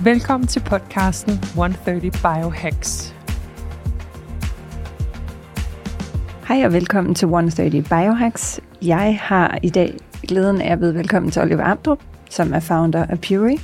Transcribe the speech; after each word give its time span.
Velkommen 0.00 0.46
til 0.46 0.60
podcasten 0.60 1.32
130 1.32 2.10
Biohacks. 2.10 3.14
Hej 6.48 6.66
og 6.66 6.72
velkommen 6.72 7.14
til 7.14 7.26
130 7.26 7.82
Biohacks. 7.82 8.60
Jeg 8.82 9.18
har 9.22 9.58
i 9.62 9.70
dag 9.70 9.94
glæden 10.22 10.60
af 10.60 10.72
at 10.72 10.78
byde 10.78 10.94
velkommen 10.94 11.32
til 11.32 11.42
Oliver 11.42 11.64
Amdrup, 11.64 12.02
som 12.30 12.52
er 12.52 12.60
founder 12.60 13.06
af 13.06 13.20
Puri, 13.20 13.56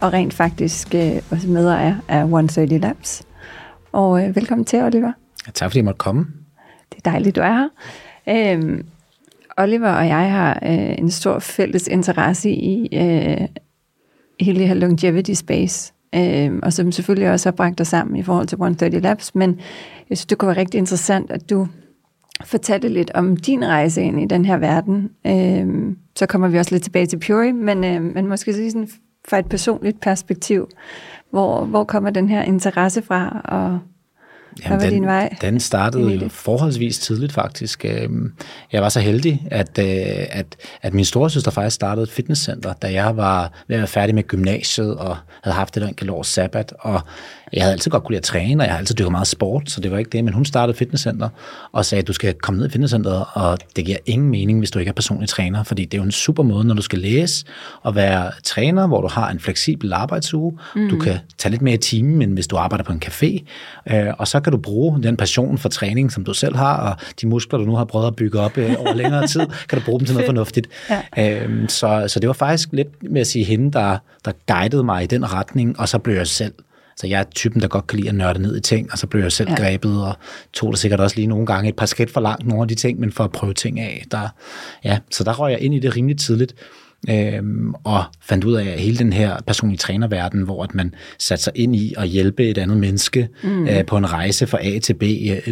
og 0.00 0.12
rent 0.12 0.34
faktisk 0.34 0.94
øh, 0.94 1.22
også 1.30 1.48
medejer 1.48 1.96
af 2.08 2.22
130 2.22 2.78
Labs. 2.78 3.22
Og 3.92 4.24
øh, 4.24 4.36
velkommen 4.36 4.64
til, 4.64 4.82
Oliver. 4.82 5.12
Tak 5.54 5.70
fordi 5.70 5.78
jeg 5.78 5.84
måtte 5.84 5.98
komme. 5.98 6.26
Det 6.92 7.06
er 7.06 7.10
dejligt, 7.10 7.36
du 7.36 7.40
er 7.40 7.68
her. 8.26 8.52
Øhm, 8.54 8.86
Oliver 9.56 9.92
og 9.92 10.06
jeg 10.06 10.32
har 10.32 10.58
øh, 10.62 10.98
en 10.98 11.10
stor 11.10 11.38
fælles 11.38 11.86
interesse 11.86 12.50
i 12.50 12.88
øh, 12.92 13.48
hele 14.40 14.58
det 14.58 14.68
her 14.68 14.74
longevity 14.74 15.32
space, 15.32 15.92
øh, 16.14 16.52
og 16.62 16.72
som 16.72 16.92
selvfølgelig 16.92 17.30
også 17.30 17.48
har 17.48 17.52
bragt 17.56 17.80
os 17.80 17.88
sammen 17.88 18.16
i 18.16 18.22
forhold 18.22 18.46
til 18.46 18.56
130 18.56 19.00
Labs, 19.00 19.34
men 19.34 19.50
jeg 20.10 20.18
synes, 20.18 20.26
det 20.26 20.38
kunne 20.38 20.48
være 20.48 20.60
rigtig 20.60 20.78
interessant, 20.78 21.30
at 21.30 21.50
du 21.50 21.68
fortalte 22.44 22.88
lidt 22.88 23.10
om 23.14 23.36
din 23.36 23.66
rejse 23.66 24.02
ind 24.02 24.20
i 24.20 24.26
den 24.26 24.44
her 24.44 24.56
verden. 24.56 25.10
Øh, 25.26 25.94
så 26.16 26.26
kommer 26.26 26.48
vi 26.48 26.58
også 26.58 26.74
lidt 26.74 26.82
tilbage 26.82 27.06
til 27.06 27.20
Puri, 27.26 27.52
men, 27.52 27.84
øh, 27.84 28.02
men 28.02 28.26
måske 28.26 28.70
sådan 28.70 28.88
fra 29.28 29.38
et 29.38 29.46
personligt 29.46 30.00
perspektiv. 30.00 30.68
Hvor, 31.30 31.64
hvor 31.64 31.84
kommer 31.84 32.10
den 32.10 32.28
her 32.28 32.42
interesse 32.42 33.02
fra, 33.02 33.40
og 33.44 33.78
Jamen, 34.64 34.78
Hvad 34.78 34.86
var 34.86 34.90
den, 34.90 34.92
din 34.92 35.06
vej? 35.06 35.36
Den 35.40 35.60
startede 35.60 36.14
jo 36.14 36.28
forholdsvis 36.28 36.98
tidligt 36.98 37.32
faktisk. 37.32 37.84
Øhm, 37.84 38.32
jeg 38.72 38.82
var 38.82 38.88
så 38.88 39.00
heldig, 39.00 39.46
at, 39.50 39.78
øh, 39.78 39.86
at, 40.30 40.46
at 40.82 40.94
min 40.94 41.04
storesøster 41.04 41.50
faktisk 41.50 41.74
startede 41.74 42.02
et 42.02 42.10
fitnesscenter, 42.10 42.72
da 42.72 42.92
jeg 42.92 43.16
var 43.16 43.52
ved 43.68 43.76
at 43.76 43.80
være 43.80 43.86
færdig 43.86 44.14
med 44.14 44.22
gymnasiet 44.22 44.94
og 44.96 45.16
havde 45.42 45.54
haft 45.54 45.76
et 45.76 45.88
enkelt 45.88 46.10
års 46.10 46.26
sabbat. 46.26 46.72
Og 46.80 47.00
jeg 47.52 47.62
havde 47.62 47.72
altid 47.72 47.90
godt 47.90 48.02
kunne 48.04 48.12
lide 48.12 48.18
at 48.18 48.24
træne, 48.24 48.62
og 48.62 48.66
jeg 48.66 48.74
har 48.74 48.78
altid 48.78 48.94
dykket 48.94 49.12
meget 49.12 49.26
sport, 49.26 49.70
så 49.70 49.80
det 49.80 49.90
var 49.90 49.98
ikke 49.98 50.10
det. 50.10 50.24
Men 50.24 50.34
hun 50.34 50.44
startede 50.44 50.78
fitnesscenter 50.78 51.28
og 51.72 51.84
sagde, 51.84 52.02
at 52.02 52.08
du 52.08 52.12
skal 52.12 52.34
komme 52.34 52.58
ned 52.58 52.68
i 52.68 52.70
fitnesscenteret, 52.70 53.24
og 53.32 53.58
det 53.76 53.84
giver 53.84 53.98
ingen 54.06 54.30
mening, 54.30 54.58
hvis 54.58 54.70
du 54.70 54.78
ikke 54.78 54.88
er 54.88 54.92
personlig 54.92 55.28
træner, 55.28 55.62
fordi 55.62 55.84
det 55.84 55.94
er 55.94 55.98
jo 55.98 56.04
en 56.04 56.12
super 56.12 56.42
måde, 56.42 56.64
når 56.64 56.74
du 56.74 56.82
skal 56.82 56.98
læse 56.98 57.44
og 57.82 57.94
være 57.94 58.32
træner, 58.44 58.86
hvor 58.86 59.00
du 59.00 59.08
har 59.08 59.30
en 59.30 59.40
fleksibel 59.40 59.92
arbejdsuge. 59.92 60.58
Mm. 60.76 60.88
Du 60.88 60.98
kan 60.98 61.18
tage 61.38 61.50
lidt 61.50 61.62
mere 61.62 61.74
i 61.74 61.78
timen, 61.78 62.22
end 62.22 62.34
hvis 62.34 62.46
du 62.46 62.56
arbejder 62.56 62.84
på 62.84 62.92
en 62.92 63.02
café. 63.04 63.44
Øh, 63.94 64.14
og 64.18 64.28
så 64.28 64.39
kan 64.40 64.52
du 64.52 64.58
bruge 64.58 65.02
den 65.02 65.16
passion 65.16 65.58
for 65.58 65.68
træning, 65.68 66.12
som 66.12 66.24
du 66.24 66.34
selv 66.34 66.56
har, 66.56 66.76
og 66.76 66.96
de 67.20 67.26
muskler, 67.26 67.58
du 67.58 67.64
nu 67.64 67.74
har 67.74 67.84
prøvet 67.84 68.06
at 68.06 68.16
bygge 68.16 68.40
op 68.40 68.58
øh, 68.58 68.74
over 68.78 68.94
længere 68.94 69.26
tid, 69.26 69.46
kan 69.68 69.78
du 69.78 69.84
bruge 69.84 70.00
dem 70.00 70.06
til 70.06 70.14
noget 70.14 70.28
fornuftigt. 70.28 70.68
Ja. 71.16 71.42
Øhm, 71.44 71.68
så, 71.68 72.04
så 72.08 72.20
det 72.20 72.26
var 72.26 72.32
faktisk 72.32 72.68
lidt 72.72 73.12
med 73.12 73.20
at 73.20 73.26
sige 73.26 73.44
hende, 73.44 73.72
der, 73.72 73.98
der 74.24 74.32
guidede 74.46 74.82
mig 74.82 75.02
i 75.02 75.06
den 75.06 75.32
retning, 75.32 75.80
og 75.80 75.88
så 75.88 75.98
blev 75.98 76.14
jeg 76.14 76.26
selv 76.26 76.52
så 77.00 77.06
jeg 77.06 77.20
er 77.20 77.24
typen, 77.24 77.60
der 77.60 77.68
godt 77.68 77.86
kan 77.86 77.98
lide 77.98 78.08
at 78.08 78.14
nørde 78.14 78.42
ned 78.42 78.56
i 78.56 78.60
ting, 78.60 78.92
og 78.92 78.98
så 78.98 79.06
blev 79.06 79.22
jeg 79.22 79.32
selv 79.32 79.50
ja. 79.50 79.56
grebet, 79.56 80.04
og 80.04 80.16
tog 80.52 80.72
det 80.72 80.78
sikkert 80.78 81.00
også 81.00 81.16
lige 81.16 81.26
nogle 81.26 81.46
gange 81.46 81.68
et 81.68 81.76
par 81.76 81.86
skridt 81.86 82.10
for 82.10 82.20
langt, 82.20 82.46
nogle 82.46 82.62
af 82.62 82.68
de 82.68 82.74
ting, 82.74 83.00
men 83.00 83.12
for 83.12 83.24
at 83.24 83.32
prøve 83.32 83.54
ting 83.54 83.80
af. 83.80 84.04
Der, 84.10 84.28
ja, 84.84 84.98
så 85.10 85.24
der 85.24 85.32
røg 85.32 85.52
jeg 85.52 85.60
ind 85.60 85.74
i 85.74 85.78
det 85.78 85.96
rimelig 85.96 86.18
tidligt 86.18 86.54
øhm, 87.08 87.74
og 87.84 88.04
fandt 88.20 88.44
ud 88.44 88.54
af 88.54 88.64
at 88.64 88.80
hele 88.80 88.98
den 88.98 89.12
her 89.12 89.36
personlige 89.46 89.78
trænerverden, 89.78 90.42
hvor 90.42 90.64
at 90.64 90.74
man 90.74 90.94
satte 91.18 91.44
sig 91.44 91.52
ind 91.54 91.76
i 91.76 91.94
at 91.98 92.08
hjælpe 92.08 92.48
et 92.48 92.58
andet 92.58 92.76
menneske 92.76 93.28
mm. 93.42 93.68
øh, 93.68 93.86
på 93.86 93.96
en 93.96 94.12
rejse 94.12 94.46
fra 94.46 94.58
A 94.62 94.78
til 94.78 94.94
B. 94.94 95.02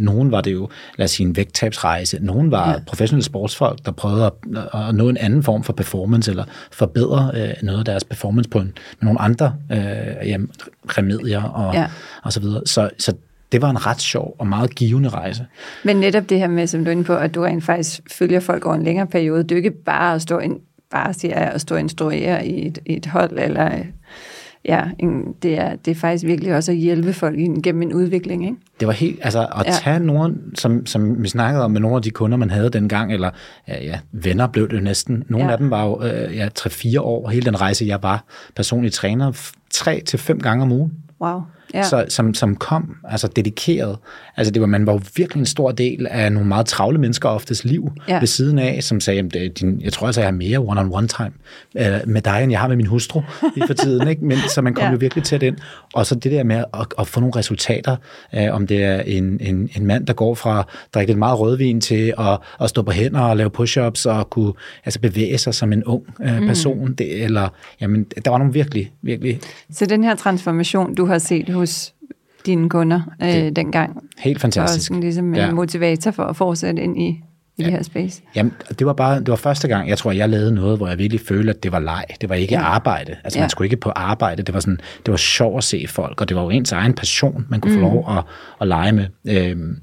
Nogen 0.02 0.30
var 0.30 0.40
det 0.40 0.52
jo, 0.52 0.68
lad 0.96 1.04
os 1.04 1.10
sige, 1.10 1.26
en 1.26 1.36
vægttabsrejse. 1.36 2.18
Nogen 2.20 2.50
var 2.50 2.70
ja. 2.70 2.78
professionelle 2.86 3.24
sportsfolk, 3.24 3.78
der 3.84 3.92
prøvede 3.92 4.26
at, 4.26 4.32
at 4.74 4.94
nå 4.94 5.08
en 5.08 5.16
anden 5.16 5.42
form 5.42 5.64
for 5.64 5.72
performance, 5.72 6.30
eller 6.30 6.44
forbedre 6.72 7.30
øh, 7.34 7.54
noget 7.62 7.78
af 7.78 7.84
deres 7.84 8.04
performance 8.04 8.50
på 8.50 8.58
en, 8.58 8.72
med 9.00 9.06
nogle 9.06 9.20
andre 9.20 9.54
øh, 9.72 10.28
jamen, 10.28 10.50
remedier 10.86 11.42
og, 11.42 11.74
ja. 11.74 11.86
og 12.22 12.32
så 12.32 12.40
videre. 12.40 12.62
Så, 12.66 12.90
så 12.98 13.12
det 13.52 13.62
var 13.62 13.70
en 13.70 13.86
ret 13.86 14.00
sjov 14.00 14.36
og 14.38 14.46
meget 14.46 14.74
givende 14.74 15.08
rejse. 15.08 15.46
Men 15.84 15.96
netop 15.96 16.28
det 16.28 16.38
her 16.38 16.48
med, 16.48 16.66
som 16.66 16.84
du 16.84 16.88
er 16.88 16.92
inde 16.92 17.04
på, 17.04 17.16
at 17.16 17.34
du 17.34 17.42
rent 17.42 17.64
faktisk 17.64 18.00
følger 18.10 18.40
folk 18.40 18.66
over 18.66 18.74
en 18.74 18.82
længere 18.82 19.06
periode, 19.06 19.42
det 19.42 19.52
er 19.52 19.56
ikke 19.56 19.84
bare 19.84 20.14
at 20.14 20.22
stå 20.22 20.38
ind 20.38 20.60
bare 20.90 21.14
siger 21.14 21.34
at 21.34 21.60
stå 21.60 21.74
og 21.74 21.80
instruere 21.80 22.46
i 22.46 22.66
et, 22.66 22.78
et 22.86 23.06
hold, 23.06 23.38
eller 23.38 23.82
ja, 24.64 24.84
en, 24.98 25.34
det, 25.42 25.58
er, 25.58 25.76
det 25.76 25.90
er 25.90 25.94
faktisk 25.94 26.24
virkelig 26.24 26.54
også 26.54 26.72
at 26.72 26.78
hjælpe 26.78 27.12
folk 27.12 27.36
gennem 27.62 27.82
en 27.82 27.92
udvikling. 27.92 28.44
Ikke? 28.44 28.56
Det 28.80 28.88
var 28.88 28.94
helt, 28.94 29.18
altså 29.22 29.46
at 29.56 29.66
ja. 29.66 29.72
tage 29.72 29.98
nogen, 29.98 30.40
som, 30.54 30.86
som 30.86 31.22
vi 31.22 31.28
snakkede 31.28 31.64
om 31.64 31.70
med 31.70 31.80
nogle 31.80 31.96
af 31.96 32.02
de 32.02 32.10
kunder, 32.10 32.36
man 32.38 32.50
havde 32.50 32.70
dengang, 32.70 33.12
eller 33.12 33.30
ja, 33.68 33.84
ja 33.84 33.98
venner 34.12 34.46
blev 34.46 34.70
det 34.70 34.82
næsten. 34.82 35.24
Nogle 35.28 35.46
ja. 35.46 35.52
af 35.52 35.58
dem 35.58 35.70
var 35.70 35.84
jo 35.84 36.02
øh, 36.02 36.36
ja, 36.36 36.48
3-4 36.58 37.00
år, 37.00 37.28
hele 37.28 37.46
den 37.46 37.60
rejse, 37.60 37.84
jeg 37.86 38.02
var 38.02 38.24
personlig 38.56 38.92
træner, 38.92 39.52
tre 39.70 40.02
til 40.06 40.18
fem 40.18 40.40
gange 40.40 40.62
om 40.62 40.72
ugen. 40.72 40.92
Wow 41.20 41.40
ja. 41.74 41.82
så, 41.82 42.04
som, 42.08 42.34
som 42.34 42.56
kom, 42.56 42.96
altså 43.04 43.28
dedikeret. 43.36 43.96
Altså 44.36 44.50
det 44.50 44.60
var, 44.60 44.66
man 44.66 44.86
var 44.86 44.92
jo 44.92 45.00
virkelig 45.16 45.40
en 45.40 45.46
stor 45.46 45.70
del 45.70 46.06
af 46.10 46.32
nogle 46.32 46.48
meget 46.48 46.66
travle 46.66 46.98
mennesker 46.98 47.28
oftest 47.28 47.64
liv 47.64 47.92
ja. 48.08 48.18
ved 48.18 48.26
siden 48.26 48.58
af, 48.58 48.82
som 48.82 49.00
sagde, 49.00 49.22
det, 49.22 49.60
din, 49.60 49.80
jeg 49.80 49.92
tror 49.92 50.06
altså, 50.06 50.20
jeg 50.20 50.26
har 50.26 50.32
mere 50.32 50.58
one-on-one 50.58 51.06
time 51.06 51.32
øh, 51.78 52.00
med 52.06 52.22
dig, 52.22 52.42
end 52.42 52.52
jeg 52.52 52.60
har 52.60 52.68
med 52.68 52.76
min 52.76 52.86
hustru 52.86 53.22
lige 53.54 53.66
for 53.66 53.74
tiden. 53.74 54.08
Ikke? 54.08 54.24
Men, 54.24 54.38
så 54.54 54.62
man 54.62 54.74
kom 54.74 54.84
ja. 54.86 54.90
jo 54.90 54.96
virkelig 55.00 55.24
tæt 55.24 55.42
ind. 55.42 55.56
Og 55.94 56.06
så 56.06 56.14
det 56.14 56.32
der 56.32 56.44
med 56.44 56.64
at, 56.74 56.86
at 56.98 57.06
få 57.06 57.20
nogle 57.20 57.36
resultater, 57.36 57.96
øh, 58.34 58.54
om 58.54 58.66
det 58.66 58.84
er 58.84 59.00
en, 59.00 59.38
en, 59.40 59.70
en 59.76 59.86
mand, 59.86 60.06
der 60.06 60.12
går 60.12 60.34
fra 60.34 60.58
at 60.58 60.64
drikke 60.94 61.10
lidt 61.10 61.18
meget 61.18 61.40
rødvin 61.40 61.80
til 61.80 62.14
at, 62.18 62.38
at 62.60 62.70
stå 62.70 62.82
på 62.82 62.90
hænder 62.90 63.20
og 63.20 63.36
lave 63.36 63.50
push-ups 63.58 64.06
og 64.06 64.30
kunne 64.30 64.52
altså 64.84 65.00
bevæge 65.00 65.38
sig 65.38 65.54
som 65.54 65.72
en 65.72 65.84
ung 65.84 66.02
øh, 66.22 66.40
mm. 66.40 66.46
person. 66.46 66.88
Mm. 66.88 66.96
Det, 66.96 67.24
eller, 67.24 67.48
jamen, 67.80 68.04
der 68.04 68.30
var 68.30 68.38
nogle 68.38 68.52
virkelig, 68.52 68.92
virkelig... 69.02 69.40
Så 69.72 69.86
den 69.86 70.04
her 70.04 70.14
transformation, 70.14 70.94
du 70.94 71.06
har 71.06 71.18
set 71.18 71.48
hos 71.58 71.94
dine 72.46 72.68
kunder 72.68 73.00
øh, 73.22 73.28
det, 73.28 73.56
dengang. 73.56 74.04
Helt 74.18 74.40
fantastisk. 74.40 74.92
Og 74.92 74.98
ligesom 74.98 75.28
en 75.28 75.34
ja. 75.34 75.50
motivator 75.50 76.10
for 76.10 76.22
at 76.22 76.36
fortsætte 76.36 76.82
ind 76.82 77.02
i, 77.02 77.06
i 77.06 77.22
ja. 77.58 77.64
det 77.64 77.72
her 77.72 77.82
space. 77.82 78.22
Jamen, 78.34 78.52
det 78.78 78.86
var 78.86 78.92
bare, 78.92 79.18
det 79.18 79.28
var 79.28 79.36
første 79.36 79.68
gang, 79.68 79.88
jeg 79.88 79.98
tror, 79.98 80.12
jeg 80.12 80.28
lavede 80.28 80.54
noget, 80.54 80.76
hvor 80.76 80.88
jeg 80.88 80.98
virkelig 80.98 81.20
følte, 81.20 81.50
at 81.50 81.62
det 81.62 81.72
var 81.72 81.78
leg. 81.78 82.04
Det 82.20 82.28
var 82.28 82.34
ikke 82.34 82.54
ja. 82.54 82.60
arbejde. 82.60 83.16
Altså, 83.24 83.38
ja. 83.38 83.42
man 83.42 83.50
skulle 83.50 83.66
ikke 83.66 83.76
på 83.76 83.90
arbejde. 83.90 84.42
Det 84.42 84.54
var 84.54 84.60
sådan, 84.60 84.80
det 85.06 85.10
var 85.10 85.16
sjovt 85.16 85.58
at 85.58 85.64
se 85.64 85.86
folk, 85.88 86.20
og 86.20 86.28
det 86.28 86.36
var 86.36 86.42
jo 86.42 86.50
ens 86.50 86.72
egen 86.72 86.94
passion, 86.94 87.46
man 87.48 87.60
kunne 87.60 87.74
mm. 87.74 87.80
få 87.80 87.88
lov 87.88 88.18
at, 88.18 88.24
at 88.60 88.68
lege 88.68 88.92
med. 88.92 89.06
Øhm, 89.28 89.76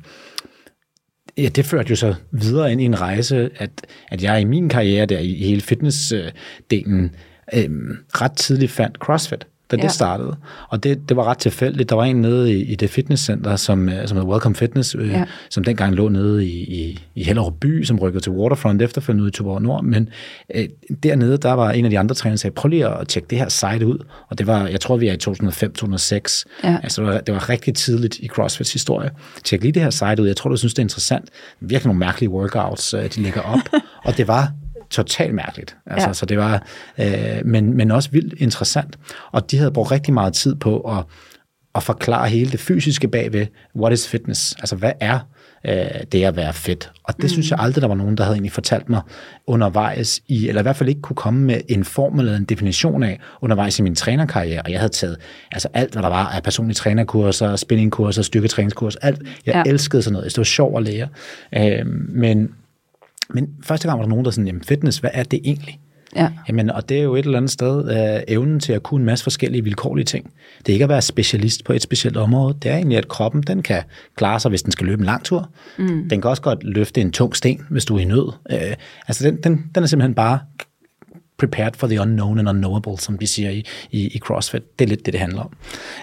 ja, 1.37 1.49
det 1.49 1.65
førte 1.65 1.89
jo 1.89 1.95
så 1.95 2.15
videre 2.31 2.71
ind 2.71 2.81
i 2.81 2.85
en 2.85 3.01
rejse, 3.01 3.49
at, 3.57 3.69
at 4.11 4.23
jeg 4.23 4.41
i 4.41 4.45
min 4.45 4.69
karriere 4.69 5.05
der, 5.05 5.19
i 5.19 5.33
hele 5.33 5.61
fitnessdelen, 5.61 7.15
øhm, 7.53 7.97
ret 8.13 8.31
tidligt 8.31 8.71
fandt 8.71 8.97
CrossFit 8.97 9.47
da 9.71 9.75
ja. 9.75 9.81
det 9.83 9.91
startede. 9.91 10.35
Og 10.69 10.83
det, 10.83 11.09
det 11.09 11.17
var 11.17 11.23
ret 11.23 11.37
tilfældigt. 11.37 11.89
Der 11.89 11.95
var 11.95 12.03
en 12.03 12.15
nede 12.15 12.53
i, 12.53 12.63
i 12.63 12.75
det 12.75 12.89
fitnesscenter, 12.89 13.55
som, 13.55 13.89
øh, 13.89 14.07
som 14.07 14.17
hedder 14.17 14.31
Welcome 14.31 14.55
Fitness, 14.55 14.95
øh, 14.99 15.09
ja. 15.09 15.23
som 15.49 15.63
dengang 15.63 15.95
lå 15.95 16.09
nede 16.09 16.45
i, 16.45 16.63
i, 16.63 16.99
i 17.15 17.23
Hellerup 17.23 17.53
by, 17.61 17.83
som 17.83 17.99
rykkede 17.99 18.23
til 18.23 18.31
Waterfront 18.31 18.81
efterfølgende 18.81 19.23
ud 19.23 19.29
i 19.29 19.31
Tuborg 19.31 19.61
Nord. 19.61 19.83
Men 19.83 20.09
øh, 20.55 20.67
dernede, 21.03 21.37
der 21.37 21.53
var 21.53 21.71
en 21.71 21.85
af 21.85 21.91
de 21.91 21.99
andre 21.99 22.15
trænere, 22.15 22.35
der 22.35 22.37
sagde, 22.37 22.53
prøv 22.53 22.69
lige 22.69 22.87
at 22.87 23.07
tjekke 23.07 23.27
det 23.29 23.37
her 23.37 23.49
site 23.49 23.87
ud. 23.87 24.05
Og 24.29 24.37
det 24.37 24.47
var, 24.47 24.67
jeg 24.67 24.79
tror, 24.79 24.97
vi 24.97 25.07
er 25.07 25.13
i 25.13 25.17
2005-2006. 25.29 26.43
Ja. 26.63 26.77
Altså, 26.83 27.01
det 27.01 27.11
var, 27.11 27.19
det 27.19 27.33
var 27.33 27.49
rigtig 27.49 27.75
tidligt 27.75 28.19
i 28.19 28.27
CrossFits 28.27 28.73
historie. 28.73 29.09
Tjek 29.43 29.61
lige 29.61 29.71
det 29.71 29.81
her 29.81 29.89
site 29.89 30.21
ud. 30.21 30.27
Jeg 30.27 30.35
tror, 30.35 30.49
du 30.49 30.57
synes, 30.57 30.73
det 30.73 30.79
er 30.79 30.85
interessant. 30.85 31.29
Virkelig 31.59 31.87
nogle 31.87 31.99
mærkelige 31.99 32.29
workouts, 32.29 32.93
øh, 32.93 33.03
de 33.15 33.21
lægger 33.21 33.41
op. 33.41 33.59
og 34.05 34.17
det 34.17 34.27
var 34.27 34.51
totalt 34.95 35.33
mærkeligt. 35.33 35.77
Altså, 35.85 36.07
ja. 36.07 36.13
så 36.13 36.25
det 36.25 36.37
var, 36.37 36.63
øh, 36.97 37.45
men, 37.45 37.77
men 37.77 37.91
også 37.91 38.09
vildt 38.11 38.33
interessant. 38.37 38.97
Og 39.31 39.51
de 39.51 39.57
havde 39.57 39.71
brugt 39.71 39.91
rigtig 39.91 40.13
meget 40.13 40.33
tid 40.33 40.55
på 40.55 40.79
at, 40.79 41.03
at 41.75 41.83
forklare 41.83 42.29
hele 42.29 42.51
det 42.51 42.59
fysiske 42.59 43.07
bagved, 43.07 43.47
what 43.75 43.93
is 43.93 44.07
fitness? 44.07 44.55
Altså, 44.59 44.75
hvad 44.75 44.91
er 44.99 45.19
øh, 45.67 46.03
det 46.11 46.23
at 46.23 46.35
være 46.35 46.53
fedt? 46.53 46.91
Og 47.03 47.15
det 47.15 47.23
mm. 47.23 47.29
synes 47.29 47.51
jeg 47.51 47.59
aldrig, 47.59 47.81
der 47.81 47.87
var 47.87 47.95
nogen, 47.95 48.17
der 48.17 48.23
havde 48.23 48.35
egentlig 48.35 48.51
fortalt 48.51 48.89
mig 48.89 49.01
undervejs 49.47 50.21
i, 50.27 50.47
eller 50.47 50.61
i 50.61 50.63
hvert 50.63 50.75
fald 50.75 50.89
ikke 50.89 51.01
kunne 51.01 51.15
komme 51.15 51.39
med 51.39 51.61
en 51.69 51.83
formel 51.83 52.25
eller 52.25 52.37
en 52.37 52.45
definition 52.45 53.03
af 53.03 53.19
undervejs 53.41 53.79
i 53.79 53.81
min 53.81 53.95
trænerkarriere. 53.95 54.61
Og 54.61 54.71
jeg 54.71 54.79
havde 54.79 54.93
taget 54.93 55.17
altså 55.51 55.67
alt, 55.73 55.93
hvad 55.93 56.03
der 56.03 56.09
var 56.09 56.27
af 56.27 56.43
personlige 56.43 56.75
trænerkurser, 56.75 57.55
spinningkurser, 57.55 58.21
styrketræningskurser, 58.21 58.99
alt. 59.01 59.21
Jeg 59.45 59.63
ja. 59.65 59.69
elskede 59.69 60.01
sådan 60.03 60.13
noget. 60.13 60.31
Det 60.31 60.37
var 60.37 60.43
sjovt 60.43 60.77
at 60.77 60.83
lære. 60.83 61.07
Øh, 61.55 61.85
men 62.09 62.49
men 63.33 63.49
første 63.63 63.87
gang 63.87 63.99
var 63.99 64.03
der 64.03 64.09
nogen, 64.09 64.25
der 64.25 64.31
sådan, 64.31 64.47
jamen 64.47 64.63
fitness, 64.63 64.97
hvad 64.97 65.09
er 65.13 65.23
det 65.23 65.39
egentlig? 65.43 65.79
Ja. 66.15 66.29
Jamen, 66.47 66.69
og 66.69 66.89
det 66.89 66.99
er 66.99 67.03
jo 67.03 67.15
et 67.15 67.25
eller 67.25 67.37
andet 67.37 67.51
sted 67.51 67.89
øh, 67.89 68.23
evnen 68.27 68.59
til 68.59 68.73
at 68.73 68.83
kunne 68.83 68.99
en 68.99 69.05
masse 69.05 69.23
forskellige 69.23 69.63
vilkårlige 69.63 70.05
ting. 70.05 70.31
Det 70.59 70.69
er 70.69 70.73
ikke 70.73 70.83
at 70.83 70.89
være 70.89 71.01
specialist 71.01 71.63
på 71.63 71.73
et 71.73 71.81
specielt 71.81 72.17
område. 72.17 72.57
Det 72.61 72.71
er 72.71 72.75
egentlig, 72.75 72.97
at 72.97 73.07
kroppen 73.07 73.41
den 73.41 73.61
kan 73.61 73.83
klare 74.15 74.39
sig, 74.39 74.49
hvis 74.49 74.63
den 74.63 74.71
skal 74.71 74.87
løbe 74.87 74.99
en 74.99 75.05
lang 75.05 75.23
tur. 75.23 75.49
Mm. 75.77 76.09
Den 76.09 76.21
kan 76.21 76.29
også 76.29 76.41
godt 76.41 76.63
løfte 76.63 77.01
en 77.01 77.11
tung 77.11 77.35
sten, 77.35 77.65
hvis 77.69 77.85
du 77.85 77.95
er 77.95 77.99
i 77.99 78.05
nød. 78.05 78.31
Øh, 78.51 78.75
altså, 79.07 79.23
den, 79.23 79.37
den, 79.43 79.71
den 79.75 79.83
er 79.83 79.87
simpelthen 79.87 80.13
bare 80.13 80.39
prepared 81.37 81.71
for 81.73 81.87
the 81.87 82.01
unknown 82.01 82.39
and 82.39 82.49
unknowable, 82.49 82.97
som 82.97 83.19
vi 83.19 83.25
siger 83.25 83.49
i, 83.49 83.65
i, 83.91 84.07
i 84.07 84.19
CrossFit. 84.19 84.79
Det 84.79 84.85
er 84.85 84.89
lidt 84.89 85.05
det, 85.05 85.13
det 85.13 85.21
handler 85.21 85.41
om. 85.41 85.53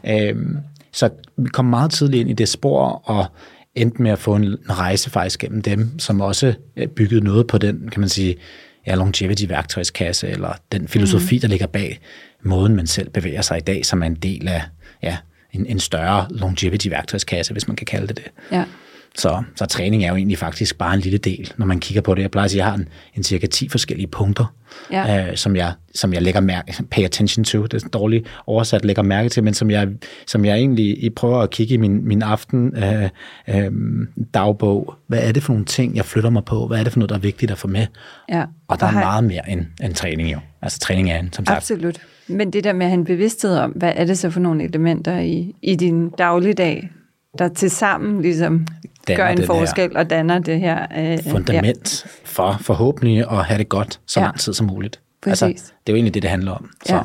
Øhm, 0.09 0.57
så 0.93 1.11
vi 1.37 1.49
kom 1.49 1.65
meget 1.65 1.91
tidligt 1.91 2.21
ind 2.21 2.31
i 2.31 2.33
det 2.33 2.49
spor, 2.49 3.03
og 3.05 3.27
endte 3.75 4.03
med 4.03 4.11
at 4.11 4.19
få 4.19 4.35
en 4.35 4.57
rejse 4.71 5.11
faktisk 5.11 5.41
gennem 5.41 5.63
dem, 5.63 5.99
som 5.99 6.21
også 6.21 6.55
øh, 6.77 6.89
byggede 6.89 7.25
noget 7.25 7.47
på 7.47 7.59
den, 7.59 7.89
kan 7.93 8.01
man 8.01 8.09
sige, 8.09 8.37
ja, 8.87 8.95
longevity-værktøjskasse, 8.95 10.29
eller 10.29 10.53
den 10.73 10.89
filosofi, 10.89 11.37
mm. 11.37 11.41
der 11.41 11.49
ligger 11.49 11.67
bag 11.67 12.01
måden, 12.43 12.77
man 12.77 12.87
selv 12.87 13.11
bevæger 13.11 13.43
sig 13.43 13.59
i 13.59 13.61
dag, 13.61 13.87
som 13.87 14.03
er 14.03 14.07
en 14.07 14.15
del 14.15 14.49
af 14.49 14.63
ja, 15.03 15.17
en, 15.53 15.67
en 15.67 15.81
større 15.81 16.27
longevity-værktøjskasse, 16.31 17.53
hvis 17.53 17.67
man 17.69 17.77
kan 17.77 17.87
kalde 17.87 18.07
det 18.07 18.17
det. 18.17 18.31
Ja. 18.53 18.65
Så, 19.19 19.43
så 19.57 19.67
træning 19.67 20.05
er 20.05 20.09
jo 20.09 20.17
egentlig 20.17 20.39
faktisk 20.39 20.79
bare 20.79 20.95
en 20.95 21.01
lille 21.01 21.19
del, 21.19 21.53
når 21.57 21.67
man 21.67 21.81
kigger 21.81 22.03
på 22.03 22.15
det. 22.15 22.23
Jeg 22.23 22.31
plejer 22.31 22.45
at 22.45 22.51
sige, 22.51 22.63
at 22.63 22.65
jeg 22.65 22.73
har 22.73 22.79
en, 22.79 22.89
en 23.15 23.23
cirka 23.23 23.47
10 23.47 23.69
forskellige 23.69 24.07
punkter, 24.07 24.55
ja. 24.91 25.31
øh, 25.31 25.37
som, 25.37 25.57
jeg, 25.57 25.73
som 25.95 26.13
jeg 26.13 26.23
lægger 26.23 26.41
mærke, 26.41 26.75
pay 26.91 27.05
attention 27.05 27.45
to, 27.45 27.67
det 27.67 27.85
er 27.85 27.89
dårligt 27.89 28.29
oversat, 28.47 28.85
lægger 28.85 29.03
mærke 29.03 29.29
til, 29.29 29.45
men 29.45 29.55
som 29.55 29.71
jeg, 29.71 29.89
som 30.27 30.45
jeg 30.45 30.57
egentlig 30.57 31.05
I 31.05 31.11
prøver 31.11 31.39
at 31.39 31.51
kigge 31.51 31.75
i 31.75 31.77
min, 31.77 32.09
min 32.09 32.23
aften 32.23 32.77
øh, 32.77 33.09
øh, 33.49 33.73
dagbog. 34.35 34.95
Hvad 35.07 35.19
er 35.23 35.33
det 35.33 35.43
for 35.43 35.53
nogle 35.53 35.65
ting, 35.65 35.97
jeg 35.97 36.05
flytter 36.05 36.31
mig 36.31 36.45
på? 36.45 36.67
Hvad 36.67 36.79
er 36.79 36.85
det 36.85 36.93
for 36.93 36.99
noget, 36.99 37.11
der 37.11 37.17
er 37.17 37.21
vigtigt 37.21 37.51
at 37.51 37.59
få 37.59 37.69
med? 37.69 37.87
Ja. 38.29 38.45
Og 38.69 38.81
der 38.81 38.87
er 38.87 38.93
meget 38.93 39.25
mere 39.25 39.51
end, 39.51 39.67
end 39.83 39.95
træning 39.95 40.33
jo. 40.33 40.39
Altså 40.63 40.79
træning 40.79 41.11
er 41.11 41.19
en, 41.19 41.33
som 41.33 41.47
sagt. 41.47 41.57
Absolut. 41.57 42.01
Men 42.29 42.53
det 42.53 42.65
der 42.65 42.73
med 42.73 42.87
at 42.87 42.91
have 42.91 42.99
en 42.99 43.05
bevidsthed 43.05 43.57
om, 43.57 43.71
hvad 43.71 43.93
er 43.97 44.05
det 44.05 44.19
så 44.19 44.31
for 44.31 44.41
nogle 44.41 44.65
elementer 44.65 45.19
i, 45.19 45.55
i 45.63 45.75
din 45.75 46.11
dagligdag, 46.11 46.91
der 47.39 47.49
til 47.49 47.71
sammen 47.71 48.23
ligesom 48.23 48.67
gør 49.07 49.27
en 49.27 49.47
forskel 49.47 49.97
og 49.97 50.11
danner 50.11 50.39
det 50.39 50.61
her 50.61 50.87
øh, 50.99 51.19
fundament 51.31 52.05
ja. 52.05 52.11
for 52.25 52.57
forhåbentlig 52.61 53.31
at 53.31 53.45
have 53.45 53.59
det 53.59 53.69
godt 53.69 54.01
så 54.07 54.21
ja. 54.21 54.27
lang 54.27 54.39
tid 54.41 54.53
som 54.53 54.67
muligt. 54.67 55.01
Præcis. 55.23 55.43
Altså, 55.43 55.73
det 55.87 55.93
er 55.93 55.93
jo 55.93 55.97
egentlig 55.97 56.15
det, 56.15 56.23
det 56.23 56.31
handler 56.31 56.53
om. 56.53 56.71
Så, 56.87 57.03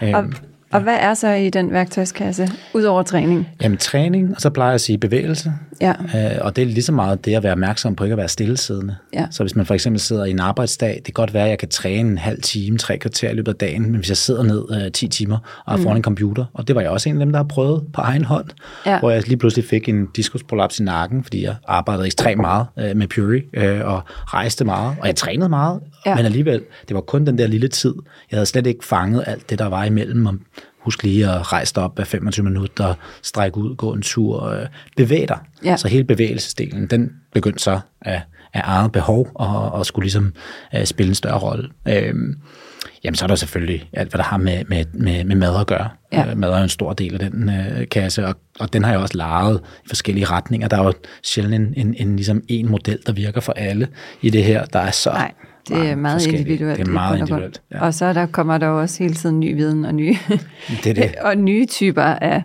ja. 0.00 0.18
øhm, 0.18 0.34
og, 0.74 0.80
hvad 0.80 0.96
er 1.00 1.14
så 1.14 1.28
i 1.28 1.50
den 1.50 1.72
værktøjskasse, 1.72 2.48
udover 2.74 3.02
træning? 3.02 3.48
Jamen 3.62 3.78
træning, 3.78 4.34
og 4.34 4.40
så 4.40 4.50
plejer 4.50 4.70
jeg 4.70 4.74
at 4.74 4.80
sige 4.80 4.98
bevægelse. 4.98 5.52
Ja. 5.80 5.90
Øh, 5.90 6.38
og 6.40 6.56
det 6.56 6.62
er 6.62 6.66
lige 6.66 6.82
så 6.82 6.92
meget 6.92 7.24
det 7.24 7.34
at 7.34 7.42
være 7.42 7.52
opmærksom 7.52 7.96
på 7.96 8.04
ikke 8.04 8.12
at 8.12 8.18
være 8.18 8.28
stillesiddende. 8.28 8.96
Ja. 9.12 9.26
Så 9.30 9.42
hvis 9.42 9.56
man 9.56 9.66
for 9.66 9.74
eksempel 9.74 10.00
sidder 10.00 10.24
i 10.24 10.30
en 10.30 10.40
arbejdsdag, 10.40 10.94
det 10.94 11.04
kan 11.04 11.12
godt 11.12 11.34
være, 11.34 11.44
at 11.44 11.50
jeg 11.50 11.58
kan 11.58 11.68
træne 11.68 12.10
en 12.10 12.18
halv 12.18 12.42
time, 12.42 12.78
tre 12.78 12.98
kvarter 12.98 13.30
i 13.30 13.34
løbet 13.34 13.52
af 13.52 13.58
dagen, 13.58 13.82
men 13.82 13.94
hvis 13.94 14.08
jeg 14.08 14.16
sidder 14.16 14.42
ned 14.42 14.64
øh, 14.84 14.92
10 14.92 15.08
timer 15.08 15.62
og 15.66 15.74
er 15.74 15.78
foran 15.78 15.94
mm. 15.94 15.96
en 15.96 16.02
computer, 16.02 16.44
og 16.54 16.68
det 16.68 16.76
var 16.76 16.82
jeg 16.82 16.90
også 16.90 17.08
en 17.08 17.14
af 17.14 17.26
dem, 17.26 17.32
der 17.32 17.38
har 17.38 17.44
prøvet 17.44 17.84
på 17.92 18.00
egen 18.00 18.24
hånd, 18.24 18.46
ja. 18.86 18.98
hvor 18.98 19.10
jeg 19.10 19.28
lige 19.28 19.36
pludselig 19.36 19.64
fik 19.64 19.88
en 19.88 20.06
diskusprolaps 20.16 20.80
i 20.80 20.82
nakken, 20.82 21.22
fordi 21.22 21.44
jeg 21.44 21.54
arbejdede 21.68 22.06
ekstremt 22.06 22.40
meget 22.40 22.66
øh, 22.78 22.96
med 22.96 23.06
Puri 23.08 23.42
øh, 23.54 23.80
og 23.84 24.02
rejste 24.08 24.64
meget, 24.64 24.96
og 25.00 25.06
jeg 25.06 25.16
trænede 25.16 25.48
meget, 25.48 25.80
ja. 26.06 26.14
men 26.14 26.24
alligevel, 26.24 26.62
det 26.88 26.94
var 26.94 27.00
kun 27.00 27.26
den 27.26 27.38
der 27.38 27.46
lille 27.46 27.68
tid. 27.68 27.94
Jeg 28.30 28.36
havde 28.36 28.46
slet 28.46 28.66
ikke 28.66 28.84
fanget 28.84 29.24
alt 29.26 29.50
det, 29.50 29.58
der 29.58 29.66
var 29.66 29.84
imellem, 29.84 30.26
om 30.26 30.40
Husk 30.84 31.02
lige 31.02 31.30
at 31.30 31.52
rejse 31.52 31.74
dig 31.74 31.82
op 31.82 31.98
af 31.98 32.06
25 32.06 32.44
minutter, 32.44 32.94
strække 33.22 33.58
ud, 33.58 33.76
gå 33.76 33.92
en 33.92 34.02
tur, 34.02 34.44
øh, 34.44 34.66
bevæge 34.96 35.26
dig. 35.26 35.38
Ja. 35.64 35.76
Så 35.76 35.88
hele 35.88 36.04
bevægelsesdelen, 36.04 36.86
den 36.86 37.10
begyndte 37.34 37.62
så 37.62 37.80
af, 38.00 38.22
af 38.54 38.60
eget 38.64 38.92
behov 38.92 39.28
og, 39.34 39.72
og 39.72 39.86
skulle 39.86 40.04
ligesom 40.04 40.32
uh, 40.78 40.84
spille 40.84 41.08
en 41.08 41.14
større 41.14 41.38
rolle. 41.38 41.68
Øhm, 41.88 42.38
jamen 43.04 43.14
så 43.14 43.24
er 43.24 43.26
der 43.26 43.34
selvfølgelig 43.34 43.88
alt, 43.92 44.10
hvad 44.10 44.18
der 44.18 44.24
har 44.24 44.36
med, 44.36 44.64
med, 44.68 44.84
med, 44.92 45.24
med 45.24 45.36
mad 45.36 45.60
at 45.60 45.66
gøre. 45.66 45.88
Ja. 46.12 46.32
Uh, 46.32 46.38
mad 46.38 46.50
er 46.50 46.56
jo 46.56 46.62
en 46.62 46.68
stor 46.68 46.92
del 46.92 47.14
af 47.14 47.30
den 47.30 47.48
uh, 47.48 47.88
kasse, 47.90 48.26
og, 48.26 48.34
og 48.60 48.72
den 48.72 48.84
har 48.84 48.90
jeg 48.90 49.00
også 49.00 49.16
lejet 49.16 49.60
i 49.84 49.88
forskellige 49.88 50.26
retninger. 50.26 50.68
Der 50.68 50.76
er 50.76 50.84
jo 50.84 50.92
sjældent 51.22 51.54
en, 51.54 51.86
en, 51.86 51.94
en, 51.98 52.16
ligesom 52.16 52.42
en 52.48 52.70
model, 52.70 52.98
der 53.06 53.12
virker 53.12 53.40
for 53.40 53.52
alle 53.52 53.88
i 54.22 54.30
det 54.30 54.44
her. 54.44 54.64
Der 54.64 54.78
er 54.78 54.90
så 54.90 55.10
Nej 55.10 55.32
det 55.68 55.88
er 55.90 55.96
meget 55.96 56.26
individuelt. 56.26 56.78
Det 56.78 56.88
er 56.88 56.92
meget 56.92 57.18
individuelt, 57.18 57.62
ja. 57.72 57.84
Og 57.84 57.94
så 57.94 58.12
der 58.12 58.26
kommer 58.26 58.58
der 58.58 58.66
også 58.66 59.02
hele 59.02 59.14
tiden 59.14 59.40
ny 59.40 59.54
viden 59.54 59.84
og 59.84 59.94
nye, 59.94 60.16
det 60.84 60.86
er 60.86 60.94
det. 60.94 61.14
og 61.26 61.36
nye 61.36 61.66
typer 61.66 62.02
af 62.02 62.42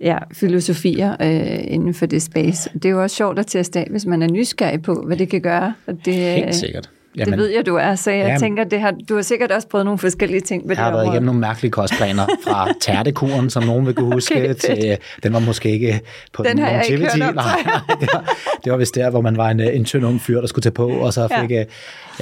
ja, 0.00 0.18
filosofier 0.32 1.16
øh, 1.20 1.72
inden 1.72 1.94
for 1.94 2.06
det 2.06 2.22
space. 2.22 2.70
Det 2.72 2.84
er 2.84 2.90
jo 2.90 3.02
også 3.02 3.16
sjovt 3.16 3.38
at 3.38 3.46
teste 3.46 3.80
af, 3.80 3.86
hvis 3.90 4.06
man 4.06 4.22
er 4.22 4.28
nysgerrig 4.28 4.82
på, 4.82 5.02
hvad 5.06 5.16
det 5.16 5.28
kan 5.28 5.40
gøre. 5.40 5.74
Det, 6.04 6.14
Helt 6.14 6.54
sikkert. 6.54 6.90
Jamen, 7.16 7.32
det 7.32 7.38
ved 7.38 7.48
jeg, 7.48 7.66
du 7.66 7.76
er, 7.76 7.94
så 7.94 8.10
jeg 8.10 8.26
jamen, 8.26 8.40
tænker, 8.40 8.64
det 8.64 8.80
har, 8.80 8.94
du 9.08 9.14
har 9.14 9.22
sikkert 9.22 9.50
også 9.50 9.68
prøvet 9.68 9.84
nogle 9.84 9.98
forskellige 9.98 10.40
ting 10.40 10.68
Jeg 10.68 10.76
har 10.76 10.90
været 10.90 11.06
igennem 11.06 11.22
nogle 11.22 11.40
mærkelige 11.40 11.70
kostplaner, 11.70 12.26
fra 12.44 12.68
tærtekuren, 12.80 13.50
som 13.50 13.62
nogen 13.62 13.86
vil 13.86 13.94
kunne 13.94 14.12
huske, 14.12 14.34
okay, 14.34 14.54
til, 14.54 14.98
den 15.22 15.32
var 15.32 15.38
måske 15.38 15.70
ikke 15.70 16.00
på 16.32 16.42
den, 16.42 16.50
den 16.50 16.58
har. 16.58 16.70
Jeg 16.70 16.90
ikke 16.90 16.98
hørt 16.98 17.22
om, 17.22 17.34
nej, 17.34 17.62
nej, 17.64 17.96
det, 18.00 18.08
var, 18.12 18.34
det 18.64 18.72
var 18.72 18.78
vist 18.78 18.94
der, 18.94 19.10
hvor 19.10 19.20
man 19.20 19.36
var 19.36 19.50
en, 19.50 19.60
en 19.60 19.84
tynd 19.84 20.06
ung 20.06 20.20
fyr, 20.20 20.40
der 20.40 20.46
skulle 20.46 20.62
tage 20.62 20.72
på, 20.72 20.88
og 20.88 21.12
så 21.12 21.28
fik 21.40 21.50
ja 21.50 21.64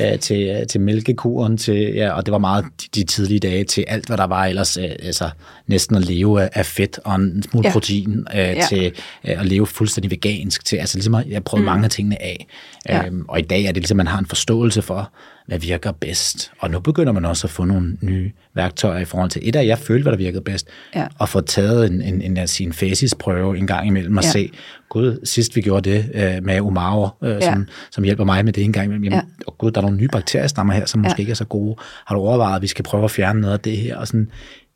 øh, 0.01 0.19
til, 0.19 0.67
til 0.69 0.81
mælkekuren, 0.81 1.57
til, 1.57 1.95
ja, 1.95 2.11
og 2.11 2.27
det 2.27 2.33
var 2.33 2.39
meget 2.39 2.65
de, 2.65 3.01
de 3.01 3.05
tidlige 3.05 3.41
dage 3.41 3.65
til 3.65 3.85
alt, 3.89 4.07
hvad 4.07 4.17
der 4.17 4.27
var 4.27 4.45
ellers, 4.45 4.77
øh, 4.77 4.91
altså 5.03 5.31
næsten 5.67 5.97
at 5.97 6.05
leve 6.05 6.57
af, 6.57 6.67
fedt 6.67 7.01
og 7.05 7.15
en 7.15 7.43
smule 7.43 7.69
ja. 7.69 7.73
protein, 7.73 8.27
øh, 8.35 8.39
ja. 8.39 8.67
til 8.69 8.85
øh, 9.25 9.41
at 9.41 9.47
leve 9.47 9.67
fuldstændig 9.67 10.11
vegansk, 10.11 10.65
til, 10.65 10.77
altså 10.77 10.97
ligesom 10.97 11.17
jeg 11.29 11.45
prøvede 11.45 11.63
mm. 11.63 11.67
mange 11.67 11.85
af 11.85 11.91
tingene 11.91 12.23
af. 12.23 12.47
Ja. 12.89 13.07
Øhm, 13.07 13.25
og 13.29 13.39
i 13.39 13.43
dag 13.43 13.63
er 13.63 13.67
det 13.67 13.77
ligesom, 13.77 13.97
man 13.97 14.07
har 14.07 14.19
en 14.19 14.27
forståelse 14.27 14.78
for, 14.83 15.13
hvad 15.47 15.59
virker 15.59 15.93
bedst. 15.93 16.53
Og 16.59 16.71
nu 16.71 16.81
begynder 16.81 17.13
man 17.13 17.25
også 17.25 17.47
at 17.47 17.51
få 17.51 17.65
nogle 17.65 17.97
nye 18.01 18.33
værktøjer 18.55 19.01
i 19.01 19.05
forhold 19.05 19.31
til 19.31 19.49
et 19.49 19.57
af, 19.57 19.67
jeg 19.67 19.79
følte, 19.79 20.03
hvad 20.03 20.13
der 20.13 20.19
virkede 20.19 20.43
bedst, 20.43 20.69
ja. 20.95 21.07
og 21.19 21.29
få 21.29 21.41
taget 21.41 21.91
en, 21.91 22.03
en, 22.03 22.23
en, 22.23 22.49
en 22.61 22.73
facisprøve 22.73 23.59
en 23.59 23.67
gang 23.67 23.87
imellem 23.87 24.17
og 24.17 24.25
ja. 24.25 24.31
se, 24.31 24.51
gud, 24.89 25.21
sidst 25.25 25.57
vi 25.57 25.61
gjorde 25.61 25.91
det 25.91 26.11
øh, 26.15 26.45
med 26.45 26.61
Omaro, 26.61 27.09
øh, 27.23 27.31
ja. 27.31 27.41
som, 27.41 27.67
som 27.91 28.05
hjælper 28.05 28.25
mig 28.25 28.45
med 28.45 28.53
det 28.53 28.65
en 28.65 28.73
gang 28.73 28.85
imellem, 28.85 29.05
jamen, 29.05 29.19
ja. 29.19 29.45
og 29.47 29.59
gud, 29.59 29.71
der 29.71 29.81
er 29.81 29.83
nogle 29.83 29.97
nye 29.97 30.09
bakteriestammer 30.09 30.75
her, 30.75 30.87
som 30.87 31.01
måske 31.01 31.15
ja. 31.19 31.23
ikke 31.23 31.31
er 31.31 31.35
så 31.35 31.45
gode. 31.45 31.77
Har 32.07 32.15
du 32.15 32.21
overvejet, 32.21 32.57
at 32.57 32.63
vi 32.63 32.67
skal 32.67 32.85
prøve 32.85 33.05
at 33.05 33.11
fjerne 33.11 33.41
noget 33.41 33.55
af 33.55 33.61
det 33.61 33.77
her? 33.77 33.97
Og 33.97 34.07
sådan, 34.07 34.31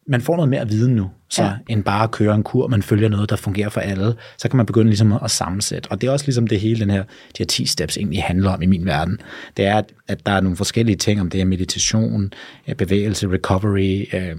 man 0.06 0.20
får 0.20 0.36
noget 0.36 0.48
mere 0.48 0.68
viden 0.68 0.96
nu, 0.96 1.10
så 1.30 1.42
ja. 1.42 1.52
end 1.68 1.84
bare 1.84 2.04
at 2.04 2.10
køre 2.10 2.34
en 2.34 2.42
kur, 2.42 2.66
man 2.68 2.82
følger 2.82 3.08
noget, 3.08 3.30
der 3.30 3.36
fungerer 3.36 3.68
for 3.68 3.80
alle, 3.80 4.14
så 4.38 4.48
kan 4.48 4.56
man 4.56 4.66
begynde 4.66 4.88
ligesom 4.88 5.12
at 5.12 5.30
sammensætte. 5.30 5.90
Og 5.90 6.00
det 6.00 6.06
er 6.06 6.10
også 6.10 6.26
ligesom 6.26 6.46
det 6.46 6.60
hele, 6.60 6.80
den 6.80 6.90
her, 6.90 7.02
de 7.02 7.38
her 7.38 7.44
10 7.44 7.66
steps 7.66 7.96
egentlig 7.96 8.22
handler 8.22 8.50
om 8.50 8.62
i 8.62 8.66
min 8.66 8.86
verden. 8.86 9.20
Det 9.56 9.64
er, 9.66 9.78
at, 9.78 9.92
at 10.08 10.26
der 10.26 10.32
er 10.32 10.40
nogle 10.40 10.56
forskellige 10.56 10.96
ting 10.96 11.20
om 11.20 11.30
det 11.30 11.40
her 11.40 11.44
meditation, 11.44 12.32
bevægelse, 12.78 13.28
recovery, 13.28 14.04
øh, 14.12 14.36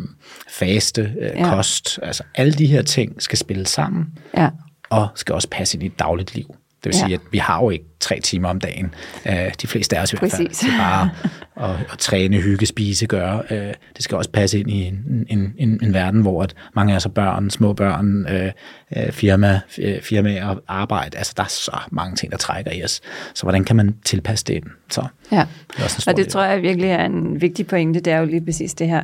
faste, 0.50 1.14
øh, 1.22 1.30
ja. 1.36 1.56
kost. 1.56 2.00
Altså 2.04 2.24
alle 2.36 2.54
de 2.54 2.66
her 2.66 2.82
ting 2.82 3.22
skal 3.22 3.38
spille 3.38 3.68
sammen, 3.68 4.06
ja. 4.38 4.50
og 4.90 5.08
skal 5.16 5.36
også 5.36 5.48
passe 5.52 5.78
ind 5.78 5.84
i 5.84 5.86
et 5.86 6.00
dagligt 6.00 6.36
liv. 6.36 6.56
Det 6.84 6.90
vil 6.90 6.96
ja. 6.96 7.06
sige, 7.06 7.14
at 7.14 7.22
vi 7.32 7.38
har 7.38 7.64
jo 7.64 7.70
ikke 7.70 7.86
tre 8.00 8.20
timer 8.20 8.50
om 8.50 8.60
dagen. 8.60 8.94
Uh, 9.26 9.32
de 9.62 9.68
fleste 9.68 9.98
af 9.98 10.02
os 10.02 10.14
i 10.14 10.18
hvert 10.20 10.32
fald. 10.32 10.50
Til 10.50 10.70
bare 10.80 11.10
at, 11.70 11.76
at 11.92 11.98
træne, 12.00 12.38
hygge, 12.38 12.66
spise, 12.66 13.08
gøre. 13.08 13.44
Uh, 13.52 13.58
det 13.58 14.00
skal 14.00 14.18
også 14.18 14.30
passe 14.30 14.60
ind 14.60 14.72
i 14.72 14.84
en, 14.84 15.26
en, 15.30 15.54
en, 15.58 15.80
en 15.84 15.94
verden, 15.94 16.22
hvor 16.22 16.44
at 16.44 16.56
mange 16.76 16.94
af 16.94 16.98
os 16.98 17.06
er 17.06 17.10
børn, 17.10 17.50
små 17.50 17.74
børn, 17.74 18.26
uh, 18.26 19.14
firma, 19.14 19.60
firmaer 20.02 20.48
og 20.48 20.64
arbejde. 20.68 21.18
Altså, 21.18 21.34
der 21.38 21.44
er 21.44 21.48
så 21.48 21.78
mange 21.92 22.16
ting, 22.16 22.32
der 22.32 22.38
trækker 22.38 22.72
i 22.72 22.84
os. 22.84 23.02
Så 23.34 23.44
hvordan 23.44 23.64
kan 23.64 23.76
man 23.76 23.96
tilpasse 24.06 24.46
det 24.46 24.54
ind? 24.54 24.66
Så, 24.90 25.06
ja, 25.32 25.46
det 25.78 25.84
også 25.84 26.04
og 26.08 26.18
det 26.18 26.28
tror 26.28 26.44
jeg 26.44 26.62
virkelig 26.62 26.90
er 26.90 27.06
en 27.06 27.42
vigtig 27.42 27.68
pointe. 27.68 28.00
Det 28.00 28.14
er 28.14 28.18
jo 28.18 28.26
lige 28.26 28.46
præcis 28.46 28.74
det 28.74 28.88
her. 28.88 29.02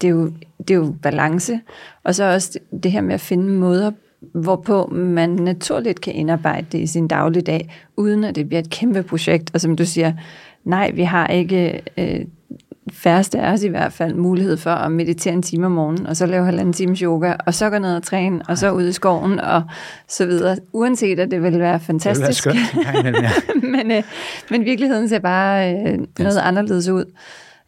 Det 0.00 0.04
er 0.04 0.12
jo, 0.12 0.32
det 0.58 0.70
er 0.70 0.74
jo 0.74 0.96
balance. 1.02 1.60
Og 2.04 2.14
så 2.14 2.24
også 2.24 2.58
det 2.82 2.92
her 2.92 3.00
med 3.00 3.14
at 3.14 3.20
finde 3.20 3.48
måder 3.48 3.90
hvorpå 4.20 4.86
man 4.92 5.30
naturligt 5.30 6.00
kan 6.00 6.14
indarbejde 6.14 6.66
det 6.72 6.78
i 6.78 6.86
sin 6.86 7.08
dagligdag, 7.08 7.74
uden 7.96 8.24
at 8.24 8.34
det 8.34 8.48
bliver 8.48 8.60
et 8.60 8.70
kæmpe 8.70 9.02
projekt. 9.02 9.50
Og 9.54 9.60
som 9.60 9.76
du 9.76 9.84
siger, 9.84 10.12
nej, 10.64 10.90
vi 10.90 11.02
har 11.02 11.26
ikke 11.26 11.82
øh, 11.98 12.20
færreste 12.92 13.38
af 13.38 13.52
os 13.52 13.62
i 13.62 13.68
hvert 13.68 13.92
fald 13.92 14.14
mulighed 14.14 14.56
for 14.56 14.70
at 14.70 14.92
meditere 14.92 15.34
en 15.34 15.42
time 15.42 15.66
om 15.66 15.72
morgenen, 15.72 16.06
og 16.06 16.16
så 16.16 16.26
lave 16.26 16.44
halvanden 16.44 16.72
times 16.72 16.98
yoga, 16.98 17.34
og 17.46 17.54
så 17.54 17.70
gå 17.70 17.78
ned 17.78 17.96
og 17.96 18.02
træne, 18.02 18.40
og 18.48 18.58
så 18.58 18.72
ud 18.72 18.88
i 18.88 18.92
skoven, 18.92 19.40
og 19.40 19.62
så 20.08 20.26
videre. 20.26 20.56
Uanset 20.72 21.20
at 21.20 21.30
det 21.30 21.42
vil 21.42 21.58
være 21.58 21.80
fantastisk. 21.80 22.44
Det 22.44 22.54
vil 22.54 23.12
være 23.22 23.30
skønt. 23.30 23.62
ja. 23.62 23.68
men, 23.68 23.90
øh, 23.90 24.02
men 24.50 24.64
virkeligheden 24.64 25.08
ser 25.08 25.18
bare 25.18 25.74
øh, 25.74 25.98
noget 26.18 26.38
anderledes 26.38 26.88
ud. 26.88 27.04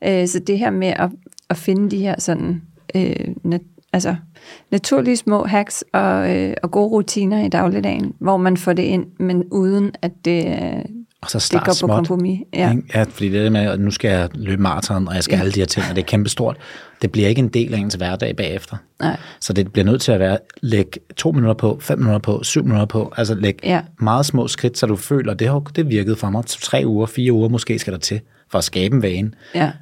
Øh, 0.04 0.26
så 0.28 0.38
det 0.38 0.58
her 0.58 0.70
med 0.70 0.88
at, 0.88 1.10
at 1.50 1.56
finde 1.56 1.90
de 1.90 1.98
her 1.98 2.14
sådan 2.20 2.62
øh, 2.94 3.34
altså 3.92 4.16
naturlige 4.70 5.16
små 5.16 5.44
hacks 5.44 5.84
og, 5.92 6.36
øh, 6.36 6.54
og 6.62 6.70
gode 6.70 6.88
rutiner 6.88 7.44
i 7.44 7.48
dagligdagen, 7.48 8.14
hvor 8.20 8.36
man 8.36 8.56
får 8.56 8.72
det 8.72 8.82
ind, 8.82 9.06
men 9.18 9.44
uden 9.50 9.92
at 10.02 10.12
det, 10.24 10.46
øh, 10.46 10.84
og 11.22 11.30
så 11.30 11.48
det 11.52 11.64
går 11.64 11.72
småt, 11.72 11.88
på 11.88 11.94
kompromis. 11.94 12.40
Ja. 12.54 12.74
ja, 12.94 13.02
fordi 13.02 13.28
det 13.28 13.52
med, 13.52 13.60
at 13.60 13.80
nu 13.80 13.90
skal 13.90 14.10
jeg 14.10 14.28
løbe 14.34 14.62
maraton, 14.62 15.08
og 15.08 15.14
jeg 15.14 15.24
skal 15.24 15.36
ja. 15.36 15.40
alle 15.40 15.52
de 15.52 15.60
her 15.60 15.66
ting, 15.66 15.86
og 15.90 15.96
det 15.96 16.02
er 16.02 16.06
kæmpestort. 16.06 16.56
Det 17.02 17.12
bliver 17.12 17.28
ikke 17.28 17.38
en 17.38 17.48
del 17.48 17.74
af 17.74 17.78
ens 17.78 17.94
hverdag 17.94 18.36
bagefter. 18.36 18.76
Nej. 19.00 19.16
Så 19.40 19.52
det 19.52 19.72
bliver 19.72 19.84
nødt 19.84 20.02
til 20.02 20.12
at 20.12 20.20
være, 20.20 20.38
læg 20.60 20.96
to 21.16 21.32
minutter 21.32 21.54
på, 21.54 21.78
fem 21.80 21.98
minutter 21.98 22.18
på, 22.18 22.42
syv 22.42 22.62
minutter 22.62 22.86
på, 22.86 23.12
altså 23.16 23.34
læg 23.34 23.58
ja. 23.64 23.80
meget 24.00 24.26
små 24.26 24.48
skridt, 24.48 24.78
så 24.78 24.86
du 24.86 24.96
føler, 24.96 25.34
det 25.34 25.48
har 25.48 25.58
det 25.58 25.88
virkede 25.88 26.16
for 26.16 26.30
mig, 26.30 26.44
tre 26.46 26.82
uger, 26.86 27.06
fire 27.06 27.32
uger 27.32 27.48
måske 27.48 27.78
skal 27.78 27.92
der 27.92 27.98
til, 27.98 28.20
for 28.50 28.58
at 28.58 28.64
skabe 28.64 28.96
en 28.96 29.02
vane. 29.02 29.30
Ja. 29.54 29.72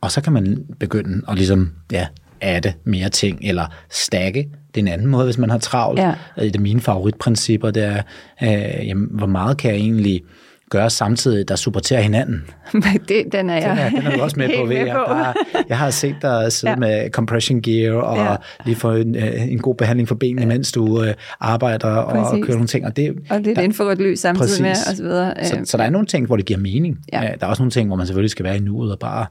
og 0.00 0.12
så 0.12 0.20
kan 0.20 0.32
man 0.32 0.64
begynde 0.80 1.22
at 1.28 1.34
ligesom, 1.34 1.72
ja, 1.92 2.06
adde 2.40 2.72
mere 2.84 3.08
ting, 3.08 3.38
eller 3.42 3.66
stakke. 3.90 4.48
Det 4.74 4.80
er 4.80 4.84
en 4.84 4.92
anden 4.92 5.06
måde, 5.06 5.24
hvis 5.24 5.38
man 5.38 5.50
har 5.50 5.58
travlt. 5.58 6.00
Ja. 6.00 6.14
Et 6.42 6.54
af 6.54 6.60
mine 6.60 6.80
favoritprincipper, 6.80 7.70
det 7.70 7.84
er, 7.84 8.02
øh, 8.42 8.88
jamen, 8.88 9.08
hvor 9.10 9.26
meget 9.26 9.58
kan 9.58 9.70
jeg 9.70 9.80
egentlig 9.80 10.22
gøre 10.70 10.90
samtidig, 10.90 11.48
der 11.48 11.56
supporterer 11.56 12.00
hinanden. 12.00 12.44
det, 13.08 13.24
den 13.32 13.50
er 13.50 13.54
jeg 13.54 13.70
Den 13.70 13.78
er, 13.78 13.90
den 14.00 14.06
er 14.12 14.16
du 14.16 14.22
også 14.22 14.36
med 14.38 14.48
på. 14.58 14.62
Ved. 14.62 14.68
med 14.68 14.76
Jeg, 14.76 14.94
der, 14.94 15.32
jeg 15.68 15.78
har 15.78 15.90
set 15.90 16.16
dig 16.22 16.52
sidde 16.52 16.70
Ja. 16.70 16.86
ja. 16.88 17.02
med 17.02 17.10
compression 17.10 17.62
gear 17.62 17.92
og 17.94 18.16
Ja. 18.16 18.30
ja. 18.30 18.36
lige 18.66 18.76
få 18.76 18.92
en, 18.92 19.16
øh, 19.16 19.48
en 19.48 19.58
god 19.58 19.74
behandling 19.74 20.08
for 20.08 20.14
benene, 20.14 20.46
mens 20.46 20.72
du 20.72 21.02
øh, 21.04 21.14
arbejder 21.40 21.88
og 21.88 22.12
Præcis. 22.30 22.44
kører 22.46 22.56
nogle 22.56 22.68
ting. 22.68 22.86
Og 22.86 22.96
det, 22.96 23.14
Og 23.30 23.40
lidt 23.40 23.56
der- 23.56 23.62
infrarødt 23.62 23.98
lys 24.00 24.18
samtidig 24.18 24.48
Præcis. 24.48 24.60
med, 24.60 24.70
og 24.70 24.96
så 24.96 25.02
videre. 25.02 25.34
så, 25.44 25.56
Øh, 25.58 25.66
så 25.66 25.76
der 25.76 25.84
er 25.84 25.90
nogle 25.90 26.06
ting, 26.06 26.26
hvor 26.26 26.36
det 26.36 26.44
giver 26.46 26.60
mening. 26.60 26.98
Ja. 27.12 27.22
Ja. 27.22 27.32
Der 27.40 27.46
er 27.46 27.50
også 27.50 27.62
nogle 27.62 27.70
ting, 27.70 27.86
hvor 27.88 27.96
man 27.96 28.06
selvfølgelig 28.06 28.30
skal 28.30 28.44
være 28.44 28.56
i 28.56 28.60
nuet 28.60 28.92
og 28.92 28.98
bare 28.98 29.26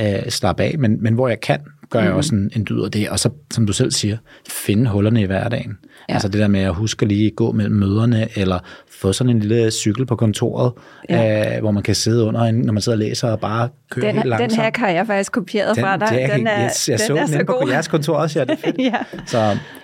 øh, 0.00 0.30
slappe 0.30 0.62
af, 0.62 0.74
men, 0.78 1.02
men 1.02 1.14
hvor 1.14 1.28
jeg 1.28 1.40
kan, 1.40 1.58
gør 1.90 2.00
jeg 2.00 2.08
Mhm. 2.08 2.16
også 2.16 2.34
en, 2.34 2.50
en 2.56 2.66
dyd 2.70 2.82
af 2.82 2.90
det. 2.90 3.08
Og 3.08 3.18
så, 3.18 3.30
som 3.50 3.66
du 3.66 3.72
selv 3.72 3.90
siger, 3.90 4.16
finde 4.48 4.90
hullerne 4.90 5.22
i 5.22 5.24
hverdagen. 5.24 5.70
Ja. 5.80 5.86
Ja. 6.08 6.14
Altså 6.14 6.28
det 6.28 6.40
der 6.40 6.48
med 6.48 6.60
at 6.60 6.74
huske 6.74 7.02
at 7.02 7.08
lige 7.08 7.30
gå 7.30 7.52
mellem 7.52 7.74
møderne, 7.76 8.28
eller 8.36 8.58
få 9.00 9.12
sådan 9.12 9.30
en 9.30 9.40
lille 9.40 9.70
cykel 9.70 10.06
på 10.06 10.16
kontoret, 10.16 10.72
ja. 11.08 11.54
øh, 11.56 11.60
hvor 11.60 11.70
man 11.70 11.82
kan 11.82 11.94
sidde 11.94 12.24
under, 12.24 12.40
en, 12.40 12.54
når 12.54 12.72
man 12.72 12.82
sidder 12.82 12.96
og 12.98 13.04
læser 13.04 13.28
og 13.30 13.40
bare 13.40 13.68
køre 13.90 14.06
den, 14.06 14.14
helt 14.14 14.22
den 14.22 14.30
langsomt. 14.30 14.62
hack 14.62 14.76
har 14.76 14.88
jeg 14.88 15.06
faktisk 15.06 15.32
kopieret 15.32 15.78
fra 15.78 15.96
dig. 15.96 16.08
er, 16.20 16.36
den 16.36 16.46
er, 16.46 16.64
yes, 16.64 16.88
jeg 16.88 16.98
den 16.98 17.06
så 17.06 17.14
er 17.14 17.18
den 17.18 17.28
så 17.28 17.34
inde 17.34 17.44
på 17.44 17.52
god. 17.52 17.68
jeres 17.70 17.88
kontor 17.88 18.16
også, 18.16 18.38
ja, 18.38 18.44
det 18.44 18.50
er 18.52 18.56
fedt. 18.56 18.78
ja. 18.92 18.94
Så 19.26 19.38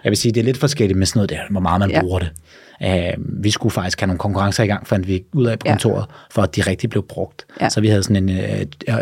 jeg 0.04 0.10
vil 0.10 0.16
sige, 0.16 0.32
det 0.32 0.40
er 0.40 0.44
lidt 0.44 0.56
forskelligt 0.58 0.98
med 0.98 1.06
sådan 1.06 1.18
noget 1.18 1.30
der, 1.30 1.38
hvor 1.50 1.60
meget 1.60 1.80
man 1.80 1.90
Ja. 1.90 1.96
ja. 1.96 2.00
bruger 2.02 2.18
det. 2.18 2.30
Uh, 2.84 3.42
vi 3.44 3.50
skulle 3.50 3.72
faktisk 3.72 4.00
have 4.00 4.06
nogle 4.06 4.18
konkurrencer 4.18 4.64
i 4.64 4.66
gang, 4.66 4.86
fandt 4.86 5.08
vi 5.08 5.24
ud 5.32 5.46
af 5.46 5.58
på 5.58 5.62
Ja. 5.66 5.72
kontoret, 5.72 6.04
for 6.30 6.42
at 6.42 6.56
de 6.56 6.60
rigtig 6.62 6.90
blev 6.90 7.06
brugt. 7.08 7.46
Ja. 7.60 7.68
Så 7.68 7.80
vi 7.80 7.88
havde 7.88 8.02
sådan 8.02 8.28
en, 8.28 8.38
uh, 8.88 8.94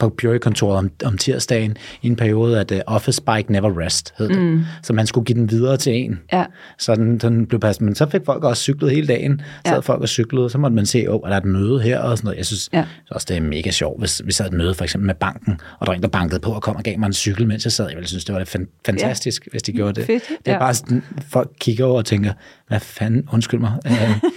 på, 0.00 0.08
Puri-kontoret 0.08 0.78
om, 0.78 0.90
om 1.04 1.18
tirsdagen 1.18 1.76
i 2.02 2.06
en 2.06 2.16
periode, 2.16 2.60
at 2.60 2.70
uh, 2.72 2.78
Office 2.86 3.22
Bike 3.22 3.52
Never 3.52 3.78
Rest 3.80 4.14
hed 4.18 4.28
det. 4.28 4.38
Mm. 4.42 4.62
Så 4.82 4.92
man 4.92 5.06
skulle 5.06 5.24
give 5.24 5.38
den 5.38 5.50
videre 5.50 5.76
til 5.76 5.92
en. 5.94 6.20
Ja. 6.32 6.44
Så 6.78 6.94
den, 6.94 7.18
den 7.18 7.46
blev 7.46 7.60
passet. 7.60 7.82
Men 7.82 7.94
så 7.94 8.06
fik 8.10 8.20
folk 8.26 8.44
også 8.44 8.62
cyklet 8.62 8.90
hele 8.90 9.06
dagen. 9.06 9.40
Så 9.66 9.72
Ja. 9.74 9.78
folk 9.78 10.02
og 10.02 10.08
cyklede, 10.08 10.50
så 10.50 10.58
måtte 10.58 10.74
man 10.76 10.86
se, 10.86 11.10
åh, 11.10 11.14
oh, 11.14 11.20
er 11.24 11.30
der 11.30 11.36
et 11.36 11.44
møde 11.44 11.80
her 11.80 11.98
og 11.98 12.18
sådan 12.18 12.26
noget. 12.26 12.38
Jeg 12.38 12.46
synes 12.46 12.68
Ja. 12.72 12.84
også, 13.10 13.26
det 13.30 13.36
er 13.36 13.40
mega 13.40 13.70
sjovt, 13.70 14.00
hvis 14.00 14.22
vi 14.24 14.32
sad 14.32 14.46
et 14.46 14.52
møde 14.52 14.74
for 14.74 14.84
eksempel 14.84 15.06
med 15.06 15.14
banken, 15.14 15.52
og 15.78 15.86
der 15.86 15.92
var 15.92 15.96
en, 15.96 16.02
der 16.02 16.08
bankede 16.08 16.40
på 16.40 16.50
og 16.52 16.62
kom 16.62 16.76
og 16.76 16.82
gav 16.82 16.98
mig 16.98 17.06
en 17.06 17.12
cykel, 17.12 17.46
mens 17.46 17.64
jeg 17.64 17.72
sad. 17.72 17.86
Jeg 17.88 17.96
ville 17.96 18.08
synes, 18.08 18.24
det 18.24 18.34
var 18.34 18.44
fan- 18.44 18.68
fantastisk, 18.86 19.46
ja. 19.46 19.50
hvis 19.50 19.62
de 19.62 19.72
gjorde 19.72 19.92
det. 19.92 20.04
Fedt, 20.06 20.22
Det 20.28 20.36
er 20.48 20.52
ja. 20.52 20.58
bare 20.58 20.74
sådan, 20.74 21.02
folk 21.28 21.50
kigger 21.60 21.84
over 21.84 21.96
og 21.98 22.04
tænker, 22.04 22.32
hvad 22.68 22.80
fanden, 22.80 23.24
undskyld 23.32 23.60
mig, 23.60 23.72
øh, 23.86 23.92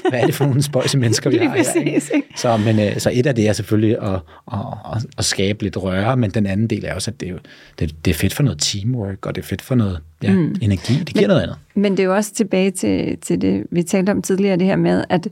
hvad 0.10 0.20
er 0.20 0.25
det 0.25 0.36
for 0.36 0.46
nogle 0.46 0.63
spøjse 0.63 0.98
mennesker, 0.98 1.29
vi 1.29 1.38
har 1.38 1.43
her? 1.55 1.82
ikke? 1.86 2.01
Så, 2.36 2.58
men, 2.58 2.79
øh, 2.79 3.00
så 3.00 3.10
et 3.13 3.25
af 3.25 3.36
det 3.36 3.48
er 3.48 3.53
selvfølgelig 3.53 3.98
at, 4.01 4.20
at, 4.53 4.60
at, 4.96 5.05
at 5.17 5.25
skabe 5.25 5.52
lidt 5.62 5.77
røre, 5.77 6.17
men 6.17 6.31
den 6.31 6.45
anden 6.45 6.67
del 6.67 6.86
er 6.86 6.93
også, 6.93 7.12
at 7.12 7.19
det 7.19 7.29
er, 7.29 7.33
det, 7.79 8.05
det 8.05 8.12
er 8.12 8.15
fedt 8.15 8.33
for 8.33 8.43
noget 8.43 8.60
teamwork, 8.60 9.25
og 9.25 9.36
det 9.36 9.41
er 9.41 9.45
fedt 9.45 9.62
for 9.62 9.75
noget 9.75 10.00
ja, 10.24 10.33
mm. 10.33 10.55
energi. 10.62 10.93
Det 10.93 11.07
giver 11.07 11.22
men, 11.22 11.27
noget 11.27 11.41
andet. 11.41 11.57
Men 11.75 11.91
det 11.91 12.00
er 12.00 12.03
jo 12.03 12.15
også 12.15 12.33
tilbage 12.33 12.72
til, 12.72 13.17
til 13.17 13.41
det, 13.41 13.63
vi 13.72 13.83
talte 13.83 14.10
om 14.10 14.22
tidligere, 14.22 14.57
det 14.57 14.67
her 14.67 14.75
med, 14.75 15.03
at 15.10 15.27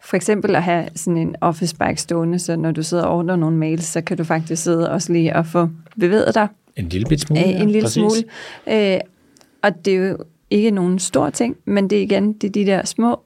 for 0.00 0.16
eksempel 0.16 0.56
at 0.56 0.62
have 0.62 0.88
sådan 0.94 1.16
en 1.16 1.36
office 1.40 1.76
bike 1.76 2.00
stående, 2.00 2.38
så 2.38 2.56
når 2.56 2.70
du 2.70 2.82
sidder 2.82 3.04
og 3.04 3.16
ordner 3.16 3.36
nogle 3.36 3.56
mails, 3.56 3.84
så 3.84 4.00
kan 4.00 4.16
du 4.16 4.24
faktisk 4.24 4.62
sidde 4.62 4.90
også 4.90 5.12
lige 5.12 5.36
og 5.36 5.46
få 5.46 5.68
bevæget 6.00 6.34
dig 6.34 6.48
En 6.76 6.88
lille 6.88 7.06
bit 7.08 7.20
smule. 7.20 7.44
øh, 7.44 7.50
ja, 7.50 7.62
en 7.62 7.70
lille 7.70 7.82
præcis. 7.82 7.94
smule. 7.94 8.94
Øh, 8.94 9.00
og 9.62 9.84
det 9.84 9.94
er 9.94 10.08
jo 10.08 10.16
ikke 10.50 10.70
nogen 10.70 10.98
stor 10.98 11.30
ting, 11.30 11.56
men 11.64 11.90
det 11.90 11.98
er 11.98 12.02
igen 12.02 12.32
det 12.32 12.48
er 12.48 12.52
de 12.52 12.66
der 12.66 12.86
små 12.86 13.20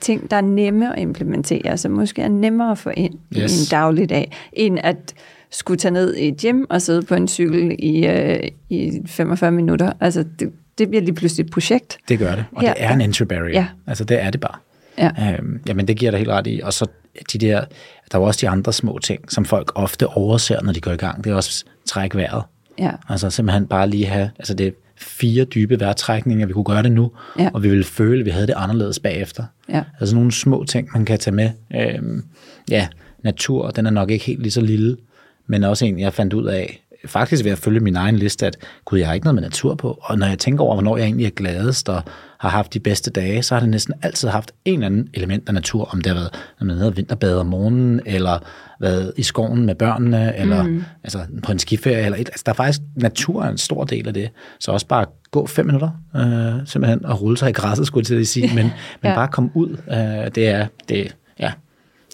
ting, 0.00 0.30
der 0.30 0.36
er 0.36 0.40
nemme 0.40 0.96
at 0.96 1.02
implementere, 1.02 1.76
som 1.76 1.92
måske 1.92 2.22
er 2.22 2.28
nemmere 2.28 2.70
at 2.70 2.78
få 2.78 2.90
ind 2.90 3.14
yes. 3.36 3.60
i 3.60 3.64
en 3.64 3.66
dagligdag, 3.70 4.32
end 4.52 4.78
at 4.82 5.14
skulle 5.52 5.78
tage 5.78 5.92
ned 5.92 6.14
i 6.16 6.28
et 6.28 6.36
gym 6.36 6.64
og 6.70 6.82
sidde 6.82 7.02
på 7.02 7.14
en 7.14 7.28
cykel 7.28 7.76
i, 7.78 8.06
øh, 8.06 8.40
i 8.70 8.92
45 9.06 9.50
minutter. 9.52 9.92
Altså, 10.00 10.24
det, 10.38 10.52
det 10.78 10.88
bliver 10.88 11.02
lige 11.02 11.14
pludselig 11.14 11.44
et 11.44 11.50
projekt. 11.50 11.98
Det 12.08 12.18
gør 12.18 12.34
det, 12.34 12.44
og 12.52 12.62
Her- 12.62 12.74
det 12.74 12.82
er 12.84 12.92
en 12.92 13.00
entry 13.00 13.22
barrier. 13.24 13.50
Ja. 13.60 13.66
Altså, 13.86 14.04
det 14.04 14.22
er 14.22 14.30
det 14.30 14.40
bare. 14.40 14.56
Ja. 14.98 15.10
Øhm, 15.38 15.60
jamen, 15.68 15.88
det 15.88 15.96
giver 15.96 16.10
dig 16.10 16.18
helt 16.18 16.30
ret 16.30 16.46
i. 16.46 16.60
Og 16.64 16.72
så 16.72 16.86
de 17.32 17.38
der, 17.38 17.64
der 18.12 18.18
er 18.18 18.22
også 18.22 18.38
de 18.40 18.48
andre 18.48 18.72
små 18.72 18.98
ting, 18.98 19.32
som 19.32 19.44
folk 19.44 19.72
ofte 19.74 20.06
overser, 20.06 20.62
når 20.62 20.72
de 20.72 20.80
går 20.80 20.90
i 20.90 20.96
gang. 20.96 21.24
Det 21.24 21.30
er 21.30 21.34
også 21.34 21.64
træk 21.86 22.14
vejret. 22.14 22.42
Ja. 22.78 22.90
Altså 23.08 23.30
simpelthen 23.30 23.66
bare 23.66 23.88
lige 23.88 24.06
have, 24.06 24.30
altså 24.38 24.54
det 24.54 24.66
er 24.66 24.70
fire 24.96 25.44
dybe 25.44 25.80
vejrtrækninger, 25.80 26.46
vi 26.46 26.52
kunne 26.52 26.64
gøre 26.64 26.82
det 26.82 26.92
nu, 26.92 27.10
Ja. 27.38 27.50
og 27.54 27.62
vi 27.62 27.68
ville 27.68 27.84
føle, 27.84 28.20
at 28.20 28.24
vi 28.26 28.30
havde 28.30 28.46
det 28.46 28.54
anderledes 28.56 28.98
bagefter. 28.98 29.44
Ja. 29.68 29.82
Altså 30.00 30.14
nogle 30.14 30.32
små 30.32 30.64
ting, 30.64 30.88
man 30.94 31.04
kan 31.04 31.18
tage 31.18 31.34
med. 31.34 31.50
Øhm, 31.74 32.24
ja, 32.70 32.88
natur, 33.24 33.70
den 33.70 33.86
er 33.86 33.90
nok 33.90 34.10
ikke 34.10 34.24
helt 34.24 34.40
lige 34.42 34.52
så 34.52 34.60
lille, 34.60 34.96
men 35.46 35.64
også 35.64 35.84
en, 35.84 36.00
jeg 36.00 36.12
fandt 36.12 36.32
ud 36.32 36.46
af, 36.46 36.82
faktisk 37.06 37.44
ved 37.44 37.52
at 37.52 37.58
følge 37.58 37.80
min 37.80 37.96
egen 37.96 38.16
liste, 38.16 38.46
at 38.46 38.56
gud, 38.84 38.98
jeg 38.98 39.06
har 39.06 39.14
ikke 39.14 39.26
noget 39.26 39.34
med 39.34 39.42
natur 39.42 39.74
på. 39.74 39.98
Og 40.02 40.18
når 40.18 40.26
jeg 40.26 40.38
tænker 40.38 40.64
over, 40.64 40.74
hvornår 40.74 40.96
jeg 40.96 41.04
egentlig 41.04 41.26
er 41.26 41.30
gladest 41.30 41.88
og 41.88 42.02
har 42.38 42.48
haft 42.48 42.74
de 42.74 42.80
bedste 42.80 43.10
dage, 43.10 43.42
så 43.42 43.54
har 43.54 43.60
det 43.60 43.68
næsten 43.68 43.94
altid 44.02 44.28
haft 44.28 44.52
en 44.64 44.74
eller 44.74 44.86
anden 44.86 45.08
element 45.14 45.48
af 45.48 45.54
natur, 45.54 45.84
om 45.84 46.00
det 46.00 46.06
har 46.12 46.14
været, 46.14 46.30
når 46.60 46.66
man 46.66 46.76
havde 46.76 46.96
vinterbade 46.96 47.40
om 47.40 47.46
morgenen, 47.46 48.00
eller 48.06 48.38
været 48.80 49.12
i 49.16 49.22
skoven 49.22 49.66
med 49.66 49.74
børnene, 49.74 50.36
eller 50.36 50.62
mm. 50.62 50.84
altså 51.04 51.20
på 51.42 51.52
en 51.52 51.58
skiferie, 51.58 52.04
eller 52.04 52.18
et, 52.18 52.28
altså 52.28 52.42
der 52.46 52.52
er 52.52 52.56
faktisk 52.56 52.80
natur 52.96 53.42
er 53.42 53.48
en 53.48 53.58
stor 53.58 53.84
del 53.84 54.08
af 54.08 54.14
det. 54.14 54.30
Så 54.60 54.72
også 54.72 54.86
bare 54.86 55.06
gå 55.30 55.46
fem 55.46 55.66
minutter, 55.66 55.90
øh, 56.16 56.66
simpelthen, 56.66 57.04
og 57.06 57.22
rulle 57.22 57.38
sig 57.38 57.48
i 57.48 57.52
græsset, 57.52 57.86
skulle 57.86 58.00
jeg 58.00 58.06
til 58.06 58.20
at 58.20 58.26
sige, 58.26 58.54
men, 58.54 58.64
men 59.02 59.10
ja. 59.10 59.14
bare 59.14 59.28
komme 59.28 59.50
ud, 59.54 59.70
øh, 59.70 60.30
det 60.34 60.48
er, 60.48 60.66
det, 60.88 61.16
ja, 61.38 61.52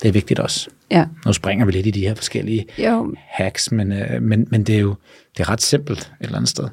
det 0.03 0.09
er 0.09 0.13
vigtigt 0.13 0.41
også. 0.41 0.69
Ja. 0.91 1.05
Nu 1.27 1.33
springer 1.33 1.65
vi 1.67 1.73
lidt 1.73 1.87
i 1.87 1.91
de 1.91 2.01
her 2.01 2.15
forskellige 2.15 2.67
Jo. 2.79 3.15
hacks, 3.29 3.73
men, 3.73 3.93
øh, 3.93 4.23
men, 4.23 4.49
men 4.51 4.63
det 4.65 4.75
er 4.75 4.81
jo 4.81 4.95
det 5.37 5.43
er 5.43 5.51
ret 5.51 5.63
simpelt 5.63 5.99
et 5.99 6.25
eller 6.25 6.37
andet 6.37 6.49
sted. 6.49 6.69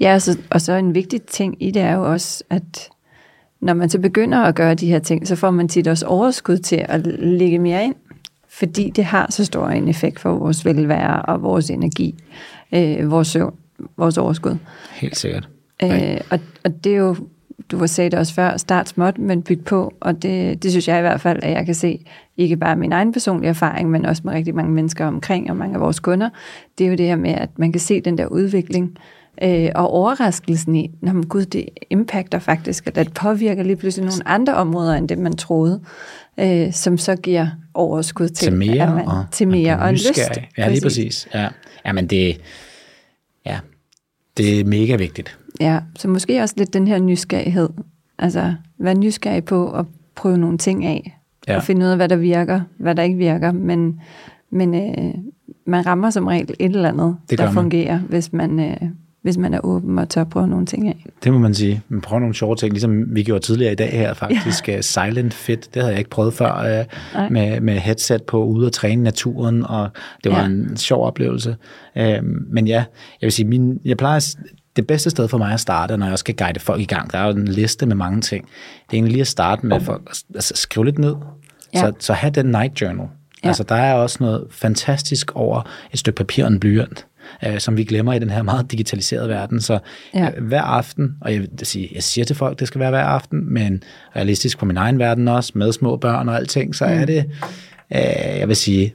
Ja, 0.00 0.14
og 0.14 0.22
så, 0.22 0.38
og 0.50 0.60
så 0.60 0.72
en 0.72 0.94
vigtig 0.94 1.22
ting 1.22 1.62
i 1.62 1.70
det 1.70 1.82
er 1.82 1.94
jo 1.94 2.12
også, 2.12 2.44
at 2.50 2.88
når 3.60 3.74
man 3.74 3.90
så 3.90 3.98
begynder 3.98 4.38
at 4.38 4.54
gøre 4.54 4.74
de 4.74 4.86
her 4.86 4.98
ting, 4.98 5.28
så 5.28 5.36
får 5.36 5.50
man 5.50 5.68
tit 5.68 5.88
også 5.88 6.06
overskud 6.06 6.58
til 6.58 6.84
at 6.88 7.06
lægge 7.20 7.58
mere 7.58 7.84
ind, 7.84 7.94
fordi 8.48 8.90
det 8.90 9.04
har 9.04 9.26
så 9.30 9.44
stor 9.44 9.68
en 9.68 9.88
effekt 9.88 10.20
for 10.20 10.30
vores 10.38 10.64
velvære 10.64 11.22
og 11.22 11.42
vores 11.42 11.70
energi, 11.70 12.14
øh, 12.72 13.10
vores 13.10 13.28
søvn, 13.28 13.54
vores 13.96 14.18
overskud. 14.18 14.56
Helt 14.92 15.16
sikkert. 15.16 15.48
Øh, 15.82 16.20
og, 16.30 16.38
og 16.64 16.84
det 16.84 16.92
er 16.92 16.96
jo, 16.96 17.16
du 17.70 17.86
sagt 17.86 18.12
det 18.12 18.20
også 18.20 18.34
før, 18.34 18.56
start 18.56 18.88
småt, 18.88 19.18
men 19.18 19.42
byg 19.42 19.64
på, 19.64 19.94
og 20.00 20.22
det, 20.22 20.62
det 20.62 20.70
synes 20.70 20.88
jeg 20.88 20.98
i 20.98 21.00
hvert 21.00 21.20
fald, 21.20 21.38
at 21.42 21.52
jeg 21.52 21.66
kan 21.66 21.74
se, 21.74 22.04
ikke 22.36 22.56
bare 22.56 22.76
min 22.76 22.92
egen 22.92 23.12
personlige 23.12 23.48
erfaring, 23.48 23.90
men 23.90 24.06
også 24.06 24.22
med 24.24 24.32
rigtig 24.32 24.54
mange 24.54 24.72
mennesker 24.72 25.06
omkring, 25.06 25.50
og 25.50 25.56
mange 25.56 25.74
af 25.74 25.80
vores 25.80 26.00
kunder, 26.00 26.30
det 26.78 26.86
er 26.86 26.90
jo 26.90 26.96
det 26.96 27.06
her 27.06 27.16
med, 27.16 27.30
at 27.30 27.58
man 27.58 27.72
kan 27.72 27.80
se 27.80 28.00
den 28.00 28.18
der 28.18 28.26
udvikling, 28.26 28.98
øh, 29.42 29.68
og 29.74 29.90
overraskelsen 29.90 30.76
i, 30.76 30.90
når 31.00 31.12
man 31.12 31.22
gud, 31.22 31.44
det 31.44 31.68
impacter 31.90 32.38
faktisk, 32.38 32.86
at 32.86 32.94
det 32.94 33.14
påvirker 33.14 33.62
lige 33.62 33.76
pludselig 33.76 34.08
nogle 34.08 34.28
andre 34.28 34.54
områder, 34.54 34.94
end 34.94 35.08
det 35.08 35.18
man 35.18 35.36
troede, 35.36 35.80
øh, 36.40 36.72
som 36.72 36.98
så 36.98 37.16
giver 37.16 37.46
overskud 37.74 38.28
til, 38.28 38.48
til 38.48 38.56
mere, 38.56 38.82
at 38.82 38.94
man, 38.94 39.06
og, 39.06 39.24
til 39.32 39.48
mere, 39.48 39.76
man 39.76 39.82
og 39.82 39.88
en 39.88 39.94
lyst. 39.94 40.18
Ja, 40.58 40.68
lige 40.68 40.80
præcis. 40.80 41.28
Ja. 41.34 41.48
ja, 41.86 41.92
men 41.92 42.06
det, 42.06 42.40
ja, 43.46 43.58
det 44.36 44.60
er 44.60 44.64
mega 44.64 44.96
vigtigt. 44.96 45.38
Ja, 45.60 45.80
så 45.98 46.08
måske 46.08 46.42
også 46.42 46.54
lidt 46.58 46.74
den 46.74 46.86
her 46.88 46.98
nysgerrighed. 46.98 47.68
Altså, 48.18 48.54
være 48.78 48.94
nysgerrig 48.94 49.44
på 49.44 49.72
at 49.72 49.86
prøve 50.14 50.38
nogle 50.38 50.58
ting 50.58 50.84
af. 50.84 51.18
Ja. 51.48 51.56
Og 51.56 51.62
finde 51.62 51.86
ud 51.86 51.90
af, 51.90 51.96
hvad 51.96 52.08
der 52.08 52.16
virker, 52.16 52.60
hvad 52.78 52.94
der 52.94 53.02
ikke 53.02 53.16
virker. 53.18 53.52
Men, 53.52 54.00
men 54.50 54.74
øh, 54.74 55.14
man 55.66 55.86
rammer 55.86 56.10
som 56.10 56.26
regel 56.26 56.50
et 56.58 56.74
eller 56.74 56.88
andet, 56.88 57.16
Det 57.30 57.38
der 57.38 57.44
man. 57.44 57.54
fungerer, 57.54 57.98
hvis 57.98 58.32
man, 58.32 58.60
øh, 58.60 58.76
hvis 59.26 59.38
man 59.38 59.54
er 59.54 59.60
åben 59.64 59.98
og 59.98 60.08
tør 60.08 60.24
prøve 60.24 60.48
nogle 60.48 60.66
ting 60.66 60.88
af. 60.88 61.06
Det 61.24 61.32
må 61.32 61.38
man 61.38 61.54
sige. 61.54 61.82
Man 61.88 62.00
prøver 62.00 62.20
nogle 62.20 62.34
sjove 62.34 62.56
ting, 62.56 62.72
ligesom 62.72 63.14
vi 63.16 63.22
gjorde 63.22 63.44
tidligere 63.44 63.72
i 63.72 63.74
dag 63.74 63.90
her 63.92 64.14
faktisk. 64.14 64.68
Ja. 64.68 64.80
Silent 64.94 65.34
Fit, 65.34 65.74
det 65.74 65.82
havde 65.82 65.90
jeg 65.92 65.98
ikke 65.98 66.10
prøvet 66.10 66.34
før, 66.34 66.54
øh, 67.18 67.30
med, 67.30 67.60
med 67.60 67.78
headset 67.78 68.22
på, 68.22 68.44
ude 68.44 68.66
og 68.66 68.72
træne 68.72 69.02
naturen, 69.02 69.64
og 69.66 69.88
det 70.24 70.32
var 70.32 70.38
Ja. 70.40 70.46
en 70.46 70.76
sjov 70.76 71.06
oplevelse. 71.06 71.56
Øh, 71.96 72.18
men 72.50 72.66
ja, 72.66 72.74
jeg 73.20 73.26
vil 73.26 73.32
sige, 73.32 73.46
min, 73.46 73.80
jeg 73.84 73.96
plejer, 73.96 74.16
at- 74.16 74.36
det 74.76 74.86
bedste 74.86 75.10
sted 75.10 75.28
for 75.28 75.38
mig 75.38 75.52
at 75.52 75.60
starte, 75.60 75.96
når 75.96 76.06
jeg 76.08 76.18
skal 76.18 76.34
guide 76.36 76.60
folk 76.60 76.80
i 76.80 76.84
gang, 76.84 77.12
der 77.12 77.18
er 77.18 77.24
jo 77.26 77.32
en 77.36 77.48
liste 77.48 77.86
med 77.86 77.96
mange 77.96 78.20
ting. 78.20 78.44
Det 78.44 78.52
er 78.90 78.94
egentlig 78.94 79.12
lige 79.12 79.20
at 79.20 79.26
starte 79.26 79.66
med 79.66 79.80
folk, 79.80 80.02
altså 80.34 80.52
skrive 80.56 80.84
lidt 80.84 80.98
ned. 80.98 81.14
Ja. 81.74 81.80
Så, 81.80 81.92
så 81.98 82.12
have 82.12 82.30
den 82.30 82.46
night 82.46 82.80
journal. 82.80 83.06
Ja. 83.44 83.48
Altså, 83.48 83.62
der 83.62 83.74
er 83.74 83.94
også 83.94 84.16
noget 84.20 84.44
fantastisk 84.50 85.32
over 85.34 85.62
et 85.92 85.98
stykke 85.98 86.16
papir 86.16 86.44
og 86.44 86.52
en 86.52 86.60
blyant, 86.60 87.06
øh, 87.46 87.58
som 87.58 87.76
vi 87.76 87.84
glemmer 87.84 88.12
i 88.12 88.18
den 88.18 88.30
her 88.30 88.42
meget 88.42 88.70
digitaliserede 88.72 89.28
verden. 89.28 89.60
Så 89.60 89.78
Ja. 90.14 90.24
ja. 90.24 90.30
hver 90.40 90.62
aften, 90.62 91.16
og 91.20 91.32
jeg, 91.32 91.40
vil 91.40 91.50
sige, 91.62 91.88
jeg 91.94 92.02
siger 92.02 92.24
til 92.24 92.36
folk, 92.36 92.60
det 92.60 92.68
skal 92.68 92.78
være 92.78 92.90
hver 92.90 93.04
aften, 93.04 93.52
men 93.54 93.82
realistisk 94.16 94.58
på 94.58 94.64
min 94.64 94.76
egen 94.76 94.98
verden 94.98 95.28
også, 95.28 95.52
med 95.54 95.72
små 95.72 95.96
børn 95.96 96.28
og 96.28 96.36
alting, 96.36 96.74
så 96.74 96.86
mm. 96.86 96.92
er 96.92 97.04
det, 97.04 97.24
øh, 97.94 98.38
jeg 98.38 98.48
vil 98.48 98.56
sige, 98.56 98.94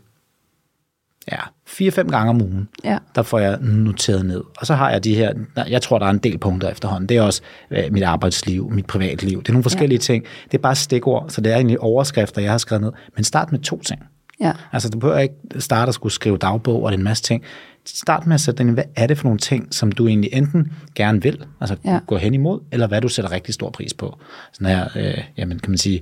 ja, 1.32 1.38
fire-fem 1.68 2.10
gange 2.10 2.30
om 2.30 2.42
ugen, 2.42 2.68
Ja. 2.84 2.98
der 3.16 3.22
får 3.24 3.40
jeg 3.40 3.58
noteret 3.62 4.26
ned. 4.26 4.42
Og 4.58 4.66
så 4.66 4.74
har 4.76 4.92
jeg 4.92 5.04
de 5.04 5.16
her, 5.16 5.34
jeg 5.70 5.82
tror, 5.82 6.00
der 6.00 6.06
er 6.06 6.10
en 6.10 6.18
del 6.18 6.38
punkter 6.38 6.70
efterhånden. 6.70 7.10
Det 7.10 7.18
er 7.18 7.22
også 7.22 7.42
øh, 7.72 7.84
mit 7.92 8.04
arbejdsliv, 8.04 8.70
mit 8.72 8.86
privatliv. 8.86 9.40
Det 9.40 9.50
er 9.50 9.54
nogle 9.54 9.64
forskellige 9.64 9.98
ja. 9.98 10.02
ting. 10.02 10.26
Det 10.52 10.58
er 10.58 10.62
bare 10.62 10.76
stikord, 10.76 11.26
så 11.30 11.42
det 11.42 11.52
er 11.52 11.56
egentlig 11.56 11.80
overskrifter, 11.80 12.42
jeg 12.42 12.52
har 12.52 12.58
skrevet 12.58 12.82
ned. 12.82 12.92
Men 13.16 13.24
start 13.24 13.52
med 13.52 13.60
to 13.60 13.82
ting. 13.82 14.02
Ja. 14.42 14.52
Altså, 14.72 14.90
du 14.90 15.00
behøver 15.00 15.20
ikke 15.20 15.36
starte 15.60 15.90
at 15.90 15.96
skulle 15.96 16.14
skrive 16.14 16.38
dagbog 16.38 16.84
og 16.84 16.94
en 16.94 17.04
masse 17.04 17.24
ting. 17.24 17.44
Start 17.86 18.28
med 18.28 18.34
at 18.34 18.42
sætte 18.42 18.64
ind, 18.64 18.72
hvad 18.72 18.84
er 18.96 19.08
det 19.08 19.18
for 19.18 19.24
nogle 19.24 19.40
ting, 19.40 19.74
som 19.74 19.92
du 19.92 20.08
egentlig 20.08 20.30
enten 20.34 20.72
gerne 20.96 21.22
vil, 21.22 21.46
altså 21.62 21.76
Ja. 21.86 22.00
gå 22.08 22.18
hen 22.18 22.34
imod, 22.34 22.60
eller 22.72 22.88
hvad 22.88 23.02
du 23.02 23.08
sætter 23.08 23.32
rigtig 23.32 23.54
stor 23.54 23.70
pris 23.70 23.94
på. 23.94 24.18
Sådan 24.54 24.68
her, 24.76 24.88
øh, 24.96 25.24
jamen 25.38 25.60
kan 25.60 25.72
man 25.72 25.78
sige, 25.78 26.02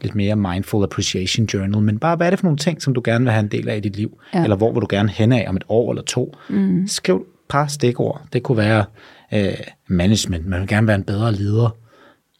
lidt 0.00 0.14
mere 0.14 0.36
mindful 0.36 0.84
appreciation 0.84 1.46
journal, 1.46 1.82
men 1.82 1.98
bare, 1.98 2.16
hvad 2.16 2.26
er 2.26 2.30
det 2.30 2.38
for 2.38 2.46
nogle 2.46 2.58
ting, 2.58 2.82
som 2.82 2.94
du 2.94 3.00
gerne 3.04 3.24
vil 3.24 3.32
have 3.32 3.42
en 3.42 3.48
del 3.50 3.68
af 3.68 3.76
i 3.76 3.80
dit 3.80 3.96
liv? 3.96 4.18
Ja. 4.34 4.42
Eller 4.42 4.56
hvor 4.56 4.72
vil 4.72 4.80
du 4.80 4.86
gerne 4.90 5.08
hen 5.08 5.32
af 5.32 5.46
om 5.48 5.56
et 5.56 5.64
år 5.68 5.90
eller 5.92 6.02
to? 6.02 6.34
Mm. 6.48 6.86
Skriv 6.88 7.16
et 7.16 7.22
par 7.48 7.66
stikord. 7.66 8.22
Det 8.32 8.42
kunne 8.42 8.58
være 8.58 8.84
øh, 9.34 9.52
management, 9.88 10.46
man 10.46 10.60
vil 10.60 10.68
gerne 10.68 10.86
være 10.86 10.96
en 10.96 11.04
bedre 11.04 11.32
leder. 11.32 11.76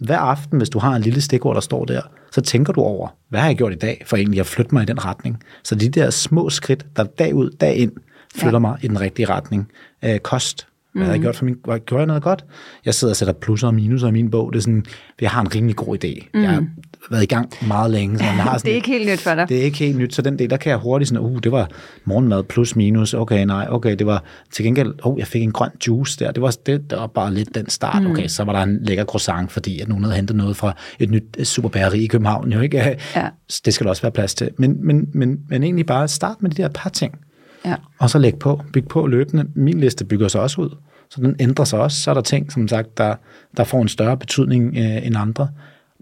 Hver 0.00 0.18
aften, 0.18 0.58
hvis 0.58 0.70
du 0.70 0.78
har 0.78 0.97
en 0.97 1.02
lille 1.02 1.20
stikord, 1.20 1.54
der 1.54 1.61
står 1.61 1.85
der, 1.85 2.00
så 2.32 2.40
tænker 2.40 2.73
du 2.73 2.80
over, 2.80 3.08
hvad 3.28 3.40
har 3.40 3.47
jeg 3.47 3.56
gjort 3.56 3.73
i 3.73 3.76
dag, 3.76 4.02
for 4.06 4.16
egentlig 4.16 4.40
at 4.40 4.47
flytte 4.47 4.75
mig 4.75 4.82
i 4.82 4.87
den 4.87 5.04
retning. 5.04 5.42
Så 5.64 5.75
de 5.75 5.88
der 5.88 6.11
små 6.11 6.50
skridt, 6.50 6.87
der 6.97 7.04
dag 7.04 7.35
ud, 7.35 7.50
dag 7.50 7.76
ind, 7.76 7.92
flytter 8.38 8.59
ja. 8.59 8.61
mig 8.61 8.78
i 8.83 8.88
den 8.88 9.00
rigtige 9.00 9.26
retning. 9.28 9.68
Øh, 10.04 10.18
kost. 10.18 10.66
Hvad 10.92 11.07
har 11.07 11.12
jeg 11.12 11.21
gjort 11.21 11.37
for 11.37 11.45
min... 11.45 11.54
Gjorde 11.64 11.99
jeg 11.99 12.07
noget 12.07 12.23
godt? 12.23 12.45
Jeg 12.85 12.95
sidder 12.95 13.12
og 13.12 13.16
sætter 13.16 13.33
plusser 13.35 13.66
og 13.66 13.75
minuser 13.75 14.09
i 14.09 14.11
min 14.11 14.30
bog. 14.30 14.52
Det 14.52 14.59
er 14.59 14.62
sådan, 14.62 14.85
jeg 15.21 15.30
har 15.30 15.40
en 15.40 15.54
rimelig 15.54 15.76
god 15.76 16.04
idé. 16.04 16.28
Mm. 16.35 16.42
Jeg 16.42 16.50
har 16.50 16.64
været 17.11 17.23
i 17.23 17.26
gang 17.26 17.52
meget 17.66 17.90
længe. 17.90 18.18
Så 18.18 18.25
man 18.25 18.35
har 18.35 18.59
sådan 18.59 18.64
Det 18.64 18.71
er 18.73 18.75
ikke 18.75 18.88
helt 18.88 19.11
nyt 19.11 19.21
for 19.21 19.35
dig. 19.35 19.49
det 19.49 19.59
er 19.59 19.62
ikke 19.62 19.78
helt 19.78 19.99
nyt, 19.99 20.14
så 20.14 20.23
den 20.23 20.38
del, 20.38 20.50
der 20.50 20.57
kan 20.57 20.71
jeg 20.71 20.78
hurtigt 20.78 21.09
sådan, 21.09 21.25
uh, 21.25 21.38
det 21.42 21.52
var 21.52 21.68
morgenmad 22.04 22.42
plus 22.45 22.76
minus, 22.76 23.14
okay, 23.14 23.45
nej, 23.45 23.66
okay, 23.71 23.97
det 23.97 24.07
var 24.07 24.25
til 24.52 24.64
gengæld, 24.64 24.95
oh, 25.02 25.18
jeg 25.18 25.26
fik 25.26 25.42
en 25.42 25.52
grøn 25.52 25.71
juice 25.87 26.18
der, 26.18 26.30
det 26.30 26.42
var, 26.42 26.57
det, 26.66 26.90
det 26.90 26.99
var 26.99 27.07
bare 27.07 27.35
lidt 27.35 27.54
den 27.54 27.68
start, 27.71 28.02
Mm. 28.02 28.11
okay, 28.11 28.26
så 28.26 28.45
var 28.45 28.52
der 28.52 28.61
en 28.62 28.78
lækker 28.83 29.04
croissant, 29.04 29.52
fordi 29.52 29.80
at 29.80 29.88
nogen 29.88 30.04
havde 30.04 30.16
hentet 30.16 30.37
noget 30.37 30.57
fra 30.57 30.76
et 30.99 31.11
nyt 31.11 31.25
øh, 31.38 31.45
superbageri 31.45 32.04
i 32.04 32.07
København, 32.07 32.52
jo 32.52 32.61
ikke? 32.61 32.97
Ja. 33.16 33.28
Det 33.64 33.75
skal 33.75 33.85
der 33.85 33.90
også 33.90 34.02
være 34.02 34.12
plads 34.12 34.35
til, 34.35 34.50
men, 34.59 34.87
men, 34.87 35.09
men, 35.14 35.38
men 35.49 35.62
egentlig 35.62 35.87
bare 35.87 36.09
start 36.09 36.37
med 36.40 36.50
de 36.50 36.62
der 36.62 36.68
par 36.68 36.90
ting, 36.90 37.18
Ja. 37.64 37.74
og 37.98 38.10
så 38.10 38.18
læg 38.18 38.38
på, 38.38 38.62
byg 38.72 38.88
på 38.88 39.06
løbende. 39.06 39.46
Min 39.54 39.80
liste 39.80 40.04
bygger 40.04 40.28
sig 40.28 40.40
også 40.40 40.60
ud, 40.60 40.76
så 41.10 41.20
den 41.20 41.36
ændrer 41.40 41.64
sig 41.64 41.78
også. 41.78 42.00
Så 42.00 42.10
er 42.10 42.14
der 42.14 42.20
ting, 42.20 42.52
som 42.52 42.68
sagt, 42.68 42.98
der, 42.98 43.14
der 43.56 43.64
får 43.64 43.82
en 43.82 43.88
større 43.88 44.16
betydning 44.16 44.76
øh, 44.76 45.06
end 45.06 45.16
andre. 45.16 45.48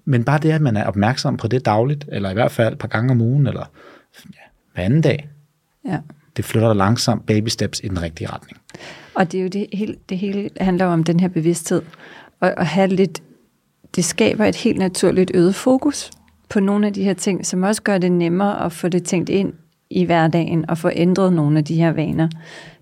Men 0.04 0.24
bare 0.24 0.38
det, 0.38 0.50
at 0.50 0.60
man 0.60 0.76
er 0.76 0.84
opmærksom 0.84 1.36
på 1.36 1.48
det 1.48 1.64
dagligt, 1.64 2.04
eller 2.12 2.30
i 2.30 2.34
hvert 2.34 2.50
fald 2.50 2.72
et 2.72 2.78
par 2.78 2.88
gange 2.88 3.10
om 3.10 3.20
ugen, 3.20 3.46
eller 3.46 3.70
ja, 4.24 4.40
hver 4.74 4.82
anden 4.82 5.00
dag, 5.00 5.28
ja. 5.84 5.98
det 6.36 6.44
flytter 6.44 6.68
dig 6.68 6.76
langsomt 6.76 7.26
baby 7.26 7.48
steps 7.48 7.80
i 7.84 7.88
den 7.88 8.02
rigtige 8.02 8.28
retning. 8.30 8.60
Og 9.14 9.32
det 9.32 9.38
er 9.38 9.42
jo 9.42 9.48
det 9.48 9.66
hele, 9.72 9.96
det 10.08 10.18
hele 10.18 10.50
handler 10.60 10.86
om 10.86 11.04
den 11.04 11.20
her 11.20 11.28
bevidsthed. 11.28 11.82
Og 12.40 12.60
at 12.60 12.66
have 12.66 12.88
lidt, 12.88 13.22
det 13.96 14.04
skaber 14.04 14.44
et 14.44 14.56
helt 14.56 14.78
naturligt 14.78 15.30
øget 15.34 15.54
fokus 15.54 16.10
på 16.48 16.60
nogle 16.60 16.86
af 16.86 16.92
de 16.92 17.04
her 17.04 17.14
ting, 17.14 17.46
som 17.46 17.62
også 17.62 17.82
gør 17.82 17.98
det 17.98 18.12
nemmere 18.12 18.64
at 18.64 18.72
få 18.72 18.88
det 18.88 19.04
tænkt 19.04 19.28
ind 19.28 19.52
i 19.90 20.04
hverdagen 20.04 20.70
og 20.70 20.78
få 20.78 20.90
ændret 20.92 21.32
nogle 21.32 21.58
af 21.58 21.64
de 21.64 21.74
her 21.74 21.92
vaner. 21.92 22.28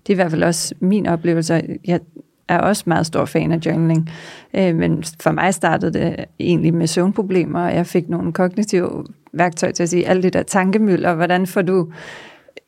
Det 0.07 0.09
er 0.09 0.13
i 0.13 0.15
hvert 0.15 0.31
fald 0.31 0.43
også 0.43 0.75
min 0.79 1.05
oplevelse. 1.05 1.77
Jeg 1.85 1.99
er 2.47 2.59
også 2.59 2.83
meget 2.87 3.05
stor 3.05 3.25
fan 3.25 3.51
af 3.51 3.57
journaling, 3.65 4.09
øh, 4.53 4.75
men 4.75 5.03
for 5.21 5.31
mig 5.31 5.53
startede 5.53 5.93
det 5.93 6.25
egentlig 6.39 6.73
med 6.73 6.87
søvnproblemer, 6.87 7.65
og 7.65 7.75
jeg 7.75 7.85
fik 7.85 8.09
nogle 8.09 8.33
kognitive 8.33 9.05
værktøjer 9.33 9.73
til 9.73 9.83
at 9.83 9.89
sige, 9.89 10.07
alt 10.07 10.23
det 10.23 10.33
der 10.33 10.43
tankemøller, 10.43 11.13
hvordan 11.13 11.47
får 11.47 11.61
du, 11.61 11.91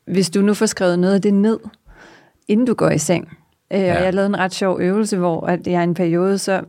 hvis 0.06 0.30
du 0.30 0.40
nu 0.40 0.54
får 0.54 0.66
skrevet 0.66 0.98
noget 0.98 1.14
af 1.14 1.22
det 1.22 1.34
ned, 1.34 1.58
inden 2.48 2.66
du 2.66 2.74
går 2.74 2.90
i 2.90 2.98
seng. 2.98 3.28
Øh, 3.72 3.80
ja. 3.80 3.98
Og 3.98 4.04
jeg 4.04 4.14
lavede 4.14 4.28
en 4.28 4.38
ret 4.38 4.54
sjov 4.54 4.80
øvelse, 4.80 5.16
hvor 5.16 5.46
at 5.46 5.66
jeg 5.66 5.80
i 5.80 5.84
en 5.84 5.94
periode, 5.94 6.38
så 6.38 6.60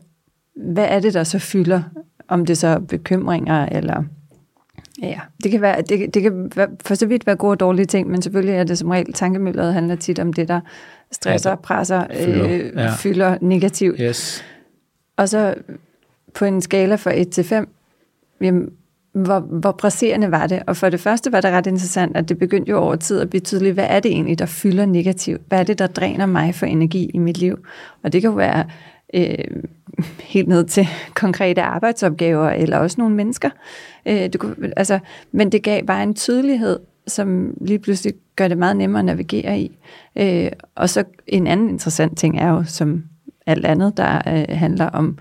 hvad 0.55 0.85
er 0.89 0.99
det, 0.99 1.13
der 1.13 1.23
så 1.23 1.39
fylder? 1.39 1.81
Om 2.27 2.45
det 2.45 2.57
så 2.57 2.67
er 2.67 2.79
bekymringer, 2.79 3.65
eller 3.65 4.03
ja, 5.01 5.19
det 5.43 5.51
kan, 5.51 5.61
være, 5.61 5.81
det, 5.81 6.13
det 6.13 6.21
kan 6.21 6.51
være, 6.55 6.67
for 6.81 6.95
så 6.95 7.05
vidt 7.05 7.27
være 7.27 7.35
gode 7.35 7.51
og 7.51 7.59
dårlige 7.59 7.85
ting, 7.85 8.09
men 8.09 8.21
selvfølgelig 8.21 8.55
er 8.55 8.63
det 8.63 8.77
som 8.77 8.89
regel, 8.89 9.13
tankemølleret 9.13 9.73
handler 9.73 9.95
tit 9.95 10.19
om 10.19 10.33
det, 10.33 10.47
der 10.47 10.59
stresser, 11.11 11.55
presser, 11.55 12.03
fylder, 12.13 12.49
øh, 12.49 12.71
ja. 12.75 12.91
fylder 12.91 13.37
negativt. 13.41 13.99
Yes. 14.01 14.43
Og 15.17 15.29
så 15.29 15.55
på 16.33 16.45
en 16.45 16.61
skala 16.61 16.95
fra 16.95 17.11
1 17.15 17.29
til 17.29 17.43
5, 17.43 17.69
jamen, 18.41 18.69
hvor, 19.11 19.39
hvor 19.39 19.71
presserende 19.71 20.31
var 20.31 20.47
det? 20.47 20.63
Og 20.67 20.77
for 20.77 20.89
det 20.89 20.99
første 20.99 21.31
var 21.31 21.41
det 21.41 21.51
ret 21.51 21.67
interessant, 21.67 22.17
at 22.17 22.29
det 22.29 22.37
begyndte 22.37 22.69
jo 22.69 22.77
over 22.77 22.95
tid 22.95 23.21
at 23.21 23.29
blive 23.29 23.41
tydeligt, 23.41 23.73
hvad 23.73 23.87
er 23.89 23.99
det 23.99 24.11
egentlig, 24.11 24.39
der 24.39 24.45
fylder 24.45 24.85
negativt? 24.85 25.41
Hvad 25.47 25.59
er 25.59 25.63
det, 25.63 25.79
der 25.79 25.87
dræner 25.87 26.25
mig 26.25 26.55
for 26.55 26.65
energi 26.65 27.11
i 27.13 27.17
mit 27.17 27.37
liv? 27.37 27.59
Og 28.03 28.13
det 28.13 28.21
kan 28.21 28.29
jo 28.29 28.35
være 28.35 28.65
øh, 29.13 29.63
helt 30.33 30.47
ned 30.47 30.63
til 30.63 30.87
konkrete 31.13 31.61
arbejdsopgaver, 31.61 32.49
eller 32.49 32.77
også 32.77 32.95
nogle 32.97 33.15
mennesker. 33.15 33.49
Øh, 34.05 34.29
du 34.33 34.37
kunne, 34.37 34.55
altså, 34.77 34.99
men 35.31 35.51
det 35.51 35.63
gav 35.63 35.85
bare 35.85 36.03
en 36.03 36.13
tydelighed, 36.13 36.79
som 37.07 37.53
lige 37.61 37.79
pludselig 37.79 38.13
gør 38.35 38.47
det 38.47 38.57
meget 38.57 38.77
nemmere 38.77 38.99
at 38.99 39.05
navigere 39.05 39.59
i. 39.59 39.77
Øh, 40.15 40.51
og 40.75 40.89
så 40.89 41.03
en 41.27 41.47
anden 41.47 41.69
interessant 41.69 42.17
ting 42.17 42.39
er 42.39 42.49
jo, 42.49 42.63
som 42.63 43.03
alt 43.45 43.65
andet, 43.65 43.97
der 43.97 44.21
øh, 44.27 44.57
handler 44.57 44.85
om 44.85 45.17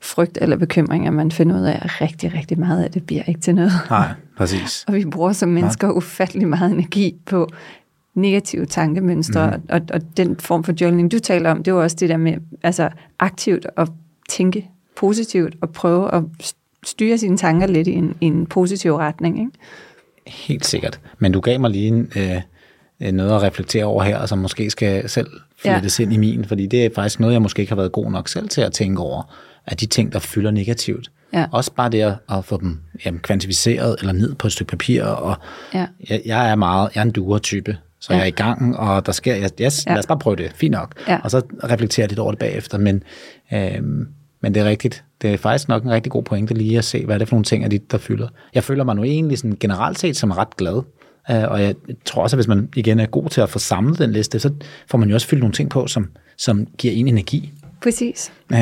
frygt 0.00 0.38
eller 0.40 0.56
bekymringer, 0.56 1.10
man 1.10 1.30
finder 1.30 1.60
ud 1.60 1.64
af, 1.64 1.78
at 1.82 2.00
rigtig, 2.00 2.34
rigtig 2.34 2.58
meget 2.58 2.84
af 2.84 2.90
det 2.90 3.06
bliver 3.06 3.22
ikke 3.22 3.40
til 3.40 3.54
noget. 3.54 3.72
Nej, 3.90 4.08
præcis. 4.36 4.84
Og 4.88 4.94
vi 4.94 5.04
bruger 5.04 5.32
som 5.32 5.48
mennesker 5.48 5.90
ufattelig 5.90 6.48
meget 6.48 6.72
energi 6.72 7.16
på 7.26 7.48
negative 8.18 8.66
tankemønstre, 8.66 9.56
mm. 9.56 9.62
og, 9.68 9.80
og 9.92 10.00
den 10.16 10.36
form 10.36 10.64
for 10.64 10.74
journaling, 10.80 11.12
du 11.12 11.18
taler 11.18 11.50
om, 11.50 11.56
det 11.56 11.68
er 11.70 11.74
jo 11.74 11.82
også 11.82 11.96
det 12.00 12.08
der 12.08 12.16
med 12.16 12.34
altså, 12.62 12.88
aktivt 13.18 13.66
at 13.76 13.88
tænke 14.28 14.68
positivt 14.96 15.54
og 15.60 15.70
prøve 15.70 16.14
at 16.14 16.22
styre 16.84 17.18
sine 17.18 17.36
tanker 17.36 17.66
lidt 17.66 17.88
i 17.88 17.92
en, 17.92 18.14
i 18.20 18.26
en 18.26 18.46
positiv 18.46 18.94
retning. 18.94 19.38
Ikke? 19.40 19.52
Helt 20.26 20.66
sikkert. 20.66 21.00
Men 21.18 21.32
du 21.32 21.40
gav 21.40 21.60
mig 21.60 21.70
lige 21.70 21.88
en, 21.88 22.12
øh, 22.16 23.12
noget 23.12 23.34
at 23.34 23.42
reflektere 23.42 23.84
over 23.84 24.02
her, 24.02 24.26
som 24.26 24.38
måske 24.38 24.70
skal 24.70 25.08
selv 25.08 25.28
flettes 25.62 26.00
ja. 26.00 26.04
ind 26.04 26.12
i 26.12 26.16
min, 26.16 26.44
fordi 26.44 26.66
det 26.66 26.84
er 26.84 26.90
faktisk 26.94 27.20
noget, 27.20 27.32
jeg 27.32 27.42
måske 27.42 27.60
ikke 27.60 27.70
har 27.70 27.76
været 27.76 27.92
god 27.92 28.10
nok 28.10 28.28
selv 28.28 28.48
til 28.48 28.60
at 28.60 28.72
tænke 28.72 29.02
over, 29.02 29.34
at 29.66 29.80
de 29.80 29.86
ting, 29.86 30.12
der 30.12 30.18
fylder 30.18 30.50
negativt. 30.50 31.10
Ja. 31.32 31.46
Også 31.52 31.72
bare 31.72 31.88
det 31.90 32.00
at, 32.02 32.14
at 32.30 32.44
få 32.44 32.56
dem 32.60 32.78
jamen, 33.04 33.20
kvantificeret 33.20 33.96
eller 34.00 34.12
ned 34.12 34.34
på 34.34 34.46
et 34.46 34.52
stykke 34.52 34.70
papir. 34.70 35.04
Og 35.04 35.36
Ja. 35.74 35.86
jeg, 36.10 36.22
jeg 36.24 36.50
er 36.50 36.54
meget, 36.54 36.90
jeg 36.94 37.00
er 37.00 37.04
en 37.04 37.10
duer-type, 37.10 37.76
så 38.00 38.12
Ja. 38.12 38.16
jeg 38.16 38.22
er 38.24 38.28
i 38.28 38.30
gang, 38.30 38.76
og 38.76 39.06
der 39.06 39.12
sker, 39.12 39.34
jeg, 39.34 39.50
yes, 39.62 39.86
Ja. 39.86 39.90
lad 39.92 39.98
os 39.98 40.06
bare 40.06 40.18
prøve 40.18 40.36
det, 40.36 40.52
fint 40.54 40.72
nok. 40.72 40.92
Ja. 41.08 41.18
Og 41.24 41.30
så 41.30 41.42
reflektere 41.64 42.06
lidt 42.08 42.18
over 42.18 42.30
det 42.32 42.38
bagefter, 42.38 42.78
men, 42.78 43.02
øhm, 43.52 44.08
men 44.42 44.54
det 44.54 44.60
er 44.60 44.64
rigtigt. 44.64 45.04
Det 45.22 45.32
er 45.32 45.36
faktisk 45.38 45.68
nok 45.68 45.82
en 45.84 45.90
rigtig 45.90 46.12
god 46.12 46.22
pointe 46.22 46.54
lige 46.54 46.78
at 46.78 46.84
se, 46.84 47.04
hvad 47.04 47.14
er 47.14 47.18
det 47.18 47.28
for 47.28 47.34
nogle 47.36 47.44
ting, 47.44 47.64
af 47.64 47.70
dit, 47.70 47.92
der 47.92 47.98
fylder. 47.98 48.28
Jeg 48.54 48.64
føler 48.64 48.84
mig 48.84 48.96
nu 48.96 49.04
egentlig 49.04 49.38
sådan 49.38 49.56
generelt 49.60 49.98
set 49.98 50.16
som 50.16 50.30
ret 50.30 50.56
glad, 50.56 50.82
øh, 51.30 51.44
og 51.48 51.62
jeg 51.62 51.74
tror 52.04 52.22
også, 52.22 52.36
at 52.36 52.38
hvis 52.38 52.48
man 52.48 52.68
igen 52.76 53.00
er 53.00 53.06
god 53.06 53.28
til 53.28 53.40
at 53.40 53.48
få 53.50 53.58
samlet 53.58 53.98
den 53.98 54.12
liste, 54.12 54.38
så 54.38 54.50
får 54.90 54.98
man 54.98 55.08
jo 55.08 55.14
også 55.14 55.26
fyldt 55.26 55.40
nogle 55.42 55.52
ting 55.54 55.70
på, 55.70 55.86
som, 55.86 56.10
som 56.38 56.66
giver 56.78 56.94
en 56.94 57.08
energi. 57.08 57.52
Præcis. 57.82 58.32
Øh, 58.52 58.58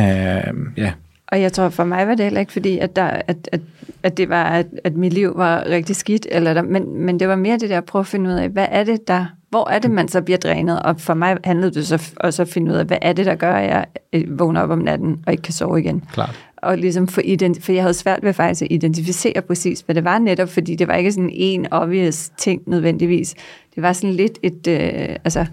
ja, 0.76 0.92
Og 1.28 1.40
jeg 1.40 1.52
tror, 1.52 1.68
for 1.68 1.84
mig 1.84 2.06
var 2.06 2.14
det 2.14 2.24
heller 2.24 2.40
ikke 2.40 2.52
fordi, 2.52 2.78
at, 2.78 2.96
der, 2.96 3.04
at, 3.04 3.48
at, 3.52 3.60
at 4.02 4.16
det 4.16 4.28
var, 4.28 4.44
at, 4.44 4.66
at 4.84 4.96
mit 4.96 5.12
liv 5.12 5.32
var 5.36 5.64
rigtig 5.66 5.96
skidt, 5.96 6.26
eller 6.30 6.54
der, 6.54 6.62
men, 6.62 7.00
men 7.00 7.20
det 7.20 7.28
var 7.28 7.36
mere 7.36 7.58
det 7.58 7.70
der 7.70 7.78
at 7.78 7.84
prøve 7.84 8.00
at 8.00 8.06
finde 8.06 8.30
ud 8.30 8.34
af, 8.34 8.48
hvad 8.48 8.66
er 8.70 8.84
det 8.84 9.08
der, 9.08 9.26
hvor 9.50 9.70
er 9.70 9.78
det, 9.78 9.90
man 9.90 10.08
så 10.08 10.20
bliver 10.22 10.38
drænet? 10.38 10.82
Og 10.82 11.00
for 11.00 11.14
mig 11.14 11.36
handlede 11.44 11.74
det 11.74 11.86
så 11.86 12.12
også 12.16 12.42
at 12.42 12.48
finde 12.48 12.72
ud 12.72 12.76
af, 12.76 12.84
hvad 12.84 12.98
er 13.02 13.12
det, 13.12 13.26
der 13.26 13.34
gør, 13.34 13.52
at 13.52 13.68
jeg 13.68 13.86
øh, 14.12 14.38
vågner 14.38 14.60
op 14.60 14.70
om 14.70 14.78
natten 14.78 15.18
og 15.26 15.32
ikke 15.32 15.42
kan 15.42 15.52
sove 15.54 15.80
igen. 15.80 16.02
klart. 16.12 16.46
Og 16.56 16.78
ligesom 16.78 17.08
for, 17.08 17.20
ident- 17.20 17.60
for 17.62 17.72
jeg 17.72 17.82
havde 17.82 17.94
svært 17.94 18.22
ved 18.22 18.32
faktisk 18.32 18.62
at 18.62 18.68
identificere 18.70 19.42
præcis, 19.42 19.80
hvad 19.80 19.94
det 19.94 20.04
var 20.04 20.18
netop, 20.18 20.48
fordi 20.48 20.74
det 20.74 20.88
var 20.88 20.94
ikke 20.94 21.12
sådan 21.12 21.30
en 21.32 21.66
obvious 21.70 22.28
ting 22.28 22.62
nødvendigvis. 22.66 23.34
Det 23.74 23.82
var 23.82 23.92
sådan 23.92 24.14
lidt 24.14 24.38
et, 24.42 24.66
øh, 24.68 25.16
altså 25.24 25.46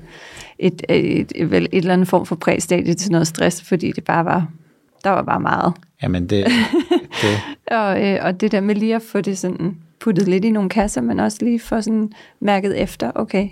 et, 0.59 0.81
et, 0.89 1.31
et, 1.35 1.51
vel, 1.51 1.63
et 1.63 1.77
eller 1.77 1.93
andet 1.93 2.07
form 2.07 2.25
for 2.25 2.35
præstadie 2.35 2.93
til 2.93 3.11
noget 3.11 3.27
stress, 3.27 3.63
fordi 3.63 3.91
det 3.91 4.03
bare 4.03 4.25
var, 4.25 4.47
der 5.03 5.09
var 5.09 5.21
bare 5.21 5.39
meget. 5.39 5.73
Jamen 6.03 6.27
det, 6.27 6.45
det, 7.21 7.41
Og, 7.77 8.07
øh, 8.07 8.19
og 8.21 8.41
det 8.41 8.51
der 8.51 8.61
med 8.61 8.75
lige 8.75 8.95
at 8.95 9.01
få 9.01 9.21
det 9.21 9.37
sådan 9.37 9.77
puttet 9.99 10.27
lidt 10.27 10.45
i 10.45 10.51
nogle 10.51 10.69
kasser, 10.69 11.01
men 11.01 11.19
også 11.19 11.37
lige 11.41 11.59
få 11.59 11.81
sådan 11.81 12.11
mærket 12.39 12.81
efter, 12.81 13.11
okay, 13.15 13.49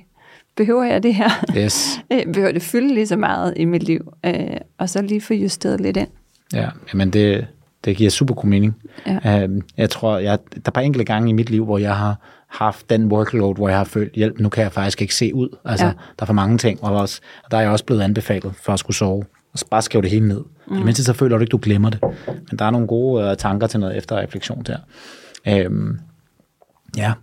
behøver 0.55 0.83
jeg 0.83 1.03
det 1.03 1.15
her? 1.15 1.29
yes. 1.57 1.99
Øh, 2.13 2.33
behøver 2.33 2.51
det 2.51 2.61
fylde 2.61 2.93
lige 2.93 3.07
så 3.07 3.15
meget 3.15 3.53
i 3.57 3.65
mit 3.65 3.83
liv? 3.83 4.13
Øh, 4.25 4.57
og 4.77 4.89
så 4.89 5.01
lige 5.01 5.21
få 5.21 5.33
justeret 5.33 5.81
lidt 5.81 5.97
ind. 5.97 6.07
Ja, 6.53 6.69
men 6.93 7.09
det, 7.09 7.47
det 7.85 7.97
giver 7.97 8.09
super 8.09 8.33
god 8.33 8.45
mening. 8.45 8.75
Ja. 9.07 9.43
Øhm, 9.43 9.61
jeg 9.77 9.89
tror, 9.89 10.17
jeg, 10.17 10.39
der 10.53 10.61
er 10.65 10.71
bare 10.71 10.85
enkelte 10.85 11.05
gange 11.05 11.29
i 11.29 11.33
mit 11.33 11.49
liv, 11.49 11.65
hvor 11.65 11.77
jeg 11.77 11.95
har 11.95 12.15
haft 12.47 12.89
den 12.89 13.11
workload, 13.11 13.55
hvor 13.55 13.69
jeg 13.69 13.77
har 13.77 13.83
følt, 13.83 14.13
hjælp, 14.13 14.39
nu 14.39 14.49
kan 14.49 14.63
jeg 14.63 14.71
faktisk 14.71 15.01
ikke 15.01 15.15
se 15.15 15.35
ud. 15.35 15.57
Altså, 15.65 15.85
ja. 15.85 15.91
der 15.91 16.23
er 16.23 16.25
for 16.25 16.33
mange 16.33 16.57
ting, 16.57 16.83
og, 16.83 16.95
også, 16.95 17.21
og 17.43 17.51
der 17.51 17.57
er 17.57 17.61
jeg 17.61 17.71
også 17.71 17.85
blevet 17.85 18.01
anbefalet 18.01 18.53
for 18.55 18.73
at 18.73 18.79
skulle 18.79 18.97
sove. 18.97 19.23
Og 19.53 19.59
så 19.59 19.65
bare 19.71 19.81
skrive 19.81 20.01
det 20.01 20.11
hele 20.11 20.27
ned. 20.27 20.43
Mm. 20.67 20.75
Mindste 20.75 21.03
så 21.03 21.13
føler 21.13 21.37
du 21.37 21.41
ikke, 21.41 21.51
du 21.51 21.59
glemmer 21.61 21.89
det. 21.89 21.99
Men 22.27 22.59
der 22.59 22.65
er 22.65 22.71
nogle 22.71 22.87
gode 22.87 23.29
uh, 23.29 23.37
tanker 23.37 23.67
til 23.67 23.79
noget 23.79 23.97
efterreflektion 23.97 24.63
der. 24.63 24.77
Øhm, 25.47 25.99
ja, 26.97 27.13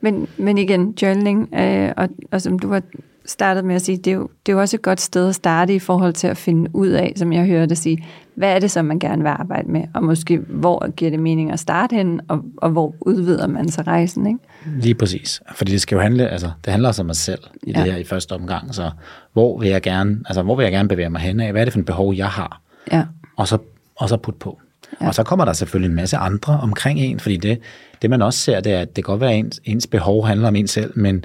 Men, 0.00 0.28
men 0.36 0.58
igen, 0.58 0.94
journaling, 1.02 1.54
øh, 1.54 1.92
og, 1.96 2.08
og 2.32 2.42
som 2.42 2.58
du 2.58 2.68
var 2.68 2.82
startede 3.26 3.66
med 3.66 3.74
at 3.74 3.82
sige, 3.82 3.98
det 3.98 4.10
er, 4.10 4.14
jo, 4.14 4.28
det 4.46 4.52
er 4.52 4.56
jo 4.56 4.60
også 4.60 4.76
et 4.76 4.82
godt 4.82 5.00
sted 5.00 5.28
at 5.28 5.34
starte 5.34 5.74
i 5.74 5.78
forhold 5.78 6.12
til 6.12 6.26
at 6.26 6.36
finde 6.36 6.70
ud 6.72 6.88
af, 6.88 7.12
som 7.16 7.32
jeg 7.32 7.46
hørte 7.46 7.66
dig 7.66 7.76
sige, 7.76 8.06
hvad 8.34 8.54
er 8.54 8.58
det, 8.58 8.70
som 8.70 8.84
man 8.84 8.98
gerne 8.98 9.22
vil 9.22 9.28
arbejde 9.28 9.70
med, 9.70 9.82
og 9.94 10.04
måske 10.04 10.38
hvor 10.38 10.90
giver 10.90 11.10
det 11.10 11.20
mening 11.20 11.52
at 11.52 11.60
starte 11.60 11.96
hen, 11.96 12.20
og, 12.28 12.44
og 12.56 12.70
hvor 12.70 12.94
udvider 13.00 13.46
man 13.46 13.68
sig 13.68 13.86
rejsen, 13.86 14.26
ikke? 14.26 14.38
Lige 14.80 14.94
præcis. 14.94 15.42
Fordi 15.54 15.72
det 15.72 15.80
skal 15.80 15.96
jo 15.96 16.02
handle, 16.02 16.28
altså 16.28 16.50
det 16.64 16.70
handler 16.70 16.88
også 16.88 17.02
om 17.02 17.06
mig 17.06 17.16
selv 17.16 17.40
i 17.62 17.72
ja. 17.72 17.82
det 17.82 17.92
her 17.92 17.98
i 17.98 18.04
første 18.04 18.32
omgang, 18.32 18.74
så 18.74 18.90
hvor 19.32 19.58
vil 19.58 19.68
jeg 19.68 19.82
gerne, 19.82 20.18
altså 20.26 20.42
hvor 20.42 20.56
vil 20.56 20.64
jeg 20.64 20.72
gerne 20.72 20.88
bevæge 20.88 21.10
mig 21.10 21.20
hen 21.20 21.40
af, 21.40 21.52
hvad 21.52 21.60
er 21.60 21.64
det 21.64 21.72
for 21.72 21.80
et 21.80 21.86
behov, 21.86 22.14
jeg 22.14 22.28
har, 22.28 22.60
Ja, 22.92 23.04
og 23.36 23.48
så, 23.48 23.58
og 23.96 24.08
så 24.08 24.16
putte 24.16 24.38
på. 24.38 24.60
Ja. 25.00 25.06
Og 25.06 25.14
så 25.14 25.22
kommer 25.22 25.44
der 25.44 25.52
selvfølgelig 25.52 25.88
en 25.88 25.96
masse 25.96 26.16
andre 26.16 26.60
omkring 26.62 27.00
en, 27.00 27.20
fordi 27.20 27.36
det, 27.36 27.60
det 28.02 28.10
man 28.10 28.22
også 28.22 28.38
ser, 28.38 28.60
det 28.60 28.72
er, 28.72 28.80
at 28.80 28.96
det 28.96 29.04
kan 29.04 29.12
godt 29.12 29.20
være, 29.20 29.32
at 29.32 29.38
ens, 29.38 29.60
ens 29.64 29.86
behov 29.86 30.26
handler 30.26 30.48
om 30.48 30.56
en 30.56 30.66
selv, 30.66 30.92
men 30.98 31.24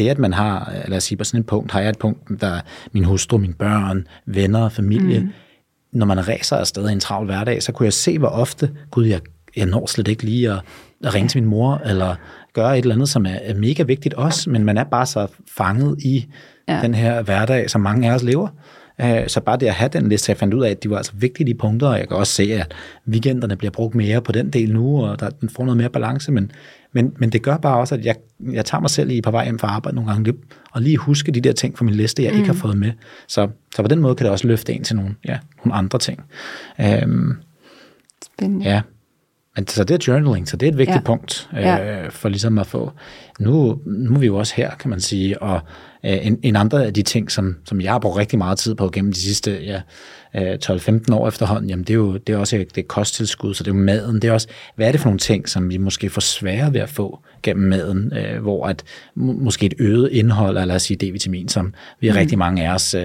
det, 0.00 0.08
at 0.08 0.18
man 0.18 0.32
har, 0.32 0.72
lad 0.88 0.96
os 0.96 1.04
sige 1.04 1.18
på 1.18 1.24
sådan 1.24 1.40
et 1.40 1.46
punkt, 1.46 1.72
har 1.72 1.80
jeg 1.80 1.90
et 1.90 1.98
punkt, 1.98 2.40
der 2.40 2.46
er 2.46 2.60
min 2.92 3.04
hustru, 3.04 3.38
mine 3.38 3.54
børn, 3.54 4.06
venner, 4.26 4.68
familie. 4.68 5.20
Mm. 5.20 5.28
Når 5.92 6.06
man 6.06 6.28
ræser 6.28 6.56
afsted 6.56 6.88
i 6.88 6.92
en 6.92 7.00
travl 7.00 7.26
hverdag, 7.26 7.62
så 7.62 7.72
kunne 7.72 7.84
jeg 7.84 7.92
se, 7.92 8.18
hvor 8.18 8.28
ofte, 8.28 8.70
gud, 8.90 9.06
jeg, 9.06 9.20
jeg 9.56 9.66
når 9.66 9.86
slet 9.86 10.08
ikke 10.08 10.22
lige 10.22 10.50
at, 10.50 10.60
at 11.04 11.14
ringe 11.14 11.28
til 11.28 11.42
min 11.42 11.50
mor, 11.50 11.82
eller 11.84 12.16
gøre 12.52 12.78
et 12.78 12.82
eller 12.82 12.94
andet, 12.94 13.08
som 13.08 13.26
er, 13.26 13.38
er 13.42 13.54
mega 13.54 13.82
vigtigt 13.82 14.14
også, 14.14 14.50
men 14.50 14.64
man 14.64 14.78
er 14.78 14.84
bare 14.84 15.06
så 15.06 15.26
fanget 15.56 16.02
i 16.02 16.26
ja. 16.68 16.80
den 16.82 16.94
her 16.94 17.22
hverdag, 17.22 17.70
som 17.70 17.80
mange 17.80 18.10
af 18.10 18.14
os 18.14 18.22
lever. 18.22 18.48
Øh, 19.02 19.28
Så 19.28 19.40
bare 19.40 19.56
det 19.56 19.66
at 19.66 19.74
have 19.74 19.88
den 19.88 20.08
liste, 20.08 20.30
jeg 20.30 20.36
fandt 20.36 20.54
ud 20.54 20.64
af, 20.64 20.70
at 20.70 20.82
de 20.82 20.90
var 20.90 20.96
altså 20.96 21.12
vigtige 21.14 21.46
de 21.46 21.54
punkter, 21.54 21.86
og 21.88 21.98
jeg 21.98 22.08
kan 22.08 22.16
også 22.16 22.32
se, 22.32 22.42
at 22.42 22.74
weekenderne 23.08 23.56
bliver 23.56 23.70
brugt 23.70 23.94
mere 23.94 24.22
på 24.22 24.32
den 24.32 24.50
del 24.50 24.72
nu, 24.72 25.04
og 25.06 25.20
der, 25.20 25.30
den 25.30 25.48
får 25.48 25.64
noget 25.64 25.76
mere 25.76 25.88
balance, 25.88 26.32
men, 26.32 26.50
men, 26.92 27.12
men 27.18 27.30
det 27.30 27.42
gør 27.42 27.56
bare 27.56 27.78
også, 27.78 27.94
at 27.94 28.04
jeg, 28.04 28.14
jeg 28.52 28.64
tager 28.64 28.80
mig 28.80 28.90
selv 28.90 29.10
i 29.10 29.20
på 29.20 29.30
vej 29.30 29.44
hjem 29.44 29.58
fra 29.58 29.68
arbejde 29.68 29.94
nogle 29.94 30.10
gange, 30.10 30.32
og 30.72 30.82
lige 30.82 30.96
huske 30.96 31.32
de 31.32 31.40
der 31.40 31.52
ting 31.52 31.78
fra 31.78 31.84
min 31.84 31.94
liste, 31.94 32.22
jeg 32.22 32.32
mm. 32.32 32.38
ikke 32.38 32.46
har 32.48 32.54
fået 32.54 32.78
med. 32.78 32.92
Så, 33.28 33.48
så 33.74 33.82
på 33.82 33.88
den 33.88 34.00
måde 34.00 34.14
kan 34.14 34.24
det 34.24 34.32
også 34.32 34.46
løfte 34.46 34.72
en 34.72 34.84
til 34.84 34.96
nogle, 34.96 35.14
ja, 35.24 35.38
nogle 35.64 35.78
andre 35.78 35.98
ting. 35.98 36.20
Øhm, 36.80 37.32
spændende. 38.24 38.64
Ja, 38.64 38.80
men 39.56 39.66
så 39.68 39.84
det 39.84 39.94
er 39.94 40.12
journaling, 40.12 40.48
så 40.48 40.56
det 40.56 40.66
er 40.66 40.72
et 40.72 40.78
vigtigt 40.78 40.96
Ja. 40.96 41.00
punkt 41.02 41.48
øh, 41.56 41.62
Ja. 41.62 42.08
for 42.08 42.28
ligesom 42.28 42.58
at 42.58 42.66
få. 42.66 42.92
Nu, 43.40 43.78
nu 43.86 44.14
er 44.14 44.18
vi 44.18 44.26
jo 44.26 44.36
også 44.36 44.54
her, 44.56 44.70
kan 44.74 44.90
man 44.90 45.00
sige, 45.00 45.42
og 45.42 45.60
øh, 46.06 46.26
en, 46.26 46.38
en 46.42 46.56
andre 46.56 46.86
af 46.86 46.94
de 46.94 47.02
ting, 47.02 47.30
som, 47.30 47.56
som 47.64 47.80
jeg 47.80 47.92
har 47.92 47.98
brugt 47.98 48.16
rigtig 48.16 48.38
meget 48.38 48.58
tid 48.58 48.74
på 48.74 48.88
gennem 48.92 49.12
de 49.12 49.20
sidste 49.20 49.58
ja, 49.64 49.80
øh, 50.52 50.58
12-15 50.64 51.14
år 51.14 51.28
efterhånden, 51.28 51.70
jamen 51.70 51.82
det 51.84 51.90
er 51.90 51.94
jo 51.94 52.16
det 52.16 52.32
er 52.32 52.36
også 52.36 52.56
det 52.74 52.78
er 52.78 52.86
kosttilskud, 52.88 53.54
så 53.54 53.64
det 53.64 53.70
er 53.70 53.74
jo 53.74 53.80
maden. 53.80 54.14
Det 54.22 54.24
er 54.28 54.32
også, 54.32 54.48
hvad 54.76 54.88
er 54.88 54.92
det 54.92 55.00
for 55.00 55.08
nogle 55.08 55.18
ting, 55.18 55.48
som 55.48 55.70
vi 55.70 55.76
måske 55.76 56.10
får 56.10 56.20
svære 56.20 56.72
ved 56.74 56.80
at 56.80 56.88
få 56.88 57.18
gennem 57.42 57.68
maden, 57.68 58.12
øh, 58.16 58.42
hvor 58.42 58.66
at 58.66 58.82
må, 59.14 59.32
måske 59.32 59.66
et 59.66 59.74
øget 59.78 60.08
indhold 60.12 60.56
af, 60.56 60.66
lad 60.66 60.76
os 60.76 60.82
sige, 60.82 60.96
D-vitamin, 61.06 61.48
som 61.48 61.74
vi 62.00 62.10
mm. 62.10 62.16
rigtig 62.16 62.38
mange 62.38 62.68
af 62.68 62.74
os 62.74 62.94
øh, 62.94 63.02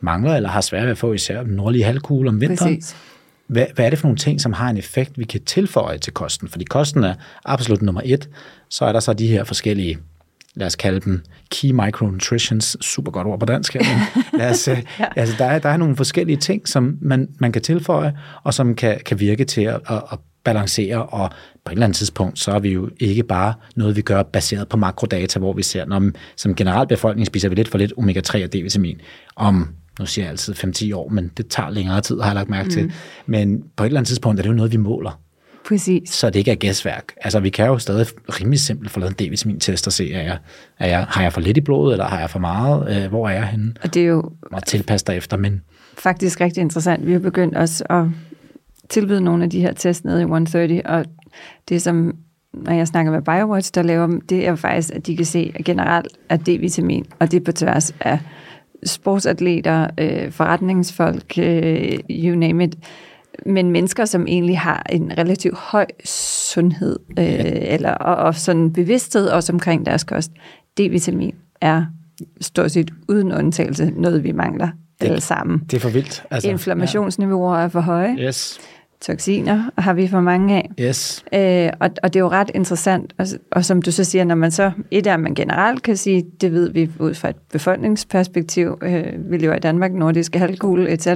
mangler, 0.00 0.34
eller 0.34 0.48
har 0.48 0.60
svært 0.60 0.82
ved 0.84 0.90
at 0.90 0.98
få, 0.98 1.12
især 1.12 1.42
den 1.42 1.54
nordlige 1.54 1.84
halvkugle 1.84 2.28
om 2.28 2.40
vinteren. 2.40 2.74
Præcis. 2.76 2.96
Hvad, 3.46 3.66
hvad 3.74 3.86
er 3.86 3.90
det 3.90 3.98
for 3.98 4.06
nogle 4.06 4.18
ting, 4.18 4.40
som 4.40 4.52
har 4.52 4.70
en 4.70 4.76
effekt, 4.76 5.18
vi 5.18 5.24
kan 5.24 5.44
tilføje 5.44 5.98
til 5.98 6.12
kosten? 6.12 6.48
Fordi 6.48 6.64
kosten 6.64 7.04
er 7.04 7.14
absolut 7.44 7.82
nummer 7.82 8.00
et. 8.04 8.28
Så 8.70 8.84
er 8.84 8.92
der 8.92 9.00
så 9.00 9.12
de 9.12 9.26
her 9.26 9.44
forskellige, 9.44 9.98
lad 10.54 10.66
os 10.66 10.76
kalde 10.76 11.00
dem 11.00 11.22
key 11.50 11.70
micronutritions, 11.70 12.76
super 12.80 13.12
godt 13.12 13.26
ord 13.26 13.40
på 13.40 13.46
dansk 13.46 13.74
her, 13.74 13.82
men 13.82 14.24
lad 14.40 14.50
os, 14.50 14.68
ja. 14.68 14.82
altså, 15.16 15.34
der, 15.38 15.44
er, 15.44 15.58
der 15.58 15.68
er 15.68 15.76
nogle 15.76 15.96
forskellige 15.96 16.36
ting, 16.36 16.68
som 16.68 16.98
man, 17.00 17.28
man 17.38 17.52
kan 17.52 17.62
tilføje, 17.62 18.18
og 18.42 18.54
som 18.54 18.74
kan, 18.74 19.00
kan 19.06 19.20
virke 19.20 19.44
til 19.44 19.62
at, 19.62 19.80
at, 19.88 20.02
at 20.12 20.18
balancere, 20.44 21.06
og 21.06 21.30
på 21.64 21.70
et 21.70 21.72
eller 21.72 21.86
andet 21.86 21.96
tidspunkt, 21.96 22.38
så 22.38 22.50
er 22.50 22.58
vi 22.58 22.68
jo 22.68 22.90
ikke 23.00 23.22
bare 23.22 23.54
noget, 23.76 23.96
vi 23.96 24.02
gør 24.02 24.22
baseret 24.22 24.68
på 24.68 24.76
makrodata, 24.76 25.38
hvor 25.38 25.52
vi 25.52 25.62
ser, 25.62 25.84
når 25.84 26.10
som 26.36 26.54
generelt 26.54 26.88
befolkning 26.88 27.26
spiser 27.26 27.48
vi 27.48 27.54
lidt 27.54 27.68
for 27.68 27.78
lidt 27.78 27.92
omega-3 27.98 28.44
og 28.44 28.54
D-vitamin, 28.54 29.00
om 29.36 29.68
nu 29.98 30.06
siger 30.06 30.24
jeg 30.24 30.30
altid 30.30 30.54
5-10 30.54 30.94
år, 30.96 31.08
men 31.08 31.30
det 31.36 31.48
tager 31.48 31.70
længere 31.70 32.00
tid, 32.00 32.20
har 32.20 32.26
jeg 32.26 32.34
lagt 32.34 32.50
mærke 32.50 32.70
til. 32.70 32.84
Mm. 32.84 32.92
Men 33.26 33.64
på 33.76 33.84
et 33.84 33.86
eller 33.86 34.00
andet 34.00 34.08
tidspunkt 34.08 34.38
er 34.40 34.42
det 34.42 34.50
jo 34.50 34.54
noget, 34.54 34.72
vi 34.72 34.76
måler, 34.76 35.20
Præcis. 35.68 36.10
så 36.10 36.30
det 36.30 36.38
ikke 36.38 36.50
er 36.50 36.54
gæsværk. 36.54 37.12
Altså, 37.20 37.40
vi 37.40 37.50
kan 37.50 37.66
jo 37.66 37.78
stadig 37.78 38.06
rimelig 38.28 38.60
simpelt 38.60 38.90
få 38.90 39.00
lavet 39.00 39.20
en 39.20 39.26
D-vitamin-test 39.26 39.86
og 39.86 39.92
se, 39.92 40.12
er 40.12 40.22
jeg, 40.22 40.38
er 40.78 40.88
jeg, 40.88 41.06
har 41.08 41.22
jeg 41.22 41.32
for 41.32 41.40
lidt 41.40 41.56
i 41.56 41.60
blodet, 41.60 41.92
eller 41.92 42.04
har 42.06 42.20
jeg 42.20 42.30
for 42.30 42.38
meget? 42.38 43.02
Øh, 43.02 43.08
hvor 43.08 43.28
er 43.28 43.32
jeg 43.32 43.46
henne? 43.46 43.74
Og 43.82 43.94
det 43.94 44.02
er 44.02 44.06
jo 44.06 44.32
Og 44.52 44.64
tilpasse 44.66 45.06
dig 45.06 45.16
efter, 45.16 45.36
men 45.36 45.62
faktisk 45.98 46.40
rigtig 46.40 46.60
interessant. 46.60 47.06
Vi 47.06 47.12
har 47.12 47.18
begyndt 47.18 47.56
også 47.56 47.84
at 47.90 48.04
tilbyde 48.88 49.20
nogle 49.20 49.44
af 49.44 49.50
de 49.50 49.60
her 49.60 49.72
tests 49.72 50.04
nede 50.04 50.18
i 50.18 50.22
130, 50.22 50.86
og 50.86 51.04
det 51.68 51.82
som, 51.82 52.12
når 52.52 52.72
jeg 52.72 52.86
snakker 52.86 53.12
med 53.12 53.22
BioWatch, 53.22 53.70
der 53.74 53.82
laver 53.82 54.06
dem, 54.06 54.20
det 54.20 54.46
er 54.46 54.50
jo 54.50 54.56
faktisk, 54.56 54.94
at 54.94 55.06
de 55.06 55.16
kan 55.16 55.26
se 55.26 55.52
generelt, 55.64 56.08
at 56.28 56.40
D-vitamin, 56.48 57.04
og 57.18 57.30
det 57.30 57.40
er 57.40 57.44
på 57.44 57.52
tværs 57.52 57.94
af 58.00 58.18
sportsatleter, 58.84 59.86
øh, 60.00 60.32
forretningsfolk, 60.32 61.38
øh, 61.38 61.98
you 62.10 62.36
name 62.38 62.64
it, 62.64 62.74
men 63.46 63.70
mennesker, 63.70 64.04
som 64.04 64.26
egentlig 64.26 64.58
har 64.58 64.86
en 64.90 65.12
relativt 65.18 65.58
høj 65.58 65.86
sundhed, 66.04 66.98
øh, 67.18 67.24
eller, 67.46 67.90
og, 67.90 68.16
og 68.16 68.34
sådan 68.34 68.72
bevidsthed 68.72 69.28
også 69.28 69.52
omkring 69.52 69.86
deres 69.86 70.04
kost. 70.04 70.30
D-vitamin 70.80 71.34
er 71.60 71.84
stort 72.40 72.70
set 72.70 72.90
uden 73.08 73.32
undtagelse 73.32 73.92
noget, 73.96 74.24
vi 74.24 74.32
mangler 74.32 74.68
Det- 75.00 75.06
alle 75.08 75.20
sammen. 75.20 75.58
det 75.70 75.74
er 75.76 75.80
for 75.80 75.88
vildt. 75.88 76.24
Altså, 76.30 76.48
Inflammationsniveauer 76.50 77.56
er 77.56 77.68
for 77.68 77.80
høje. 77.80 78.14
Ja. 78.18 78.26
Yes, 78.26 78.58
Toxiner 79.00 79.70
har 79.78 79.92
vi 79.92 80.08
for 80.08 80.20
mange 80.20 80.56
af. 80.56 80.70
yes. 80.80 81.24
Øh, 81.32 81.70
og, 81.80 81.90
og 82.02 82.14
det 82.14 82.18
er 82.18 82.24
jo 82.24 82.28
ret 82.28 82.50
interessant, 82.54 83.14
og, 83.18 83.26
og 83.52 83.64
som 83.64 83.82
du 83.82 83.90
så 83.90 84.04
siger, 84.04 84.24
når 84.24 84.34
man 84.34 84.50
så, 84.50 84.70
et 84.90 85.06
er, 85.06 85.14
at 85.14 85.20
man 85.20 85.34
generelt 85.34 85.82
kan 85.82 85.96
sige, 85.96 86.24
det 86.40 86.52
ved 86.52 86.70
vi 86.70 86.90
ud 86.98 87.14
fra 87.14 87.28
et 87.28 87.36
befolkningsperspektiv, 87.52 88.78
øh, 88.82 89.30
vi 89.30 89.36
lever 89.36 89.54
i 89.54 89.58
Danmark, 89.58 89.92
nordiske 89.92 90.38
halvkugle, 90.38 90.90
etc., 90.90 91.08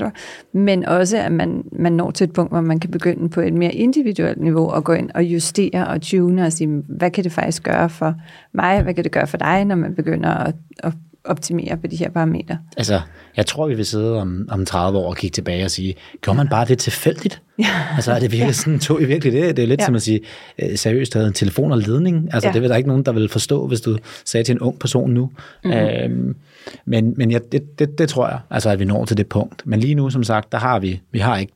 men 0.52 0.84
også, 0.84 1.16
at 1.16 1.32
man, 1.32 1.64
man 1.72 1.92
når 1.92 2.10
til 2.10 2.24
et 2.24 2.32
punkt, 2.32 2.52
hvor 2.52 2.60
man 2.60 2.80
kan 2.80 2.90
begynde 2.90 3.28
på 3.28 3.40
et 3.40 3.54
mere 3.54 3.72
individuelt 3.72 4.40
niveau 4.40 4.70
og 4.70 4.84
gå 4.84 4.92
ind 4.92 5.10
og 5.14 5.24
justere 5.24 5.86
og 5.86 6.02
tune 6.02 6.46
og 6.46 6.52
sige, 6.52 6.82
hvad 6.88 7.10
kan 7.10 7.24
det 7.24 7.32
faktisk 7.32 7.62
gøre 7.62 7.88
for 7.88 8.14
mig, 8.52 8.82
hvad 8.82 8.94
kan 8.94 9.04
det 9.04 9.12
gøre 9.12 9.26
for 9.26 9.36
dig, 9.36 9.64
når 9.64 9.76
man 9.76 9.94
begynder 9.94 10.30
at, 10.30 10.54
at 10.78 10.92
optimere 11.24 11.76
på 11.76 11.86
de 11.86 11.96
her 11.96 12.10
parametre. 12.10 12.58
Altså, 12.76 13.00
jeg 13.36 13.46
tror, 13.46 13.68
vi 13.68 13.74
vil 13.74 13.86
sidde 13.86 14.20
om, 14.20 14.48
om 14.50 14.66
30 14.66 14.98
år 14.98 15.08
og 15.08 15.16
kigge 15.16 15.34
tilbage 15.34 15.64
og 15.64 15.70
sige, 15.70 15.94
gjorde 16.20 16.36
man 16.36 16.48
bare 16.48 16.64
det 16.64 16.78
tilfældigt? 16.78 17.42
Ja. 17.60 17.66
Altså, 17.94 18.12
er 18.12 18.18
det 18.18 18.32
virkelig 18.32 18.54
sådan, 18.54 18.78
tog 18.78 19.02
I 19.02 19.04
virkelig 19.04 19.32
det? 19.32 19.56
Det 19.56 19.62
er 19.62 19.66
lidt 19.66 19.80
Ja. 19.80 19.82
ja. 19.82 19.86
som 19.86 19.94
at 19.94 20.02
sige, 20.02 20.20
øh, 20.58 20.78
seriøst, 20.78 21.14
havde 21.14 21.26
en 21.26 21.32
telefon 21.32 21.72
og 21.72 21.78
ledning? 21.78 22.28
Altså, 22.32 22.46
Ja. 22.46 22.50
ja. 22.50 22.52
det 22.54 22.62
vil 22.62 22.70
der 22.70 22.76
ikke 22.76 22.88
nogen, 22.88 23.04
der 23.04 23.12
vil 23.12 23.28
forstå, 23.28 23.66
hvis 23.66 23.80
du 23.80 23.98
sagde 24.24 24.44
til 24.44 24.52
en 24.52 24.60
ung 24.60 24.78
person 24.78 25.10
nu. 25.10 25.30
Mm-hmm. 25.64 25.78
Øhm, 25.80 26.36
men 26.84 27.14
men 27.16 27.30
ja, 27.30 27.38
det, 27.52 27.78
det, 27.78 27.98
det 27.98 28.08
tror 28.08 28.28
jeg, 28.28 28.38
altså, 28.50 28.70
at 28.70 28.78
vi 28.78 28.84
når 28.84 29.04
til 29.04 29.16
det 29.16 29.26
punkt. 29.26 29.62
Men 29.66 29.80
lige 29.80 29.94
nu, 29.94 30.10
som 30.10 30.24
sagt, 30.24 30.52
der 30.52 30.58
har 30.58 30.78
vi, 30.78 31.00
vi 31.12 31.18
har 31.18 31.36
ikke 31.38 31.52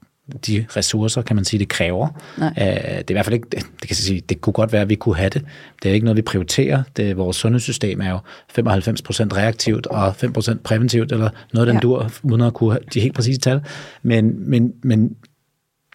de 0.47 0.65
ressourcer, 0.77 1.23
kan 1.23 1.37
man 1.37 1.45
sige, 1.45 1.61
det 1.61 1.69
kræver. 1.69 2.09
Nej. 2.39 2.49
Øh, 2.59 2.65
det 2.65 2.77
er 2.91 3.05
i 3.11 3.13
hvert 3.13 3.25
fald 3.25 3.35
ikke, 3.35 3.47
det, 3.53 3.63
det 3.81 3.89
kan 3.89 3.97
sige, 3.97 4.21
det 4.29 4.41
kunne 4.41 4.53
godt 4.53 4.73
være, 4.73 4.83
at 4.83 4.89
vi 4.89 4.95
kunne 4.95 5.17
have 5.17 5.31
det. 5.31 5.43
Det 5.83 5.91
er 5.91 5.95
ikke 5.95 6.05
noget, 6.05 6.17
vi 6.17 6.23
prioriterer. 6.23 6.83
Det, 6.97 7.17
vores 7.17 7.37
sundhedssystem 7.37 8.01
er 8.01 8.11
jo 8.11 8.17
95% 8.17 8.21
reaktivt 9.37 9.87
og 9.87 10.09
5% 10.09 10.57
præventivt, 10.65 11.13
eller 11.13 11.31
noget 11.53 11.67
den 11.67 11.75
Ja. 11.75 11.79
ja. 11.79 11.81
dur, 11.81 12.11
uden 12.23 12.41
at 12.41 12.55
kunne 12.55 12.79
de 12.95 13.01
helt 13.01 13.15
præcise 13.15 13.41
tal. 13.41 13.61
Men, 14.03 14.51
men, 14.51 14.73
men 14.83 15.17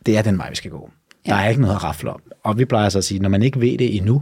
det 0.06 0.18
er 0.18 0.22
den 0.22 0.38
vej, 0.38 0.50
vi 0.50 0.56
skal 0.56 0.72
gå. 0.72 0.90
Der 1.26 1.36
er 1.36 1.50
ikke 1.50 1.62
noget 1.62 1.76
at 1.76 1.84
rafle 1.84 2.10
om. 2.10 2.22
Og 2.44 2.58
vi 2.58 2.66
plejer 2.66 2.90
så 2.90 2.98
at 2.98 3.04
sige, 3.04 3.20
når 3.20 3.30
man 3.30 3.44
ikke 3.44 3.62
ved 3.62 3.78
det 3.78 3.96
endnu, 3.98 4.22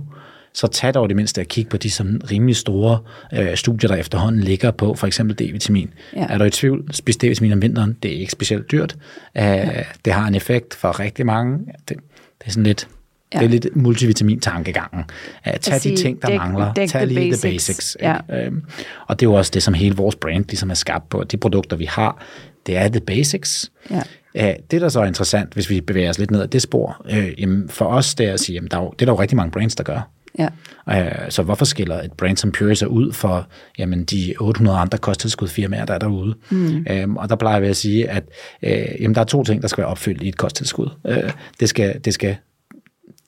så 0.53 0.67
tag 0.67 0.93
dog 0.93 1.09
det 1.09 1.15
mindste 1.15 1.41
at 1.41 1.47
kigge 1.47 1.69
på 1.69 1.77
de 1.77 1.91
sådan 1.91 2.21
rimelig 2.31 2.55
store 2.55 2.99
øh, 3.33 3.55
studier, 3.57 3.87
der 3.87 3.95
efterhånden 3.95 4.41
ligger 4.41 4.71
på, 4.71 4.93
for 4.93 5.07
eksempel 5.07 5.35
D-vitamin. 5.41 5.89
Ja. 6.15 6.19
Ja. 6.19 6.25
Er 6.29 6.37
du 6.37 6.43
i 6.43 6.49
tvivl, 6.49 6.93
spis 6.93 7.17
D-vitamin 7.17 7.51
om 7.53 7.61
vinteren, 7.61 7.97
det 8.03 8.15
er 8.15 8.19
ikke 8.19 8.31
specielt 8.31 8.71
dyrt. 8.71 8.95
Øh, 9.37 9.43
ja. 9.43 9.83
Det 10.05 10.13
har 10.13 10.27
en 10.27 10.35
effekt 10.35 10.73
for 10.75 10.99
rigtig 10.99 11.25
mange. 11.25 11.57
Det, 11.89 11.97
det 12.39 12.45
er 12.47 12.49
sådan 12.51 12.63
lidt, 12.63 12.87
Ja. 13.33 13.37
ja. 13.41 13.47
det 13.47 13.55
er 13.55 13.59
lidt 13.61 13.75
multivitamin-tankegangen. 13.75 14.99
Uh, 15.47 15.53
tag 15.61 15.81
sige, 15.81 15.95
de 15.97 16.01
ting, 16.01 16.21
der 16.21 16.27
dæk- 16.29 16.37
mangler. 16.37 16.73
dæk 16.73 16.89
tag 16.89 17.01
the 17.07 17.13
lige 17.13 17.31
basics. 17.31 17.41
the 17.41 17.51
basics. 17.51 17.97
Ja. 18.01 18.45
Øhm, 18.45 18.63
og 19.07 19.19
det 19.19 19.25
er 19.25 19.29
jo 19.29 19.33
også 19.33 19.51
det, 19.53 19.63
som 19.63 19.73
hele 19.73 19.95
vores 19.95 20.15
brand 20.15 20.45
ligesom 20.49 20.69
er 20.69 20.73
skabt 20.73 21.09
på. 21.09 21.23
De 21.23 21.37
produkter, 21.37 21.77
vi 21.77 21.85
har, 21.85 22.23
det 22.67 22.77
er 22.77 22.87
the 22.89 22.99
basics. 22.99 23.71
Ja. 23.91 24.01
Ja, 24.37 24.53
det, 24.71 24.81
der 24.81 24.89
så 24.89 24.99
er 24.99 25.05
interessant, 25.05 25.53
hvis 25.53 25.69
vi 25.69 25.81
bevæger 25.81 26.09
os 26.09 26.19
lidt 26.19 26.31
ned 26.31 26.41
ad 26.41 26.47
det 26.47 26.61
spor, 26.61 27.05
øh, 27.09 27.41
jamen 27.41 27.69
for 27.69 27.85
os, 27.85 28.15
det 28.15 28.25
er 28.25 28.33
at 28.33 28.39
sige, 28.39 28.53
jamen 28.53 28.69
der 28.71 28.77
er 28.77 28.81
jo, 28.81 28.89
det 28.89 29.01
er 29.01 29.05
der 29.05 29.13
jo 29.13 29.19
rigtig 29.19 29.37
mange 29.37 29.51
brands, 29.51 29.75
der 29.75 29.83
gør. 29.83 30.09
Ja. 30.39 30.47
Øh, 30.89 31.31
så 31.31 31.43
hvorfor 31.43 31.65
skiller 31.65 32.01
et 32.01 32.11
brand 32.11 32.37
som 32.37 32.51
Pure 32.51 32.75
sig 32.75 32.89
ud 32.89 33.13
for 33.13 33.47
jamen, 33.77 34.03
de 34.03 34.33
800 34.39 34.77
andre 34.77 34.97
kosttilskudsfirmaer, 34.97 35.85
der 35.85 35.93
er 35.93 35.97
derude? 35.97 36.35
Mm. 36.49 36.85
Øhm, 36.89 37.17
og 37.17 37.29
der 37.29 37.35
plejer 37.35 37.59
vi 37.59 37.67
at 37.67 37.75
sige, 37.75 38.09
at 38.09 38.23
øh, 38.63 39.01
jamen, 39.01 39.15
der 39.15 39.21
er 39.21 39.25
to 39.25 39.43
ting, 39.43 39.61
der 39.61 39.67
skal 39.67 39.81
være 39.81 39.91
opfyldt 39.91 40.21
i 40.21 40.27
et 40.27 40.37
kosttilskud. 40.37 40.89
Øh, 41.07 41.31
det, 41.59 41.69
skal, 41.69 41.99
det 42.05 42.13
skal 42.13 42.35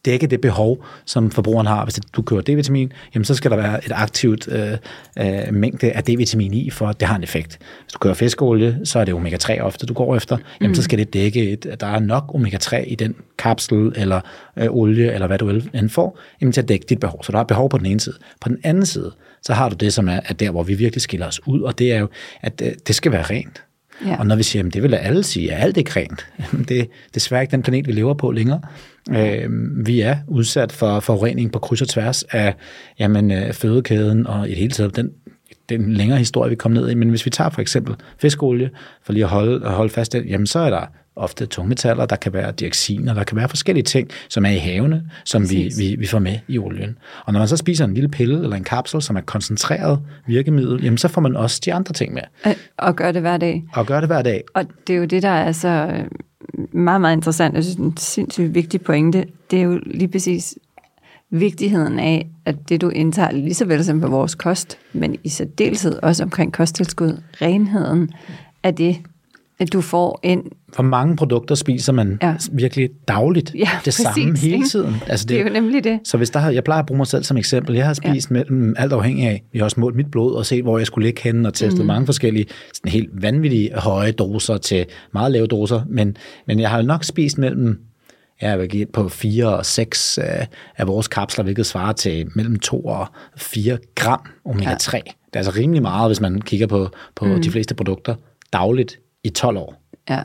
dække 0.05 0.27
det 0.27 0.41
behov, 0.41 0.85
som 1.05 1.31
forbrugeren 1.31 1.67
har. 1.67 1.83
Hvis 1.83 1.99
du 2.13 2.21
kører 2.21 2.41
D-vitamin, 2.41 2.91
jamen 3.15 3.25
så 3.25 3.35
skal 3.35 3.51
der 3.51 3.57
være 3.57 3.85
et 3.85 3.91
aktivt 3.95 4.47
øh, 4.47 4.71
øh, 5.19 5.53
mængde 5.53 5.91
af 5.91 6.03
D-vitamin 6.03 6.53
i, 6.53 6.69
for 6.69 6.87
at 6.87 6.99
det 6.99 7.07
har 7.07 7.15
en 7.15 7.23
effekt. 7.23 7.59
Hvis 7.83 7.93
du 7.93 7.99
kører 7.99 8.13
fiskeolie, 8.13 8.79
så 8.83 8.99
er 8.99 9.05
det 9.05 9.13
omega-3 9.13 9.61
ofte, 9.61 9.85
du 9.85 9.93
går 9.93 10.15
efter. 10.15 10.37
Jamen 10.61 10.71
mm. 10.71 10.75
så 10.75 10.83
skal 10.83 10.99
det 10.99 11.13
dække, 11.13 11.49
et, 11.49 11.65
at 11.65 11.81
der 11.81 11.87
er 11.87 11.99
nok 11.99 12.31
omega-3 12.35 12.77
i 12.77 12.95
den 12.95 13.15
kapsel, 13.37 13.93
eller 13.95 14.21
øh, 14.57 14.67
olie, 14.69 15.13
eller 15.13 15.27
hvad 15.27 15.37
du 15.37 15.49
end 15.49 15.89
får, 15.89 16.19
jamen 16.41 16.51
til 16.51 16.61
at 16.61 16.67
dække 16.67 16.85
dit 16.89 16.99
behov. 16.99 17.23
Så 17.23 17.31
der 17.31 17.39
er 17.39 17.43
behov 17.43 17.69
på 17.69 17.77
den 17.77 17.85
ene 17.85 17.99
side. 17.99 18.15
På 18.41 18.49
den 18.49 18.57
anden 18.63 18.85
side, 18.85 19.11
så 19.41 19.53
har 19.53 19.69
du 19.69 19.75
det, 19.75 19.93
som 19.93 20.09
er, 20.09 20.19
er 20.25 20.33
der, 20.33 20.51
hvor 20.51 20.63
vi 20.63 20.73
virkelig 20.73 21.01
skiller 21.01 21.27
os 21.27 21.47
ud, 21.47 21.61
og 21.61 21.79
det 21.79 21.91
er 21.93 21.99
jo, 21.99 22.07
at 22.41 22.61
øh, 22.65 22.71
det 22.87 22.95
skal 22.95 23.11
være 23.11 23.23
rent. 23.23 23.63
Ja. 24.05 24.19
Og 24.19 24.27
når 24.27 24.35
vi 24.35 24.43
siger, 24.43 24.65
at 24.65 24.73
det 24.73 24.83
vil 24.83 24.95
alle 24.95 25.23
sige, 25.23 25.53
at 25.53 25.63
alt 25.63 25.77
er 25.77 25.95
rent, 25.95 26.27
det 26.69 26.79
er 26.79 26.85
desværre 27.13 27.41
ikke 27.41 27.51
den 27.51 27.61
planet, 27.61 27.87
vi 27.87 27.91
lever 27.91 28.13
på 28.13 28.31
længere. 28.31 28.61
Øh, 29.11 29.49
vi 29.85 30.01
er 30.01 30.17
udsat 30.27 30.71
for 30.71 30.99
forurening 30.99 31.51
på 31.51 31.59
kryds 31.59 31.81
og 31.81 31.87
tværs 31.87 32.23
af 32.23 32.55
jamen, 32.99 33.31
øh, 33.31 33.53
fødekæden 33.53 34.27
og 34.27 34.47
i 34.47 34.49
det 34.49 34.57
hele 34.57 34.71
taget 34.71 34.95
den, 34.95 35.11
den 35.69 35.93
længere 35.93 36.17
historie, 36.17 36.49
vi 36.49 36.55
kommer 36.55 36.81
ned 36.81 36.89
i. 36.89 36.93
Men 36.93 37.09
hvis 37.09 37.25
vi 37.25 37.31
tager 37.31 37.49
for 37.49 37.61
eksempel 37.61 37.95
fiskolie, 38.17 38.69
for 39.03 39.13
lige 39.13 39.23
at 39.23 39.29
holde, 39.29 39.65
at 39.65 39.71
holde 39.71 39.89
fast, 39.89 40.13
den, 40.13 40.25
jamen 40.25 40.47
så 40.47 40.59
er 40.59 40.69
der 40.69 40.85
ofte 41.19 41.45
tungmetaller, 41.45 42.05
der 42.05 42.15
kan 42.15 42.33
være 42.33 42.51
dioxiner, 42.51 43.13
der 43.13 43.23
kan 43.23 43.37
være 43.37 43.49
forskellige 43.49 43.83
ting, 43.83 44.09
som 44.29 44.45
er 44.45 44.49
i 44.49 44.57
havene, 44.57 45.09
som 45.25 45.49
vi, 45.49 45.71
vi, 45.77 45.95
vi 45.99 46.07
får 46.07 46.19
med 46.19 46.39
i 46.47 46.57
olien. 46.57 46.97
Og 47.25 47.33
når 47.33 47.39
man 47.39 47.47
så 47.47 47.57
spiser 47.57 47.85
en 47.85 47.93
lille 47.93 48.09
pille 48.09 48.43
eller 48.43 48.55
en 48.55 48.63
kapsel, 48.63 49.01
som 49.01 49.15
er 49.15 49.21
koncentreret 49.21 49.99
virkemiddel, 50.27 50.83
jamen 50.83 50.97
så 50.97 51.07
får 51.07 51.21
man 51.21 51.35
også 51.35 51.61
de 51.65 51.73
andre 51.73 51.93
ting 51.93 52.13
med. 52.13 52.21
Og 52.77 52.95
gør 52.95 53.11
det 53.11 53.21
hver 53.21 53.37
dag. 53.37 53.63
Og 53.73 53.85
gør 53.85 53.99
det 53.99 54.09
hver 54.09 54.21
dag. 54.21 54.43
Og 54.53 54.65
det 54.87 54.93
er 54.93 54.97
jo 54.97 55.05
det, 55.05 55.23
der 55.23 55.29
er 55.29 55.51
så 55.51 56.03
meget, 56.71 57.01
meget 57.01 57.15
interessant. 57.15 57.63
Synes, 57.63 57.75
en 57.75 57.97
sindssygt 57.97 58.55
vigtig 58.55 58.81
pointe, 58.81 59.25
det 59.51 59.59
er 59.59 59.63
jo 59.63 59.79
lige 59.85 60.07
præcis 60.07 60.55
vigtigheden 61.29 61.99
af, 61.99 62.27
at 62.45 62.69
det 62.69 62.81
du 62.81 62.89
indtager, 62.89 63.31
lige 63.31 63.53
så 63.53 63.65
vel 63.65 63.85
som 63.85 64.01
på 64.01 64.07
vores 64.07 64.35
kost, 64.35 64.77
men 64.93 65.15
i 65.23 65.29
særdeleshed 65.29 65.99
også 66.03 66.23
omkring 66.23 66.53
kosttilskud, 66.53 67.21
renheden 67.41 68.09
af 68.63 68.75
det, 68.75 68.97
du 69.67 69.81
får 69.81 70.19
ind. 70.23 70.43
For 70.73 70.83
mange 70.83 71.15
produkter 71.15 71.55
spiser 71.55 71.93
man 71.93 72.19
ja. 72.21 72.35
virkelig 72.51 72.89
dagligt 73.07 73.55
ja, 73.55 73.69
det 73.75 73.83
præcis, 73.85 74.03
samme 74.03 74.37
hele 74.37 74.53
ikke? 74.53 74.67
tiden. 74.67 74.95
Altså 75.07 75.25
det, 75.25 75.29
det 75.29 75.41
er 75.41 75.47
jo 75.47 75.53
nemlig 75.53 75.83
det. 75.83 75.99
Så 76.03 76.17
hvis 76.17 76.29
der 76.29 76.39
har, 76.39 76.51
jeg 76.51 76.63
plejer 76.63 76.79
at 76.79 76.85
bruge 76.85 76.97
mig 76.97 77.07
selv 77.07 77.23
som 77.23 77.37
eksempel. 77.37 77.75
Jeg 77.75 77.85
har 77.85 77.93
spist 77.93 78.29
ja. 78.29 78.33
mellem, 78.33 78.75
alt 78.77 78.93
afhængig 78.93 79.27
af, 79.27 79.43
vi 79.51 79.59
har 79.59 79.63
også 79.65 79.79
målt 79.79 79.95
mit 79.95 80.11
blod 80.11 80.35
og 80.35 80.45
set, 80.45 80.63
hvor 80.63 80.77
jeg 80.77 80.87
skulle 80.87 81.05
ligge 81.05 81.21
henne 81.23 81.47
og 81.47 81.53
testet 81.53 81.79
mm. 81.79 81.87
mange 81.87 82.05
forskellige 82.05 82.45
sådan 82.73 82.91
helt 82.91 83.09
vanvittige 83.21 83.71
høje 83.75 84.11
doser 84.11 84.57
til 84.57 84.85
meget 85.13 85.31
lave 85.31 85.47
doser. 85.47 85.81
Men, 85.89 86.17
men 86.47 86.59
jeg 86.59 86.69
har 86.69 86.81
nok 86.81 87.03
spist 87.03 87.37
mellem 87.37 87.79
jeg 88.41 88.59
vil 88.59 88.69
give 88.69 88.85
på 88.85 89.09
4 89.09 89.57
og 89.57 89.65
6 89.65 90.17
af, 90.17 90.47
af 90.77 90.87
vores 90.87 91.07
kapsler, 91.07 91.43
hvilket 91.43 91.65
svarer 91.65 91.93
til 91.93 92.27
mellem 92.35 92.59
2 92.59 92.85
og 92.85 93.07
4 93.37 93.77
gram 93.95 94.21
omega-3. 94.45 94.93
Ja. 94.93 95.01
Det 95.25 95.33
er 95.33 95.39
altså 95.39 95.51
rimelig 95.57 95.81
meget, 95.81 96.09
hvis 96.09 96.21
man 96.21 96.41
kigger 96.41 96.67
på, 96.67 96.89
på 97.15 97.25
mm. 97.25 97.41
de 97.41 97.51
fleste 97.51 97.75
produkter 97.75 98.15
dagligt 98.53 98.99
i 99.23 99.29
12 99.29 99.57
år. 99.57 99.75
Ja. 100.09 100.21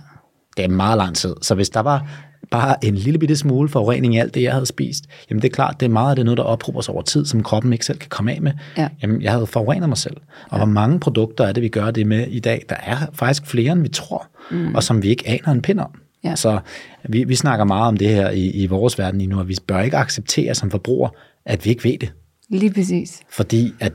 Det 0.57 0.65
er 0.65 0.69
meget 0.69 0.99
lang 0.99 1.17
tid. 1.17 1.35
Så 1.43 1.55
hvis 1.55 1.71
der 1.71 1.81
var 1.81 2.09
bare 2.51 2.85
en 2.85 2.95
lille 2.95 3.19
bitte 3.19 3.37
smule 3.37 3.69
forurening 3.69 4.15
i 4.15 4.19
alt 4.19 4.35
det, 4.35 4.43
jeg 4.43 4.53
havde 4.53 4.67
spist, 4.67 5.05
jamen 5.31 5.43
det 5.43 5.49
er 5.49 5.55
klart, 5.55 5.81
det 5.81 5.87
er 5.87 5.91
meget 5.91 6.11
af 6.11 6.17
det 6.17 6.25
noget, 6.25 6.39
der 6.39 6.45
ophober 6.45 6.81
sig 6.81 6.95
over 6.95 7.03
tid, 7.03 7.27
som 7.27 7.43
kroppen 7.43 7.73
ikke 7.73 7.87
selv 7.87 7.99
kan 7.99 8.09
komme 8.09 8.33
af 8.33 8.43
med. 8.43 8.53
Ja. 8.77 8.89
Jamen, 9.03 9.23
jeg 9.23 9.33
havde 9.33 9.47
forurenet 9.47 9.89
mig 9.89 9.99
selv. 9.99 10.17
Og 10.17 10.53
ja. 10.53 10.57
hvor 10.57 10.67
mange 10.67 11.01
produkter 11.01 11.45
er 11.45 11.53
det, 11.53 11.63
vi 11.63 11.69
gør 11.69 11.91
det 11.91 12.07
med 12.07 12.27
i 12.27 12.41
dag? 12.41 12.65
Der 12.69 12.77
er 12.83 12.97
faktisk 13.13 13.47
flere, 13.47 13.73
end 13.73 13.83
vi 13.83 13.89
tror, 13.89 14.27
mm. 14.51 14.75
og 14.75 14.83
som 14.83 15.03
vi 15.03 15.09
ikke 15.09 15.29
aner 15.29 15.49
en 15.49 15.63
pind 15.63 15.81
om. 15.81 15.91
Ja. 16.25 16.37
Så 16.37 16.61
vi, 17.09 17.25
vi 17.25 17.35
snakker 17.35 17.65
meget 17.65 17.89
om 17.89 17.97
det 17.97 18.09
her 18.09 18.31
i, 18.31 18.51
i 18.51 18.67
vores 18.67 18.99
verden 18.99 19.19
lige 19.19 19.31
nu, 19.31 19.41
at 19.41 19.49
vi 19.49 19.57
bør 19.67 19.81
ikke 19.81 19.97
acceptere 19.97 20.55
som 20.55 20.71
forbruger, 20.71 21.09
at 21.47 21.65
vi 21.65 21.71
ikke 21.71 21.85
ved 21.85 21.99
det. 21.99 22.13
Lige 22.49 22.73
præcis. 22.73 23.21
Fordi 23.31 23.73
at 23.81 23.93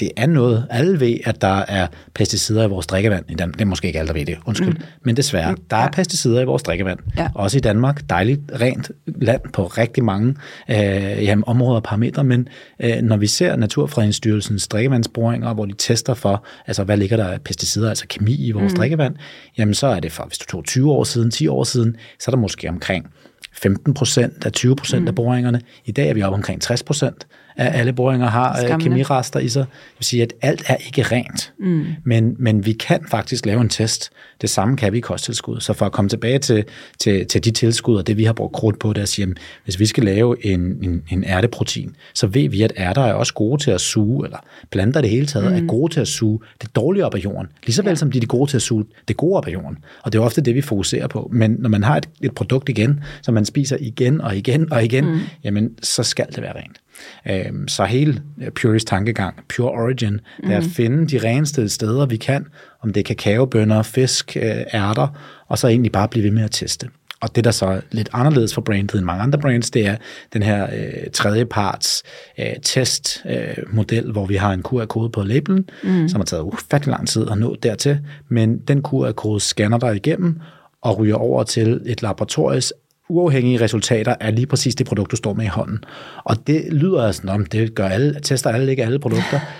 det 0.00 0.10
er 0.16 0.26
noget. 0.26 0.66
Alle 0.70 1.00
ved, 1.00 1.16
at 1.24 1.40
der 1.40 1.64
er 1.68 1.86
pesticider 2.14 2.64
i 2.64 2.68
vores 2.68 2.86
drikkevand. 2.86 3.24
I 3.28 3.34
Danmark. 3.34 3.54
Det 3.54 3.60
er 3.60 3.66
måske 3.66 3.86
ikke 3.86 3.98
alle, 3.98 4.08
der 4.08 4.14
ved 4.14 4.26
det. 4.26 4.38
Undskyld. 4.46 4.74
Mm. 4.74 4.82
Men 5.04 5.16
desværre, 5.16 5.56
der 5.70 5.76
er 5.76 5.90
pesticider 5.90 6.40
i 6.40 6.44
vores 6.44 6.62
drikkevand. 6.62 6.98
Ja. 7.16 7.28
Også 7.34 7.56
i 7.58 7.60
Danmark. 7.60 8.10
Dejligt 8.10 8.40
rent 8.60 8.90
land 9.06 9.40
på 9.52 9.66
rigtig 9.66 10.04
mange 10.04 10.34
øh, 10.70 10.76
jamen, 11.24 11.44
områder 11.46 11.76
og 11.76 11.82
parametre. 11.82 12.24
Men 12.24 12.48
øh, 12.80 13.02
når 13.02 13.16
vi 13.16 13.26
ser 13.26 13.56
Naturfredningsstyrelsens 13.56 14.68
drikkevandsboringer, 14.68 15.54
hvor 15.54 15.64
de 15.64 15.74
tester 15.78 16.14
for, 16.14 16.44
altså 16.66 16.84
hvad 16.84 16.96
ligger 16.96 17.16
der 17.16 17.26
af 17.26 17.40
pesticider, 17.40 17.88
altså 17.88 18.06
kemi 18.08 18.46
i 18.46 18.50
vores 18.50 18.72
mm. 18.72 18.76
drikkevand, 18.76 19.14
jamen 19.58 19.74
så 19.74 19.86
er 19.86 20.00
det 20.00 20.12
for, 20.12 20.24
hvis 20.24 20.38
du 20.38 20.46
tog 20.46 20.64
20 20.64 20.92
år 20.92 21.04
siden, 21.04 21.30
10 21.30 21.46
år 21.46 21.64
siden, 21.64 21.96
så 22.18 22.24
er 22.28 22.30
der 22.30 22.40
måske 22.40 22.68
omkring 22.68 23.06
15 23.52 23.94
procent 23.94 24.44
af 24.44 24.52
20 24.52 24.76
procent 24.76 25.02
mm. 25.02 25.08
af 25.08 25.14
boringerne. 25.14 25.60
I 25.84 25.92
dag 25.92 26.08
er 26.08 26.14
vi 26.14 26.22
oppe 26.22 26.34
omkring 26.34 26.62
60 26.62 26.82
procent 26.82 27.26
af 27.56 27.78
alle 27.78 27.92
boringer 27.92 28.26
har 28.26 28.50
øh, 28.50 28.56
Skræmmende. 28.56 28.84
kemirester 28.84 29.40
i 29.40 29.48
sig. 29.48 29.62
Det 29.62 29.98
vil 29.98 30.04
sige, 30.04 30.22
at 30.22 30.32
alt 30.42 30.62
er 30.66 30.76
ikke 30.76 31.02
rent. 31.02 31.52
Mm. 31.58 31.84
Men, 32.04 32.36
men 32.38 32.66
vi 32.66 32.72
kan 32.72 33.00
faktisk 33.10 33.46
lave 33.46 33.60
en 33.60 33.68
test. 33.68 34.10
Det 34.40 34.50
samme 34.50 34.76
kan 34.76 34.92
vi 34.92 34.98
i 34.98 35.00
kosttilskud. 35.00 35.60
Så 35.60 35.72
for 35.72 35.86
at 35.86 35.92
komme 35.92 36.08
tilbage 36.08 36.38
til, 36.38 36.64
til, 36.98 37.26
til 37.26 37.44
de 37.44 37.50
tilskud, 37.50 37.96
og 37.96 38.06
det 38.06 38.16
vi 38.16 38.24
har 38.24 38.32
brugt 38.32 38.52
krudt 38.52 38.78
på, 38.78 38.88
det 38.88 38.98
er 38.98 39.02
at 39.02 39.08
sige, 39.08 39.26
at 39.30 39.38
hvis 39.64 39.78
vi 39.78 39.86
skal 39.86 40.04
lave 40.04 40.46
en, 40.46 40.60
en, 40.60 41.02
en 41.10 41.24
ærteprotein, 41.24 41.96
så 42.14 42.26
ved 42.26 42.48
vi, 42.48 42.62
at 42.62 42.72
ærter 42.78 43.02
er 43.02 43.12
også 43.12 43.34
gode 43.34 43.62
til 43.62 43.70
at 43.70 43.80
suge, 43.80 44.26
eller 44.26 44.38
planter 44.70 45.00
det 45.00 45.10
hele 45.10 45.26
taget 45.26 45.52
mm. 45.52 45.58
er 45.58 45.66
gode 45.66 45.92
til 45.92 46.00
at 46.00 46.08
suge 46.08 46.38
det 46.62 46.76
dårlige 46.76 47.06
op 47.06 47.14
af 47.14 47.18
jorden. 47.18 47.48
Ligeså 47.66 47.82
vel 47.82 47.90
ja. 47.90 47.94
som 47.94 48.12
de 48.12 48.18
er 48.18 48.26
gode 48.26 48.50
til 48.50 48.56
at 48.56 48.62
suge 48.62 48.84
det 49.08 49.16
gode 49.16 49.36
op 49.36 49.46
af 49.46 49.52
jorden. 49.52 49.78
Og 50.02 50.12
det 50.12 50.18
er 50.18 50.22
ofte 50.22 50.40
det, 50.40 50.54
vi 50.54 50.60
fokuserer 50.60 51.06
på. 51.06 51.30
Men 51.32 51.56
når 51.58 51.68
man 51.68 51.82
har 51.82 51.96
et, 51.96 52.08
et 52.20 52.34
produkt 52.34 52.68
igen, 52.68 53.00
som 53.22 53.34
man 53.34 53.44
spiser 53.44 53.76
igen 53.80 54.20
og 54.20 54.36
igen 54.36 54.72
og 54.72 54.84
igen, 54.84 55.04
mm. 55.04 55.18
jamen 55.44 55.70
så 55.82 56.02
skal 56.02 56.26
det 56.26 56.42
være 56.42 56.56
rent. 56.56 56.79
Øhm, 57.28 57.68
så 57.68 57.84
hele 57.84 58.22
Purist 58.54 58.86
tankegang, 58.86 59.34
Pure 59.56 59.70
Origin, 59.70 60.20
det 60.42 60.52
er 60.52 60.56
at 60.56 60.64
finde 60.64 61.06
de 61.06 61.28
reneste 61.28 61.68
steder, 61.68 62.06
vi 62.06 62.16
kan, 62.16 62.46
om 62.82 62.92
det 62.92 63.00
er 63.00 63.14
kakaobønner, 63.14 63.82
fisk, 63.82 64.36
øh, 64.36 64.62
ærter, 64.74 65.08
og 65.48 65.58
så 65.58 65.68
egentlig 65.68 65.92
bare 65.92 66.08
blive 66.08 66.24
ved 66.24 66.30
med 66.30 66.44
at 66.44 66.50
teste. 66.50 66.88
Og 67.20 67.36
det, 67.36 67.44
der 67.44 67.50
så 67.50 67.66
er 67.66 67.80
lidt 67.90 68.08
anderledes 68.12 68.54
for 68.54 68.60
brandet 68.60 68.94
end 68.94 69.04
mange 69.04 69.22
andre 69.22 69.38
brands, 69.38 69.70
det 69.70 69.86
er 69.86 69.96
den 70.32 70.42
her 70.42 70.66
øh, 70.72 71.10
tredjeparts 71.12 72.02
øh, 72.38 72.52
testmodel, 72.62 74.04
øh, 74.04 74.12
hvor 74.12 74.26
vi 74.26 74.36
har 74.36 74.52
en 74.52 74.62
QR-kode 74.62 75.10
på 75.10 75.22
labelen, 75.22 75.68
mm. 75.84 76.08
som 76.08 76.20
har 76.20 76.24
taget 76.24 76.42
ufattelig 76.42 76.92
lang 76.92 77.08
tid 77.08 77.26
at 77.30 77.38
nå 77.38 77.56
dertil, 77.62 77.98
men 78.28 78.58
den 78.58 78.82
QR-kode 78.82 79.40
scanner 79.40 79.78
der 79.78 79.90
igennem 79.90 80.40
og 80.82 80.98
ryger 80.98 81.14
over 81.16 81.42
til 81.42 81.80
et 81.86 82.02
laboratories 82.02 82.72
uafhængige 83.10 83.60
resultater 83.60 84.14
af 84.20 84.34
lige 84.34 84.46
præcis 84.46 84.74
det 84.74 84.86
produkt, 84.86 85.10
du 85.10 85.16
står 85.16 85.34
med 85.34 85.44
i 85.44 85.48
hånden. 85.48 85.78
Og 86.24 86.46
det 86.46 86.64
lyder 86.72 87.02
altså, 87.02 87.22
om 87.28 87.46
det 87.46 87.74
gør 87.74 87.88
alle, 87.88 88.20
tester 88.22 88.50
alle 88.50 88.70
ikke 88.70 88.84
alle 88.84 88.98
produkter. 88.98 89.40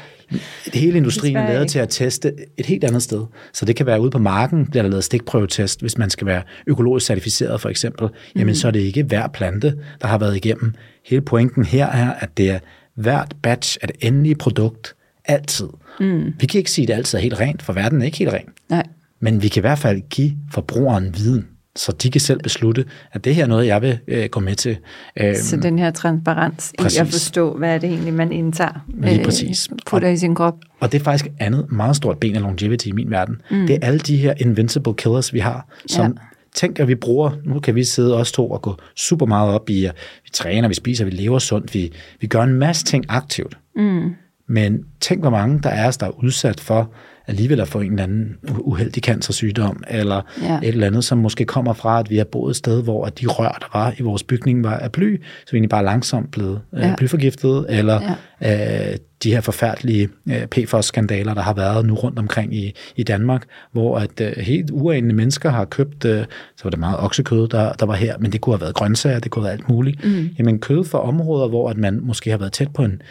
Hele 0.74 0.96
industrien 0.96 1.36
er 1.36 1.48
lavet 1.48 1.68
til 1.68 1.78
at 1.78 1.88
teste 1.88 2.32
et 2.58 2.66
helt 2.66 2.84
andet 2.84 3.02
sted. 3.02 3.26
Så 3.52 3.64
det 3.64 3.76
kan 3.76 3.86
være 3.86 4.00
ude 4.00 4.10
på 4.10 4.18
marken, 4.18 4.66
bliver 4.66 4.82
der 4.82 4.90
lavet 4.90 5.04
stikprøvetest, 5.04 5.80
hvis 5.80 5.98
man 5.98 6.10
skal 6.10 6.26
være 6.26 6.42
økologisk 6.66 7.06
certificeret 7.06 7.60
for 7.60 7.68
eksempel. 7.68 8.08
Jamen 8.36 8.46
mm. 8.46 8.54
så 8.54 8.66
er 8.66 8.70
det 8.72 8.80
ikke 8.80 9.02
hver 9.02 9.28
plante, 9.28 9.74
der 10.00 10.06
har 10.06 10.18
været 10.18 10.36
igennem. 10.36 10.74
Hele 11.06 11.22
pointen 11.22 11.64
her 11.64 11.86
er, 11.86 12.12
at 12.12 12.28
det 12.36 12.50
er 12.50 12.58
hvert 12.94 13.34
batch 13.42 13.78
af 13.82 13.88
det 13.88 13.96
endelige 14.00 14.34
produkt 14.34 14.94
altid. 15.24 15.68
Mm. 16.00 16.34
Vi 16.40 16.46
kan 16.46 16.58
ikke 16.58 16.70
sige, 16.70 16.84
at 16.84 16.88
det 16.88 16.94
altid 16.94 17.18
er 17.18 17.22
helt 17.22 17.40
rent, 17.40 17.62
for 17.62 17.72
verden 17.72 18.00
er 18.00 18.06
ikke 18.06 18.18
helt 18.18 18.32
ren. 18.32 18.48
Nej. 18.68 18.86
Men 19.20 19.42
vi 19.42 19.48
kan 19.48 19.60
i 19.60 19.66
hvert 19.66 19.78
fald 19.78 20.00
give 20.10 20.32
forbrugeren 20.52 21.14
viden 21.16 21.46
så 21.76 21.92
de 21.92 22.10
kan 22.10 22.20
selv 22.20 22.40
beslutte, 22.42 22.84
at 23.12 23.24
det 23.24 23.34
her 23.34 23.42
er 23.42 23.46
noget, 23.46 23.66
jeg 23.66 23.82
vil 23.82 23.98
øh, 24.08 24.28
gå 24.28 24.40
med 24.40 24.54
til. 24.54 24.78
Øhm, 25.20 25.34
så 25.34 25.56
den 25.56 25.78
her 25.78 25.90
transparens 25.90 26.72
præcis. 26.78 26.98
i 26.98 27.00
at 27.00 27.06
forstå, 27.06 27.56
hvad 27.56 27.74
er 27.74 27.78
det 27.78 27.90
egentlig, 27.90 28.14
man 28.14 28.32
indtager, 28.32 28.84
Lige 28.88 29.24
præcis. 29.24 29.68
Øh, 29.72 29.78
putter 29.86 30.08
og, 30.08 30.14
i 30.14 30.16
sin 30.16 30.34
krop. 30.34 30.54
Og 30.80 30.92
det 30.92 31.00
er 31.00 31.04
faktisk 31.04 31.26
et 31.26 31.32
andet 31.38 31.72
meget 31.72 31.96
stort 31.96 32.18
ben 32.18 32.36
af 32.36 32.42
longevity 32.42 32.86
i 32.86 32.92
min 32.92 33.10
verden. 33.10 33.36
Mm. 33.50 33.66
Det 33.66 33.74
er 33.74 33.86
alle 33.86 33.98
de 33.98 34.16
her 34.16 34.34
invincible 34.36 34.94
killers, 34.94 35.32
vi 35.32 35.38
har, 35.38 35.68
som 35.86 36.06
ja. 36.06 36.12
tænker, 36.54 36.84
vi 36.84 36.94
bruger, 36.94 37.30
nu 37.44 37.60
kan 37.60 37.74
vi 37.74 37.84
sidde 37.84 38.16
os 38.16 38.32
to 38.32 38.50
og 38.50 38.62
gå 38.62 38.76
super 38.96 39.26
meget 39.26 39.54
op 39.54 39.70
i, 39.70 39.84
at 39.84 39.94
vi 40.24 40.30
træner, 40.32 40.68
vi 40.68 40.74
spiser, 40.74 41.04
vi 41.04 41.10
lever 41.10 41.38
sundt, 41.38 41.74
vi, 41.74 41.92
vi 42.20 42.26
gør 42.26 42.42
en 42.42 42.54
masse 42.54 42.84
ting 42.84 43.04
aktivt. 43.08 43.58
Mm. 43.76 44.14
Men 44.48 44.84
tænk, 45.00 45.20
hvor 45.20 45.30
mange 45.30 45.60
der 45.62 45.70
er 45.70 45.88
os, 45.88 45.96
der 45.96 46.06
er 46.06 46.24
udsat 46.24 46.60
for 46.60 46.92
alligevel 47.30 47.60
at 47.60 47.68
få 47.68 47.80
en 47.80 47.90
eller 47.90 48.02
anden 48.02 48.36
uheldig 48.58 49.02
cancersygdom, 49.02 49.82
eller 49.90 50.22
ja. 50.42 50.58
et 50.58 50.68
eller 50.68 50.86
andet, 50.86 51.04
som 51.04 51.18
måske 51.18 51.44
kommer 51.44 51.72
fra, 51.72 52.00
at 52.00 52.10
vi 52.10 52.16
har 52.16 52.24
boet 52.24 52.50
et 52.50 52.56
sted, 52.56 52.82
hvor 52.82 53.06
de 53.06 53.26
rør, 53.26 53.58
der 53.60 53.78
var 53.78 53.94
i 53.98 54.02
vores 54.02 54.22
bygning, 54.22 54.64
var 54.64 54.76
af 54.76 54.92
bly, 54.92 55.22
så 55.46 55.52
vi 55.52 55.56
egentlig 55.56 55.70
bare 55.70 55.84
langsomt 55.84 56.30
blevet 56.30 56.60
øh, 56.74 56.80
ja. 56.80 56.94
blyforgiftet, 56.96 57.66
eller 57.68 58.16
ja. 58.40 58.90
øh, 58.90 58.96
de 59.22 59.32
her 59.32 59.40
forfærdelige 59.40 60.08
øh, 60.28 60.46
PFOS-skandaler, 60.46 61.34
der 61.34 61.42
har 61.42 61.54
været 61.54 61.86
nu 61.86 61.94
rundt 61.94 62.18
omkring 62.18 62.54
i, 62.54 62.72
i 62.96 63.02
Danmark, 63.02 63.44
hvor 63.72 63.98
at 63.98 64.20
øh, 64.20 64.32
helt 64.36 64.70
uanede 64.70 65.14
mennesker 65.14 65.50
har 65.50 65.64
købt, 65.64 66.04
øh, 66.04 66.24
så 66.56 66.64
var 66.64 66.70
det 66.70 66.78
meget 66.78 66.96
oksekød, 66.98 67.48
der, 67.48 67.72
der 67.72 67.86
var 67.86 67.94
her, 67.94 68.18
men 68.18 68.32
det 68.32 68.40
kunne 68.40 68.54
have 68.54 68.60
været 68.60 68.74
grøntsager, 68.74 69.18
det 69.18 69.30
kunne 69.30 69.42
have 69.42 69.48
været 69.48 69.58
alt 69.58 69.68
muligt. 69.68 70.04
Mm. 70.04 70.28
Jamen 70.38 70.58
kød 70.58 70.84
for 70.84 70.98
områder, 70.98 71.48
hvor 71.48 71.70
at 71.70 71.76
man 71.76 72.00
måske 72.02 72.30
har 72.30 72.38
været 72.38 72.52
tæt 72.52 72.68
på 72.74 72.82
en, 72.84 73.02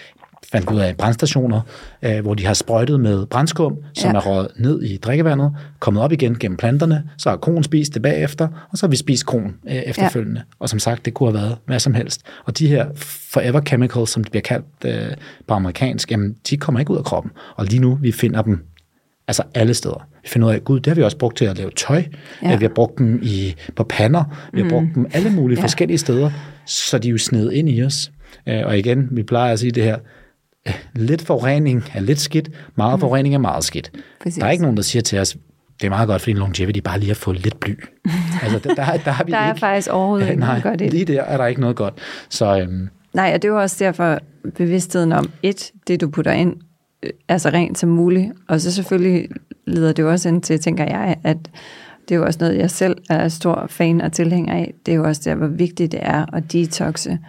fandt 0.52 0.70
ud 0.70 0.80
af 0.80 0.98
brandstationer, 0.98 1.62
øh, 2.02 2.20
hvor 2.20 2.34
de 2.34 2.46
har 2.46 2.54
sprøjtet 2.54 3.00
med 3.00 3.26
brandskum, 3.26 3.78
som 3.94 4.12
Ja. 4.12 4.18
er 4.18 4.22
røget 4.28 4.48
ned 4.58 4.84
i 4.84 4.98
drikkevandet, 4.98 5.52
kommet 5.80 6.04
op 6.04 6.12
igen 6.12 6.40
gennem 6.40 6.58
planterne, 6.58 7.04
så 7.18 7.30
har 7.30 7.38
konen 7.38 7.64
spist 7.64 7.94
det 7.94 8.02
bagefter, 8.02 8.48
og 8.72 8.78
så 8.78 8.86
har 8.86 8.90
vi 8.90 8.96
spist 8.96 9.26
konen 9.26 9.56
øh, 9.70 9.76
efterfølgende. 9.76 10.40
Ja. 10.40 10.44
Og 10.60 10.70
som 10.70 10.80
sagt, 10.80 11.06
det 11.06 11.14
kunne 11.14 11.32
have 11.32 11.42
været 11.44 11.58
hvad 11.66 11.80
som 11.80 11.94
helst. 11.94 12.22
Og 12.46 12.60
de 12.60 12.68
her 12.68 12.86
forever 13.32 13.62
chemicals, 13.62 14.10
som 14.10 14.24
de 14.24 14.30
bliver 14.30 14.42
kaldt 14.42 14.66
øh, 14.86 15.16
på 15.48 15.54
amerikansk, 15.54 16.12
jamen, 16.12 16.36
de 16.50 16.58
kommer 16.58 16.80
ikke 16.80 16.92
ud 16.92 16.98
af 16.98 17.04
kroppen. 17.04 17.32
Og 17.56 17.66
lige 17.66 17.80
nu, 17.80 17.96
vi 18.02 18.12
finder 18.12 18.42
dem 18.42 18.60
altså 19.28 19.44
alle 19.54 19.74
steder. 19.74 20.08
Vi 20.24 20.28
finder 20.30 20.48
ud 20.48 20.54
af, 20.54 20.64
gud, 20.64 20.80
det 20.80 20.88
har 20.88 20.96
vi 20.96 21.04
også 21.04 21.18
brugt 21.18 21.38
til 21.38 21.46
at 21.46 21.58
lave 21.58 21.72
tøj. 21.76 22.04
Ja. 22.44 22.50
Ja. 22.50 22.56
Vi 22.56 22.66
har 22.66 22.72
brugt 22.76 22.98
dem 22.98 23.20
i, 23.24 23.56
på 23.76 23.84
pander. 23.84 24.24
Vi 24.54 24.60
har 24.60 24.64
mm. 24.64 24.70
brugt 24.70 24.88
dem 24.96 25.06
alle 25.14 25.30
mulige 25.30 25.58
Ja. 25.60 25.64
forskellige 25.64 25.98
steder, 25.98 26.32
så 26.66 26.98
de 26.98 27.08
er 27.08 27.12
jo 27.12 27.18
snedet 27.18 27.54
ind 27.54 27.70
i 27.70 27.84
os. 27.84 28.12
Øh, 28.48 28.62
Og 28.66 28.78
igen, 28.78 29.08
vi 29.12 29.24
plejer 29.24 29.54
at 29.54 29.60
sige 29.60 29.72
det 29.72 29.84
her, 29.84 29.96
øh, 29.96 30.00
lidt 30.96 31.22
forurening 31.22 31.84
er 31.94 32.00
lidt 32.00 32.20
skidt, 32.20 32.50
meget 32.76 32.98
mm. 32.98 33.00
forurening 33.00 33.34
er 33.36 33.40
meget 33.40 33.64
skidt. 33.64 33.92
Præcis. 34.24 34.40
Der 34.40 34.48
er 34.48 34.52
ikke 34.52 34.62
nogen, 34.64 34.78
der 34.78 34.84
siger 34.84 35.02
til 35.04 35.20
os, 35.20 35.38
det 35.82 35.86
er 35.86 35.90
meget 35.90 36.08
godt, 36.08 36.22
fordi 36.22 36.34
longevity 36.34 36.80
bare 36.80 37.00
lige 37.00 37.08
har 37.08 37.16
fået 37.16 37.40
lidt 37.44 37.60
bly. 37.60 37.70
altså, 38.44 38.60
der, 38.60 38.76
der, 38.76 38.98
der 38.98 39.12
har 39.12 39.24
vi 39.24 39.32
Der 39.32 39.38
er 39.38 39.50
ikke. 39.50 39.60
faktisk 39.60 39.90
overhovedet 39.90 40.28
ikke 40.30 40.40
Nej, 40.40 40.50
noget 40.50 40.64
godt 40.64 40.82
i 40.82 40.84
det. 40.84 40.94
lige 40.94 41.06
der 41.06 41.22
er 41.22 41.38
der 41.38 41.46
ikke 41.46 41.62
noget 41.62 41.76
godt. 41.76 41.94
Så 42.30 42.60
øhm, 42.60 42.90
Nej, 43.14 43.32
og 43.36 43.42
det 43.42 43.48
er 43.48 43.52
jo 43.54 43.62
også 43.62 43.76
derfor 43.80 44.20
bevidstheden 44.56 45.12
om, 45.12 45.32
et, 45.44 45.72
det 45.88 46.02
du 46.02 46.10
putter 46.10 46.32
ind, 46.32 46.56
øh, 47.04 47.10
er 47.28 47.38
så 47.38 47.50
rent 47.50 47.78
som 47.80 47.90
muligt. 47.90 48.32
Og 48.48 48.62
så 48.62 48.72
selvfølgelig 48.72 49.28
leder 49.68 49.94
det 49.94 50.04
jo 50.04 50.12
også 50.12 50.30
ind 50.30 50.42
til, 50.42 50.60
tænker 50.60 50.84
jeg, 50.84 51.16
at 51.24 51.38
det 52.10 52.16
er 52.16 52.20
jo 52.20 52.26
også 52.26 52.40
noget, 52.42 52.58
jeg 52.58 52.72
selv 52.72 52.98
er 53.10 53.28
stor 53.28 53.66
fan 53.70 54.02
og 54.02 54.12
tilhænger 54.12 54.54
af. 54.54 54.74
Det 54.86 54.92
er 54.92 54.96
jo 54.96 55.04
også 55.04 55.22
der, 55.26 55.36
hvor 55.36 55.48
vigtigt 55.48 55.92
det 55.92 56.00
er 56.04 56.36
at 56.36 56.52
detoxe. 56.54 57.20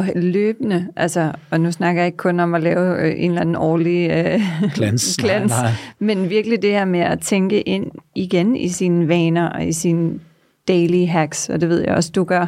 Og 0.00 0.22
løbende, 0.22 0.86
altså, 0.96 1.32
og 1.50 1.60
nu 1.60 1.72
snakker 1.72 2.02
jeg 2.02 2.06
ikke 2.06 2.16
kun 2.16 2.40
om 2.40 2.54
at 2.54 2.62
lave 2.62 3.02
øh, 3.02 3.14
en 3.16 3.30
eller 3.30 3.40
anden 3.40 3.56
årlig 3.56 4.10
øh, 4.10 4.40
Glans. 4.74 5.18
Nej, 5.18 5.28
glans 5.28 5.50
nej. 5.50 5.70
men 5.98 6.30
virkelig 6.30 6.62
det 6.62 6.70
her 6.70 6.84
med 6.84 7.00
at 7.00 7.20
tænke 7.20 7.60
ind 7.60 7.90
igen 8.14 8.56
i 8.56 8.68
sine 8.68 9.08
vaner 9.08 9.48
og 9.48 9.66
i 9.66 9.72
sine 9.72 10.18
daily 10.68 11.06
hacks, 11.06 11.48
og 11.48 11.60
det 11.60 11.68
ved 11.68 11.80
jeg 11.80 11.94
også, 11.94 12.10
du 12.14 12.24
gør. 12.24 12.46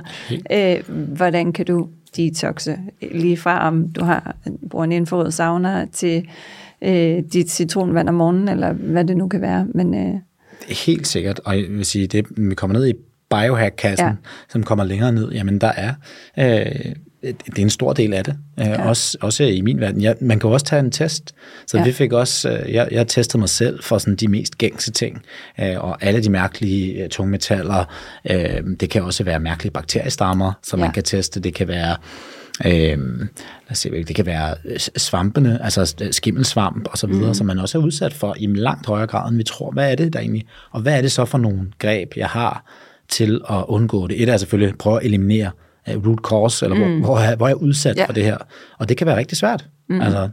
Øh, 0.53 0.77
hvordan 0.89 1.53
kan 1.53 1.67
du 1.67 1.89
detoxe? 2.17 2.79
Lige 3.13 3.37
fra 3.37 3.67
om 3.67 3.89
du 3.89 4.05
har 4.05 4.37
bruger 4.71 4.85
en 4.85 4.93
infrarød 4.93 5.31
sauna 5.31 5.87
til 5.93 6.29
øh, 6.83 7.23
dit 7.33 7.51
citronvand 7.51 8.09
om 8.09 8.15
morgenen, 8.15 8.49
eller 8.49 8.73
hvad 8.73 9.05
det 9.05 9.17
nu 9.17 9.29
kan 9.29 9.41
være. 9.41 9.67
Men 9.75 9.95
øh, 9.95 10.15
Helt 10.87 11.07
sikkert, 11.07 11.41
og 11.45 11.57
jeg 11.57 11.67
vil 11.71 11.85
sige, 11.85 12.07
det, 12.07 12.27
vi 12.37 12.55
kommer 12.55 12.79
ned 12.79 12.89
i 12.89 12.93
biohack-kassen, 13.31 14.07
ja. 14.07 14.15
som 14.49 14.63
kommer 14.63 14.85
længere 14.85 15.13
ned, 15.13 15.33
jamen 15.33 15.59
der 15.59 15.73
er, 15.77 15.95
øh, 16.39 16.95
det 17.23 17.59
er 17.59 17.63
en 17.63 17.71
stor 17.71 17.93
del 17.93 18.15
af 18.15 18.25
det, 18.25 18.37
øh, 18.61 18.67
ja. 18.67 18.89
også, 18.89 19.19
også 19.21 19.45
i 19.45 19.61
min 19.61 19.81
verden. 19.81 20.01
Ja, 20.01 20.13
man 20.21 20.39
kan 20.41 20.51
også 20.51 20.67
tage 20.67 20.81
en 20.81 20.91
test, 20.91 21.35
så 21.67 21.79
Ja. 21.79 21.85
vi 21.85 21.93
fik 21.93 22.13
også, 22.13 22.51
øh, 22.51 22.73
jeg, 22.73 22.89
jeg 22.91 23.09
testede 23.09 23.39
mig 23.39 23.49
selv 23.49 23.83
for 23.83 23.99
sådan 23.99 24.17
de 24.17 24.29
mest 24.29 24.59
gængse 24.59 24.93
ting, 24.93 25.23
øh, 25.61 25.85
og 25.85 26.05
alle 26.05 26.23
de 26.23 26.31
mærkelige 26.31 27.03
øh, 27.03 27.09
tungmetaller, 27.09 27.85
øh, 28.31 28.63
det 28.81 28.91
kan 28.91 29.03
også 29.03 29.25
være 29.25 29.41
mærkelige 29.41 29.73
bakteriestammer, 29.73 30.53
som 30.63 30.79
Ja. 30.79 30.85
man 30.85 30.95
kan 30.95 31.03
teste, 31.03 31.41
det 31.41 31.55
kan 31.55 31.69
være 31.69 31.97
Øh, 32.67 32.99
lad 32.99 33.29
os 33.71 33.79
se, 33.79 34.05
det 34.05 34.17
kan 34.17 34.27
være 34.27 34.55
øh, 34.65 34.79
svampene, 34.79 35.65
altså 35.65 35.95
skimmelsvamp 36.11 36.89
og 36.91 36.99
så 36.99 37.07
videre, 37.07 37.27
mm. 37.27 37.35
som 37.35 37.47
man 37.47 37.59
også 37.59 37.79
er 37.79 37.83
udsat 37.83 38.13
for 38.13 38.35
i 38.39 38.47
langt 38.47 38.87
højere 38.87 39.07
grad, 39.07 39.29
end 39.29 39.37
vi 39.37 39.43
tror. 39.43 39.71
Hvad 39.71 39.91
er 39.93 39.95
det 39.95 40.13
der 40.13 40.21
egentlig? 40.21 40.47
Og 40.71 40.81
hvad 40.81 40.97
er 40.97 41.01
det 41.01 41.13
så 41.13 41.25
for 41.25 41.39
nogle 41.39 41.61
greb, 41.79 42.13
jeg 42.17 42.27
har 42.27 42.65
til 43.09 43.41
at 43.51 43.65
undgå 43.69 44.07
det? 44.07 44.23
Et 44.23 44.29
er 44.29 44.37
selvfølgelig 44.37 44.73
at 44.73 44.79
prøve 44.79 45.01
at 45.01 45.07
eliminere 45.07 45.51
root 45.89 46.19
cause, 46.29 46.65
eller 46.67 46.77
mm. 46.87 46.99
hvor, 46.99 47.07
hvor, 47.07 47.19
er, 47.19 47.37
hvor 47.37 47.47
er 47.47 47.51
jeg 47.51 47.57
udsat 47.57 47.97
Ja. 47.97 48.07
for 48.07 48.13
det 48.13 48.25
her? 48.25 48.37
Og 48.79 48.89
det 48.89 48.97
kan 48.97 49.07
være 49.07 49.17
rigtig 49.17 49.39
svært. 49.39 49.69
Mm. 49.89 50.01
Altså, 50.01 50.29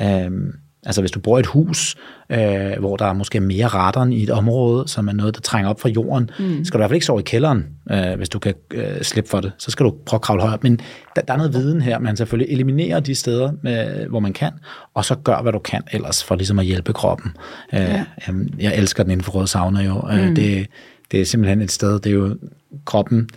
øhm, 0.00 0.52
altså 0.86 1.00
hvis 1.02 1.10
du 1.10 1.20
bor 1.20 1.36
i 1.36 1.40
et 1.40 1.46
hus, 1.46 1.96
øh, 2.30 2.72
hvor 2.78 2.96
der 2.96 3.04
er 3.06 3.12
måske 3.12 3.40
mere 3.40 3.66
radon 3.66 4.12
i 4.12 4.22
et 4.22 4.30
område, 4.30 4.88
som 4.88 5.08
er 5.08 5.12
noget, 5.12 5.34
der 5.34 5.40
trænger 5.40 5.70
op 5.70 5.80
fra 5.80 5.88
jorden, 5.88 6.30
mm. 6.38 6.64
skal 6.64 6.78
du 6.78 6.78
i 6.78 6.80
hvert 6.80 6.90
fald 6.90 6.96
ikke 6.96 7.06
sove 7.06 7.20
i 7.20 7.22
kælderen, 7.22 7.66
øh, 7.90 8.14
hvis 8.16 8.28
du 8.28 8.38
kan 8.38 8.54
øh, 8.74 9.02
slippe 9.02 9.30
for 9.30 9.40
det. 9.40 9.52
Så 9.58 9.70
skal 9.70 9.86
du 9.86 9.94
prøve 10.06 10.18
at 10.18 10.22
kravle 10.22 10.42
højere. 10.42 10.58
Men 10.62 10.80
der, 11.16 11.22
der 11.22 11.32
er 11.32 11.36
noget 11.36 11.54
viden 11.54 11.80
her, 11.82 11.98
man 11.98 12.16
selvfølgelig 12.16 12.52
eliminerer 12.54 13.00
de 13.00 13.14
steder, 13.14 13.52
med, 13.62 14.06
hvor 14.06 14.20
man 14.20 14.32
kan, 14.32 14.52
og 14.94 15.04
så 15.04 15.14
gør, 15.14 15.42
hvad 15.42 15.52
du 15.52 15.58
kan 15.58 15.82
ellers 15.92 16.24
for 16.24 16.34
ligesom 16.34 16.58
at 16.58 16.64
hjælpe 16.64 16.92
kroppen. 16.92 17.30
Øh, 17.74 17.80
Ja. 17.80 18.04
øh, 18.28 18.34
jeg 18.58 18.76
elsker 18.76 19.02
den 19.02 19.12
infrarøde 19.12 19.46
sauna 19.46 19.80
jo. 19.80 20.08
Øh, 20.12 20.28
Mm. 20.28 20.34
det, 20.34 20.66
det 21.12 21.20
er 21.20 21.24
simpelthen 21.24 21.60
et 21.60 21.70
sted, 21.70 21.92
det 22.00 22.06
er 22.06 22.14
jo 22.14 22.36
kroppen 22.84 23.28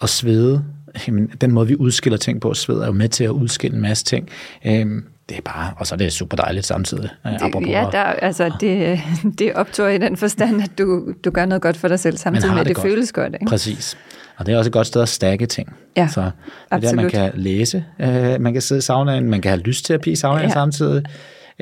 og 0.00 0.08
svede, 0.08 0.64
jamen, 1.06 1.30
den 1.40 1.52
måde, 1.52 1.66
vi 1.66 1.76
udskiller 1.76 2.16
ting 2.16 2.40
på, 2.40 2.54
sved 2.54 2.76
er 2.76 2.86
jo 2.86 2.92
med 2.92 3.08
til 3.08 3.24
at 3.24 3.30
udskille 3.30 3.76
en 3.76 3.82
masse 3.82 4.04
ting. 4.04 4.28
Øhm, 4.66 5.04
det 5.28 5.36
er 5.36 5.40
bare, 5.40 5.72
og 5.76 5.86
så 5.86 5.94
er 5.94 5.96
det 5.96 6.12
super 6.12 6.36
dejligt 6.36 6.66
samtidig. 6.66 7.10
øh, 7.26 7.32
apropos 7.34 7.68
ja, 7.68 7.86
der, 7.92 7.98
altså, 8.02 8.52
det, 8.60 9.00
det 9.38 9.54
optår 9.54 9.86
i 9.86 9.98
den 9.98 10.16
forstand, 10.16 10.62
at 10.62 10.70
du, 10.78 11.12
du 11.24 11.30
gør 11.30 11.46
noget 11.46 11.62
godt 11.62 11.76
for 11.76 11.88
dig 11.88 12.00
selv, 12.00 12.16
samtidig 12.16 12.50
med, 12.50 12.60
at 12.60 12.66
det 12.66 12.68
det 12.68 12.76
godt. 12.76 12.92
føles 12.92 13.12
godt. 13.12 13.34
Ikke? 13.34 13.46
Præcis. 13.46 13.96
Og 14.36 14.46
det 14.46 14.54
er 14.54 14.58
også 14.58 14.68
et 14.68 14.72
godt 14.72 14.86
sted 14.86 15.02
at 15.02 15.08
stakke 15.08 15.46
ting. 15.46 15.76
Ja, 15.96 16.08
så 16.08 16.20
det 16.20 16.30
er 16.70 16.78
der, 16.78 16.94
man 16.94 17.04
absolut. 17.04 17.12
kan 17.12 17.30
læse, 17.34 17.84
øh, 18.00 18.40
man 18.40 18.52
kan 18.52 18.62
sidde 18.62 18.78
i 18.78 18.82
saunaen, 18.82 19.30
man 19.30 19.40
kan 19.40 19.50
have 19.50 19.60
lysterapi 19.60 20.10
i 20.10 20.16
saunaen 20.16 20.48
ja. 20.48 20.52
samtidig. 20.52 21.04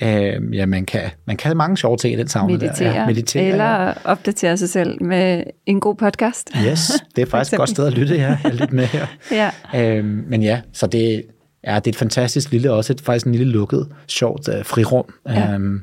Øh, 0.03 0.57
ja, 0.57 0.67
man 0.67 0.87
kan, 0.87 1.03
man 1.27 1.37
kan 1.37 1.49
have 1.49 1.55
mange 1.55 1.77
sjove 1.77 1.97
ting 1.97 2.15
i 2.15 2.17
den 2.17 2.29
sauna 2.29 2.53
Meditere, 2.53 2.89
der. 2.89 3.01
Ja, 3.01 3.07
meditere 3.07 3.45
eller 3.45 3.83
ja. 3.87 3.93
opdatere 4.05 4.57
sig 4.57 4.69
selv 4.69 5.03
med 5.03 5.45
en 5.67 5.81
god 5.81 5.95
podcast. 5.95 6.51
Yes, 6.67 6.93
det 7.17 7.23
er 7.23 7.27
faktisk 7.31 7.53
et 7.53 7.59
godt 7.59 7.71
sted 7.71 7.87
at 7.87 7.93
lytte 7.93 8.17
her. 8.17 8.37
Jeg 8.45 8.53
lytter 8.53 8.73
med 8.73 8.85
her. 8.87 9.07
Ja. 9.33 9.51
Øhm, 9.75 10.25
men 10.29 10.43
ja, 10.43 10.61
så 10.73 10.87
det, 10.87 11.23
ja, 11.67 11.75
det 11.75 11.87
er 11.87 11.91
et 11.91 11.97
fantastisk 11.97 12.51
lille, 12.51 12.73
også 12.73 12.93
et, 12.93 13.01
faktisk 13.01 13.27
en 13.27 13.35
lille 13.35 13.53
lukket, 13.53 13.89
sjovt 14.09 14.49
uh, 14.49 14.55
frirum. 14.65 15.05
Ja. 15.29 15.55
Øhm, 15.55 15.83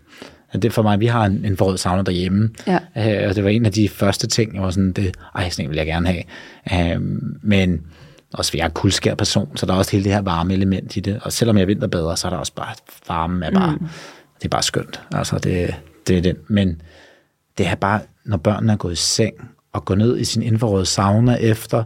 det 0.53 0.65
er 0.65 0.69
for 0.69 0.81
mig, 0.81 0.99
vi 0.99 1.05
har 1.05 1.25
en, 1.25 1.45
en 1.45 1.57
forrød 1.57 1.77
sauna 1.77 2.01
derhjemme, 2.03 2.49
Ja. 2.67 2.77
øh, 3.23 3.29
og 3.29 3.35
det 3.35 3.43
var 3.43 3.49
en 3.49 3.65
af 3.65 3.71
de 3.71 3.89
første 3.89 4.27
ting, 4.27 4.55
jeg 4.55 4.63
var 4.63 4.69
sådan, 4.69 4.91
det, 4.91 5.15
ej, 5.35 5.49
sådan 5.49 5.65
en 5.65 5.69
vil 5.69 5.77
jeg 5.77 5.85
gerne 5.85 6.07
have. 6.07 6.91
Øhm, 6.93 7.35
men 7.43 7.81
også 8.33 8.51
jeg 8.55 8.61
er 8.61 8.65
en 8.65 8.71
kuldskær 8.71 9.15
person, 9.15 9.57
så 9.57 9.65
der 9.65 9.73
er 9.73 9.77
også 9.77 9.91
hele 9.91 10.03
det 10.03 10.13
her 10.13 10.21
varme 10.21 10.53
element 10.53 10.95
i 10.95 10.99
det, 10.99 11.19
og 11.23 11.33
selvom 11.33 11.57
jeg 11.57 11.61
er 11.61 11.65
vinterbader, 11.65 12.15
så 12.15 12.27
er 12.27 12.29
der 12.29 12.37
også 12.37 12.53
bare, 12.53 12.75
varme 13.07 13.45
er 13.45 13.51
bare, 13.51 13.71
mm. 13.71 13.87
det 14.37 14.45
er 14.45 14.49
bare 14.49 14.63
skønt. 14.63 15.01
Altså, 15.11 15.37
det, 15.37 15.75
det 16.07 16.17
er 16.17 16.21
det. 16.21 16.37
Men 16.47 16.81
det 17.57 17.67
er 17.67 17.75
bare, 17.75 17.99
når 18.25 18.37
børnene 18.37 18.73
er 18.73 18.77
gået 18.77 18.93
i 18.93 18.95
seng, 18.95 19.33
og 19.73 19.85
går 19.85 19.95
ned 19.95 20.17
i 20.17 20.23
sin 20.23 20.43
infrarøde 20.43 20.85
sauna 20.85 21.35
efter, 21.35 21.83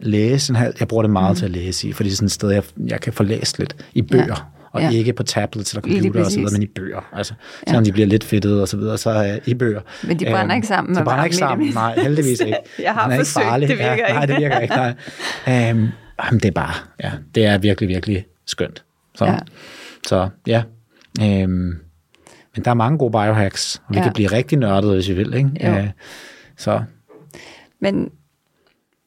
læse 0.00 0.50
en 0.50 0.56
halv, 0.56 0.74
jeg 0.80 0.88
bruger 0.88 1.02
det 1.02 1.10
meget 1.10 1.30
mm. 1.30 1.36
til 1.36 1.44
at 1.44 1.50
læse 1.50 1.88
i, 1.88 1.92
fordi 1.92 2.08
det 2.08 2.14
er 2.14 2.16
sådan 2.16 2.26
et 2.26 2.32
sted, 2.32 2.50
jeg, 2.50 2.62
jeg 2.86 3.00
kan 3.00 3.12
få 3.12 3.22
læst 3.22 3.58
lidt 3.58 3.76
i 3.94 4.02
bøger, 4.02 4.26
Ja. 4.26 4.34
Ja. 4.74 4.78
og 4.78 4.82
Ja. 4.82 4.88
ja. 4.90 4.96
ikke 4.98 5.12
på 5.12 5.22
tablets 5.22 5.72
eller 5.72 5.82
computer 5.82 6.24
og 6.24 6.30
så 6.30 6.38
videre, 6.38 6.52
men 6.52 6.62
i 6.62 6.66
bøger. 6.66 7.08
Altså, 7.12 7.34
selvom 7.66 7.84
de 7.84 7.92
bliver 7.92 8.06
lidt 8.06 8.24
fedtede 8.24 8.62
og 8.62 8.68
så 8.68 8.76
videre, 8.76 8.98
så 8.98 9.10
er 9.10 9.38
i 9.46 9.54
bøger. 9.54 9.80
Men 10.06 10.18
de 10.18 10.24
brænder 10.24 10.42
Øhm, 10.42 10.50
ikke 10.50 10.66
sammen 10.66 10.94
De 10.94 11.00
med 11.00 11.04
brænder 11.04 11.24
ikke 11.24 11.36
sammen, 11.36 11.68
nej, 11.74 11.94
heldigvis 12.02 12.40
ikke. 12.40 12.56
Jeg 12.82 12.92
har 12.94 13.02
Den 13.02 13.12
ikke 13.12 13.24
forsøgt, 13.26 13.46
farlig. 13.46 13.68
det 13.68 13.78
virker 13.78 13.92
ja, 14.08 14.12
Nej, 14.12 14.22
ikke. 14.22 14.34
det 14.34 14.40
virker 14.42 14.58
ikke, 14.58 14.74
nej. 14.74 14.88
Øhm, 15.70 15.88
jamen, 16.24 16.40
det 16.40 16.44
er 16.44 16.50
bare, 16.50 16.74
ja, 17.04 17.12
det 17.34 17.44
er 17.46 17.58
virkelig, 17.58 17.88
virkelig 17.88 18.26
skønt. 18.46 18.84
Så 19.14 19.24
Ja. 19.24 19.32
ja, 19.32 19.38
så, 20.06 20.28
ja. 20.46 20.62
Øhm, 21.22 21.50
men 22.56 22.64
der 22.64 22.70
er 22.70 22.74
mange 22.74 22.98
gode 22.98 23.10
biohacks, 23.12 23.76
og 23.76 23.82
vi 23.90 23.94
Ja. 23.96 24.00
ja. 24.00 24.04
kan 24.06 24.12
blive 24.12 24.28
rigtig 24.32 24.58
nørdede, 24.58 24.94
hvis 24.94 25.08
vi 25.08 25.14
vil, 25.14 25.34
ikke? 25.34 25.50
Jo. 25.64 25.68
Øh, 25.70 25.88
så 26.56 26.82
Men, 27.80 28.10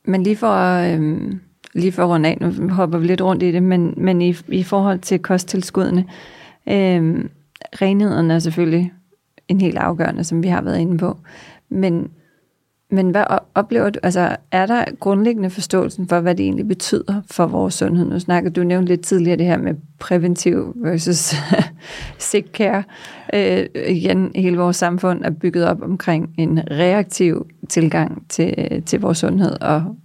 men 0.06 0.24
lige 0.24 0.38
for, 0.38 0.56
øhm, 0.94 1.40
lige 1.74 1.92
for 1.92 2.04
at 2.04 2.10
runde 2.10 2.30
af, 2.30 2.38
nu 2.42 2.70
hopper 2.70 2.98
vi 2.98 3.08
lidt 3.08 3.22
rundt 3.22 3.44
i 3.44 3.52
det, 3.52 3.64
men, 3.64 3.94
men 3.98 4.22
i, 4.22 4.36
i 4.48 4.64
forhold 4.64 5.00
til 5.00 5.20
kosttilskuddene, 5.20 6.06
øh, 6.70 7.26
renheden 7.82 8.32
er 8.32 8.40
selvfølgelig 8.40 8.94
en 9.48 9.62
helt 9.62 9.78
afgørende, 9.78 10.24
som 10.24 10.44
vi 10.44 10.48
har 10.48 10.62
været 10.62 10.80
inde 10.80 10.98
på. 10.98 11.18
Men, 11.70 12.12
men 12.92 13.10
hvad 13.10 13.24
oplever 13.56 13.90
du, 13.90 14.00
altså 14.04 14.36
er 14.52 14.66
der 14.66 14.86
grundlæggende 15.00 15.50
forståelsen 15.50 16.08
for, 16.08 16.20
hvad 16.20 16.36
det 16.36 16.44
egentlig 16.44 16.68
betyder 16.68 17.22
for 17.32 17.46
vores 17.46 17.74
sundhed? 17.74 18.06
Nu 18.06 18.20
snakkede 18.20 18.54
du 18.54 18.64
nævnte 18.64 18.88
lidt 18.88 19.02
tidligere 19.02 19.38
det 19.38 19.46
her 19.46 19.58
med 19.58 19.74
præventiv 20.00 20.74
versus 20.76 21.36
sick 22.32 22.48
care. 22.54 22.84
Øh, 23.34 23.66
igen, 23.88 24.32
hele 24.36 24.58
vores 24.58 24.76
samfund 24.76 25.26
er 25.26 25.30
bygget 25.30 25.68
op 25.68 25.82
omkring 25.82 26.34
en 26.38 26.60
reaktiv 26.72 27.48
tilgang 27.70 28.26
til, 28.30 28.84
til 28.86 29.02
vores 29.02 29.18
sundhed 29.18 29.62
og 29.62 29.96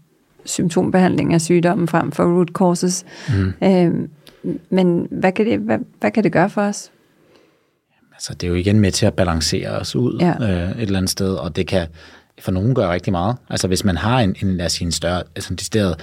symptombehandling 0.47 1.35
af 1.35 1.41
sygdommen 1.41 1.89
frem 1.89 2.13
for 2.13 2.25
root 2.25 2.49
causes. 2.49 3.05
Mm. 3.29 3.53
Øh, 3.65 4.09
men 4.71 5.09
hvad 5.11 5.33
kan, 5.33 5.47
det, 5.47 5.59
hvad, 5.59 5.79
hvad 6.01 6.11
kan 6.11 6.25
det 6.25 6.33
gøre 6.33 6.51
for 6.51 6.63
os? 6.63 6.91
altså, 8.17 8.35
det 8.35 8.45
er 8.47 8.49
jo 8.49 8.55
igen 8.55 8.81
med 8.81 8.91
til 8.93 9.07
at 9.07 9.15
balancere 9.15 9.71
os 9.71 9.97
ud 9.97 10.19
Ja. 10.21 10.35
øh, 10.41 10.71
et 10.71 10.83
eller 10.83 10.99
andet 10.99 11.11
sted, 11.11 11.35
og 11.35 11.57
det 11.57 11.67
kan, 11.67 11.87
for 12.41 12.53
nogen 12.53 12.75
gør 12.75 12.93
rigtig 12.93 13.13
meget. 13.13 13.37
Altså 13.51 13.69
hvis 13.69 13.85
man 13.85 13.97
har 13.97 14.21
en, 14.21 14.37
en 14.43 14.57
lad 14.57 14.67
os 14.67 14.73
sige, 14.73 14.87
en 14.87 14.93
større, 14.93 15.23
altså 15.37 15.53
en 15.53 15.57
decideret 15.57 15.97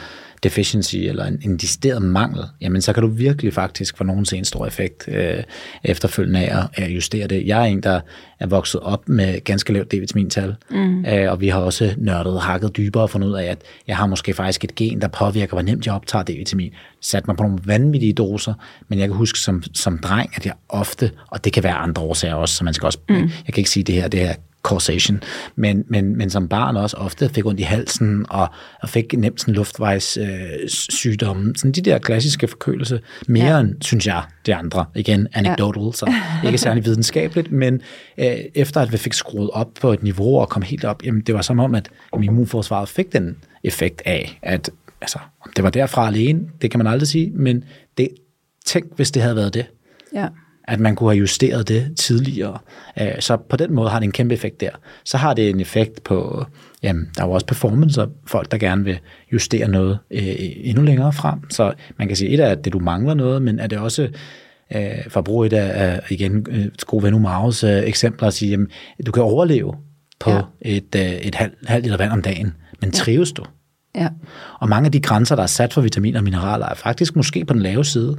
deficiency 0.44 0.96
eller 0.96 1.26
en, 1.26 1.42
en 1.46 1.58
decideret 1.58 2.02
mangel, 2.02 2.44
jamen 2.62 2.82
så 2.82 2.94
kan 2.94 3.04
du 3.04 3.10
virkelig 3.10 3.54
faktisk 3.54 3.98
få 3.98 4.04
nogen 4.04 4.26
se 4.26 4.38
en 4.38 4.46
stor 4.46 4.66
effekt 4.66 5.08
øh, 5.08 5.44
efterfølgende 5.84 6.40
af 6.40 6.58
at, 6.58 6.84
at 6.84 6.90
justere 6.90 7.28
det. 7.28 7.48
Jeg 7.48 7.62
er 7.62 7.66
en, 7.66 7.84
der 7.84 8.02
er 8.40 8.48
vokset 8.48 8.82
op 8.82 9.10
med 9.10 9.44
ganske 9.44 9.74
lavt 9.74 9.94
D-vitamintal, 9.94 10.56
mm. 10.72 11.06
øh, 11.06 11.32
og 11.32 11.42
vi 11.42 11.48
har 11.48 11.60
også 11.60 11.94
nørdet 11.98 12.42
hakket 12.42 12.78
dybere 12.78 13.04
og 13.04 13.10
fundet 13.10 13.28
ud 13.28 13.34
af, 13.34 13.46
at 13.46 13.62
jeg 13.88 13.98
har 13.98 14.06
måske 14.06 14.34
faktisk 14.34 14.64
et 14.64 14.76
gen, 14.76 15.02
der 15.02 15.08
påvirker, 15.08 15.54
hvor 15.54 15.62
nemt 15.62 15.86
jeg 15.86 15.94
optager 15.94 16.24
D-vitamin. 16.24 16.74
Sat 17.02 17.28
mig 17.28 17.38
på 17.38 17.44
nogle 17.44 17.60
vanvittige 17.66 18.14
doser, 18.14 18.54
men 18.88 19.00
jeg 19.00 19.08
kan 19.08 19.18
huske 19.18 19.40
som, 19.40 19.64
som 19.74 19.98
dreng, 19.98 20.30
at 20.36 20.46
jeg 20.46 20.54
ofte, 20.70 21.12
og 21.28 21.44
det 21.44 21.54
kan 21.54 21.64
være 21.64 21.74
andre 21.74 22.02
årsager 22.02 22.36
også, 22.36 22.56
så 22.56 22.64
man 22.64 22.74
skal 22.74 22.86
også, 22.86 23.00
mm. 23.10 23.16
jeg 23.16 23.54
kan 23.54 23.58
ikke 23.58 23.70
sige 23.70 23.84
det 23.84 23.96
her, 23.96 24.08
det 24.08 24.20
her 24.20 24.34
causation, 24.64 25.24
men, 25.56 25.84
men, 25.88 26.18
men 26.18 26.30
som 26.30 26.48
barn 26.48 26.78
også 26.78 26.98
ofte 26.98 27.30
fik 27.30 27.46
ondt 27.46 27.60
i 27.60 27.64
halsen 27.64 28.26
og, 28.30 28.48
og 28.82 28.90
fik 28.90 29.14
nemt 29.18 29.42
sådan 29.42 29.54
luftvejs 29.54 30.18
øh, 30.18 30.28
sygdomme. 30.68 31.54
Sådan 31.56 31.72
de 31.72 31.82
der 31.82 31.98
klassiske 31.98 32.48
forkølelse, 32.48 33.02
mere 33.28 33.54
ja. 33.54 33.60
end, 33.60 33.76
synes 33.82 34.08
jeg, 34.08 34.24
de 34.46 34.56
andre. 34.56 34.86
Igen, 34.96 35.28
anecdotal, 35.34 35.84
ja. 35.84 35.92
så 35.92 36.14
ikke 36.46 36.58
særlig 36.58 36.86
videnskabeligt, 36.90 37.52
men 37.52 37.82
øh, 38.18 38.36
efter 38.56 38.82
at 38.82 38.92
vi 38.92 38.98
fik 38.98 39.14
skruet 39.14 39.50
op 39.50 39.70
på 39.82 39.94
et 39.94 40.04
niveau 40.04 40.40
og 40.40 40.50
kom 40.50 40.62
helt 40.62 40.86
op, 40.86 41.04
jamen 41.04 41.22
det 41.22 41.36
var 41.36 41.42
som 41.42 41.60
om, 41.60 41.76
at 41.76 41.90
immunforsvaret 42.24 42.90
fik 42.90 43.14
den 43.14 43.38
effekt 43.64 44.02
af, 44.06 44.40
at 44.42 44.70
altså, 45.02 45.20
det 45.56 45.64
var 45.64 45.70
derfra 45.70 46.08
alene, 46.08 46.42
det 46.62 46.72
kan 46.72 46.78
man 46.78 46.88
aldrig 46.88 47.08
sige, 47.08 47.32
men 47.36 47.64
det, 47.98 48.08
tænk, 48.66 48.86
hvis 48.96 49.12
det 49.12 49.22
havde 49.22 49.36
været 49.36 49.54
det. 49.54 49.66
Ja 50.14 50.28
at 50.68 50.80
man 50.80 50.96
kunne 50.96 51.10
have 51.10 51.20
justeret 51.20 51.68
det 51.68 51.98
tidligere. 51.98 52.58
Øh, 53.02 53.12
så 53.20 53.38
på 53.38 53.58
den 53.58 53.74
måde 53.74 53.90
har 53.90 54.00
det 54.00 54.06
en 54.06 54.12
kæmpe 54.12 54.34
effekt 54.34 54.62
der. 54.62 54.70
Så 55.06 55.18
har 55.18 55.34
det 55.34 55.50
en 55.50 55.60
effekt 55.60 56.04
på, 56.04 56.46
jamen, 56.84 57.10
der 57.16 57.24
er 57.24 57.28
jo 57.28 57.32
også 57.32 57.46
performance, 57.46 58.02
og 58.02 58.10
folk, 58.28 58.52
der 58.52 58.58
gerne 58.58 58.84
vil 58.84 59.00
justere 59.34 59.68
noget 59.68 60.00
øh, 60.12 60.36
endnu 60.40 60.84
længere 60.84 61.14
frem. 61.14 61.50
Så 61.50 61.74
man 62.00 62.08
kan 62.08 62.18
sige, 62.18 62.30
et 62.30 62.40
er, 62.40 62.48
at 62.48 62.66
det 62.66 62.74
du 62.74 62.80
mangler 62.80 63.14
noget, 63.14 63.42
men 63.42 63.60
er 63.60 63.68
det 63.68 63.78
også, 63.78 64.10
øh, 64.76 64.82
for 65.08 65.20
at 65.20 65.24
bruge 65.24 65.48
et 65.48 65.54
af, 65.54 66.00
igen, 66.10 66.46
gode 66.86 67.04
ven 67.04 67.22
Maus 67.22 67.64
eksempler, 67.64 68.28
at 68.28 68.34
sige, 68.34 68.52
jamen, 68.52 68.68
du 69.06 69.12
kan 69.12 69.24
overleve 69.24 69.74
på 70.20 70.32
ja. 70.32 70.42
et, 70.62 70.96
et 71.28 71.36
halvt 71.36 71.56
halv 71.68 71.84
liter 71.84 71.98
vand 71.98 72.12
om 72.12 72.22
dagen, 72.22 72.54
men 72.82 72.92
trives 72.92 73.32
du? 73.32 73.44
Ja. 73.96 74.08
Og 74.60 74.70
mange 74.70 74.86
af 74.86 74.92
de 74.92 75.02
grænser, 75.02 75.36
der 75.36 75.44
er 75.44 75.48
sat 75.48 75.74
for 75.74 75.82
vitaminer 75.82 76.20
og 76.20 76.24
mineraler, 76.24 76.66
er 76.66 76.76
faktisk 76.76 77.16
måske 77.16 77.46
på 77.46 77.54
den 77.54 77.62
lave 77.62 77.86
side. 77.86 78.18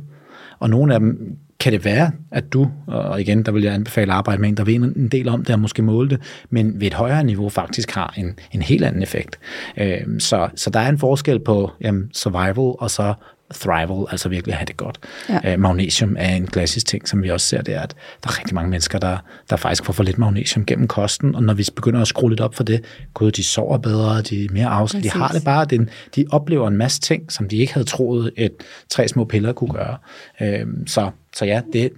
Og 0.58 0.70
nogle 0.70 0.94
af 0.94 1.00
dem 1.00 1.36
kan 1.64 1.72
det 1.72 1.84
være, 1.84 2.10
at 2.30 2.52
du, 2.52 2.70
og 2.86 3.20
igen, 3.20 3.42
der 3.42 3.52
vil 3.52 3.62
jeg 3.62 3.74
anbefale 3.74 4.12
at 4.12 4.16
arbejde 4.16 4.40
med 4.40 4.48
en, 4.48 4.56
der 4.56 4.64
ved 4.64 4.74
en 4.74 5.08
del 5.08 5.28
om 5.28 5.44
det 5.44 5.54
og 5.54 5.60
måske 5.60 5.82
måle 5.82 6.10
det, 6.10 6.20
men 6.50 6.80
ved 6.80 6.86
et 6.86 6.94
højere 6.94 7.24
niveau 7.24 7.48
faktisk 7.48 7.90
har 7.90 8.14
en, 8.16 8.38
en 8.52 8.62
helt 8.62 8.84
anden 8.84 9.02
effekt. 9.02 9.38
Øh, 9.76 10.00
så, 10.18 10.48
så 10.54 10.70
der 10.70 10.80
er 10.80 10.88
en 10.88 10.98
forskel 10.98 11.40
på 11.40 11.70
jamen, 11.80 12.10
survival 12.12 12.74
og 12.78 12.90
så 12.90 13.14
thrival, 13.54 14.06
altså 14.10 14.28
virkelig 14.28 14.52
at 14.52 14.58
have 14.58 14.66
det 14.66 14.76
godt. 14.76 14.98
Ja. 15.28 15.52
Øh, 15.52 15.60
magnesium 15.60 16.16
er 16.18 16.36
en 16.36 16.46
klassisk 16.46 16.86
ting, 16.86 17.08
som 17.08 17.22
vi 17.22 17.30
også 17.30 17.46
ser, 17.46 17.62
det 17.62 17.74
er, 17.74 17.80
at 17.80 17.94
der 18.22 18.30
er 18.30 18.38
rigtig 18.38 18.54
mange 18.54 18.70
mennesker, 18.70 18.98
der, 18.98 19.18
der 19.50 19.56
faktisk 19.56 19.84
får 19.84 19.92
for 19.92 20.02
lidt 20.02 20.18
magnesium 20.18 20.66
gennem 20.66 20.88
kosten, 20.88 21.34
og 21.34 21.42
når 21.42 21.54
vi 21.54 21.66
begynder 21.76 22.00
at 22.00 22.08
skrue 22.08 22.30
lidt 22.30 22.40
op 22.40 22.54
for 22.54 22.64
det, 22.64 22.84
gud, 23.14 23.30
de 23.30 23.44
sover 23.44 23.78
bedre, 23.78 24.22
de 24.22 24.44
er 24.44 24.48
mere 24.52 24.66
afslappet, 24.66 25.12
de 25.12 25.18
har 25.18 25.28
det 25.28 25.44
bare, 25.44 25.64
den, 25.64 25.90
de 26.16 26.24
oplever 26.30 26.68
en 26.68 26.76
masse 26.76 27.00
ting, 27.00 27.32
som 27.32 27.48
de 27.48 27.56
ikke 27.56 27.74
havde 27.74 27.86
troet, 27.86 28.32
et 28.36 28.52
tre 28.90 29.08
små 29.08 29.24
piller 29.24 29.52
kunne 29.52 29.72
gøre. 29.72 29.96
Øh, 30.40 30.66
så, 30.86 31.10
så 31.36 31.44
ja, 31.44 31.60
det, 31.72 31.92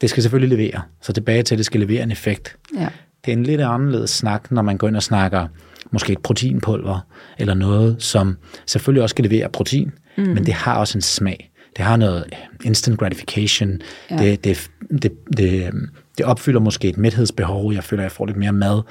det 0.00 0.10
skal 0.10 0.22
selvfølgelig 0.22 0.58
levere. 0.58 0.82
Så 1.02 1.12
tilbage 1.12 1.42
til, 1.42 1.54
at 1.54 1.58
det 1.58 1.66
skal 1.66 1.80
levere 1.80 2.02
en 2.02 2.10
effekt. 2.10 2.56
Ja. 2.78 2.88
Det 3.24 3.32
er 3.32 3.36
en 3.36 3.42
lidt 3.42 3.60
anderledes 3.60 4.10
snak, 4.10 4.50
når 4.50 4.62
man 4.62 4.78
går 4.78 4.88
ind 4.88 4.96
og 4.96 5.02
snakker 5.02 5.46
måske 5.92 6.12
et 6.12 6.18
proteinpulver, 6.18 7.06
eller 7.38 7.54
noget, 7.54 7.96
som 7.98 8.36
selvfølgelig 8.66 9.02
også 9.02 9.12
skal 9.12 9.24
levere 9.24 9.48
protein, 9.48 9.92
mm. 10.16 10.24
men 10.24 10.46
det 10.46 10.54
har 10.54 10.76
også 10.76 10.98
en 10.98 11.02
smag. 11.02 11.50
Det 11.76 11.84
har 11.84 11.96
noget 11.96 12.24
instant 12.64 12.98
gratification. 12.98 13.80
Ja. 14.10 14.16
Det, 14.16 14.44
det, 14.44 14.70
det, 15.02 15.12
det, 15.36 15.72
det 16.18 16.26
opfylder 16.26 16.60
måske 16.60 16.88
et 16.88 16.98
mæthedsbehov. 16.98 17.72
Jeg 17.72 17.84
føler, 17.84 18.02
at 18.02 18.04
jeg 18.04 18.12
får 18.12 18.26
lidt 18.26 18.36
mere 18.36 18.52
mad. 18.52 18.82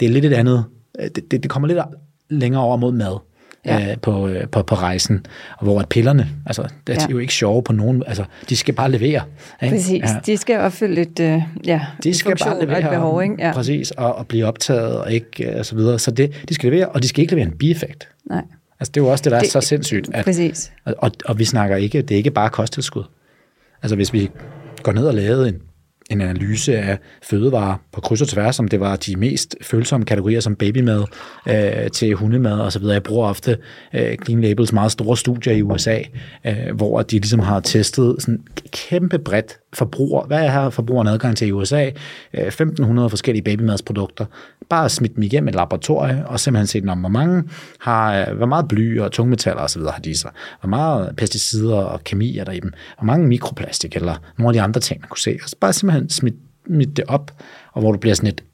Det 0.00 0.06
er 0.06 0.10
lidt 0.10 0.24
et 0.24 0.32
andet. 0.32 0.64
Det, 1.14 1.30
det, 1.30 1.42
det 1.42 1.50
kommer 1.50 1.68
lidt 1.68 1.78
længere 2.30 2.62
over 2.62 2.76
mod 2.76 2.92
mad 2.92 3.18
ja. 3.66 3.90
øh, 3.90 3.96
på, 3.98 4.28
øh, 4.28 4.48
på, 4.48 4.62
på 4.62 4.74
rejsen. 4.74 5.26
Og 5.58 5.64
hvor 5.64 5.80
at 5.80 5.88
pillerne, 5.88 6.28
altså, 6.46 6.62
det 6.86 6.96
er 6.96 7.00
ja. 7.00 7.06
jo 7.10 7.18
ikke 7.18 7.32
sjove 7.32 7.62
på 7.62 7.72
nogen, 7.72 8.02
altså, 8.06 8.24
de 8.48 8.56
skal 8.56 8.74
bare 8.74 8.90
levere. 8.90 9.22
Ikke? 9.62 9.76
Præcis, 9.76 10.02
ja. 10.02 10.20
de 10.26 10.36
skal 10.36 10.58
opfylde 10.58 11.00
et, 11.00 11.20
øh, 11.20 11.42
ja, 11.66 11.80
de 12.02 12.14
skal 12.14 12.36
bare 12.44 12.60
levere, 12.60 12.78
et 12.78 12.90
behov. 12.90 13.22
Ikke? 13.22 13.34
Ja. 13.38 13.52
Præcis, 13.52 13.90
og, 13.90 14.14
og 14.14 14.26
blive 14.26 14.46
optaget 14.46 14.98
og 14.98 15.12
ikke, 15.12 15.50
øh, 15.50 15.58
og 15.58 15.66
så 15.66 15.76
videre. 15.76 15.98
Så 15.98 16.10
det, 16.10 16.44
de 16.48 16.54
skal 16.54 16.72
levere, 16.72 16.88
og 16.88 17.02
de 17.02 17.08
skal 17.08 17.22
ikke 17.22 17.34
levere 17.34 17.46
en 17.46 17.58
bieffekt. 17.58 18.08
Nej. 18.30 18.42
Altså, 18.80 18.92
det 18.92 19.00
er 19.00 19.04
jo 19.04 19.10
også 19.10 19.22
det, 19.22 19.32
der 19.32 19.38
det, 19.38 19.46
er 19.46 19.50
så 19.50 19.60
sindssygt. 19.60 20.10
At, 20.14 20.24
præcis. 20.24 20.72
Og, 20.84 20.94
og, 20.98 21.10
og 21.24 21.38
vi 21.38 21.44
snakker 21.44 21.76
ikke, 21.76 22.02
det 22.02 22.14
er 22.14 22.16
ikke 22.16 22.30
bare 22.30 22.50
kosttilskud. 22.50 23.04
Altså, 23.82 23.96
hvis 23.96 24.12
vi 24.12 24.30
går 24.82 24.92
ned 24.92 25.06
og 25.06 25.14
laver 25.14 25.44
en 25.44 25.56
en 26.10 26.20
analyse 26.20 26.76
af 26.76 26.98
fødevarer 27.22 27.76
på 27.92 28.00
kryds 28.00 28.22
og 28.22 28.28
tværs, 28.28 28.58
om 28.58 28.68
det 28.68 28.80
var 28.80 28.96
de 28.96 29.16
mest 29.16 29.56
følsomme 29.62 30.06
kategorier 30.06 30.40
som 30.40 30.56
babymad 30.56 31.04
øh, 31.48 31.90
til 31.90 32.14
hundemad 32.14 32.60
osv. 32.60 32.82
Jeg 32.82 33.02
bruger 33.02 33.28
ofte 33.28 33.58
øh, 33.94 34.16
Clean 34.24 34.40
Labels 34.40 34.72
meget 34.72 34.92
store 34.92 35.16
studier 35.16 35.54
i 35.54 35.62
USA, 35.62 35.98
øh, 36.46 36.74
hvor 36.76 37.02
de 37.02 37.16
ligesom 37.16 37.40
har 37.40 37.60
testet 37.60 38.16
sådan 38.18 38.40
kæmpe 38.72 39.18
bredt 39.18 39.58
forbruger. 39.74 40.26
Hvad 40.26 40.44
er 40.44 40.50
her 40.50 40.70
forbrugeren 40.70 41.08
adgang 41.08 41.36
til 41.36 41.48
i 41.48 41.52
USA? 41.52 41.90
1500 42.32 43.06
øh, 43.06 43.10
forskellige 43.10 43.42
babymadsprodukter. 43.42 44.24
Bare 44.68 44.88
smidt 44.88 45.14
dem 45.14 45.22
igennem 45.22 45.48
et 45.48 45.54
laboratorie, 45.54 46.24
og 46.26 46.40
simpelthen 46.40 46.66
set, 46.66 46.82
hvor 46.82 46.94
mange 46.94 47.44
har, 47.78 48.18
øh, 48.18 48.36
hvor 48.36 48.46
meget 48.46 48.68
bly 48.68 49.00
og 49.00 49.12
tungmetaller 49.12 49.62
osv. 49.62 49.82
har 49.82 50.00
de 50.04 50.18
sig. 50.18 50.30
Hvor 50.60 50.68
meget 50.68 51.16
pesticider 51.16 51.76
og 51.76 52.04
kemi 52.04 52.38
er 52.38 52.44
der 52.44 52.52
i 52.52 52.60
dem. 52.60 52.72
Hvor 52.98 53.06
mange 53.06 53.26
mikroplastik 53.26 53.96
eller 53.96 54.14
nogle 54.38 54.48
af 54.48 54.52
de 54.52 54.62
andre 54.62 54.80
ting, 54.80 55.00
man 55.00 55.08
kunne 55.08 55.18
se. 55.18 55.38
Og 55.42 55.48
så 55.48 55.56
bare 55.60 55.72
simpelthen 55.72 56.10
smidt, 56.10 56.36
smidt 56.66 56.96
det 56.96 57.04
op, 57.08 57.32
og 57.72 57.80
hvor 57.80 57.92
du 57.92 57.98
bliver 57.98 58.14
sådan 58.14 58.28
et, 58.28 58.44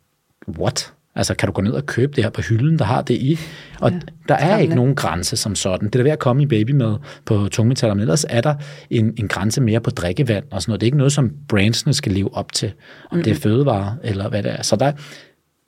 what? 0.58 0.92
Altså, 1.20 1.34
kan 1.34 1.46
du 1.46 1.52
gå 1.52 1.62
ned 1.62 1.72
og 1.72 1.86
købe 1.86 2.12
det 2.16 2.24
her 2.24 2.30
på 2.30 2.40
hylden, 2.42 2.78
der 2.78 2.84
har 2.84 3.02
det 3.02 3.14
i? 3.14 3.38
Og 3.80 3.90
ja, 3.90 3.98
der 4.28 4.34
er 4.34 4.58
ikke 4.58 4.74
nogen 4.74 4.94
grænse 4.94 5.36
som 5.36 5.54
sådan. 5.54 5.88
Det 5.88 5.98
er 5.98 6.02
ved 6.02 6.10
at 6.10 6.18
komme 6.18 6.42
i 6.42 6.46
babymad 6.46 6.96
på 7.24 7.48
tungmetaller, 7.48 7.94
men 7.94 8.00
ellers 8.00 8.26
er 8.28 8.40
der 8.40 8.54
en, 8.90 9.14
en 9.16 9.28
grænse 9.28 9.60
mere 9.60 9.80
på 9.80 9.90
drikkevand 9.90 10.44
og 10.50 10.62
sådan 10.62 10.70
noget. 10.70 10.80
Det 10.80 10.84
er 10.84 10.88
ikke 10.88 10.98
noget, 10.98 11.12
som 11.12 11.30
brandsene 11.48 11.94
skal 11.94 12.12
leve 12.12 12.34
op 12.34 12.52
til, 12.52 12.72
om 13.10 13.16
mm. 13.16 13.24
det 13.24 13.30
er 13.30 13.34
fødevarer 13.34 13.94
eller 14.04 14.28
hvad 14.28 14.42
det 14.42 14.52
er. 14.52 14.62
Så 14.62 14.76
der, 14.76 14.92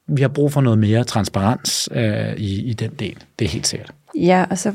vi 0.09 0.23
har 0.23 0.29
brug 0.29 0.53
for 0.53 0.61
noget 0.61 0.79
mere 0.79 1.05
transparens 1.05 1.89
øh, 1.93 2.37
i, 2.37 2.63
i 2.63 2.73
den 2.73 2.91
del. 2.91 3.17
Det 3.39 3.45
er 3.45 3.49
helt 3.49 3.67
sikkert. 3.67 3.91
Ja, 4.17 4.45
og 4.51 4.59
så, 4.59 4.73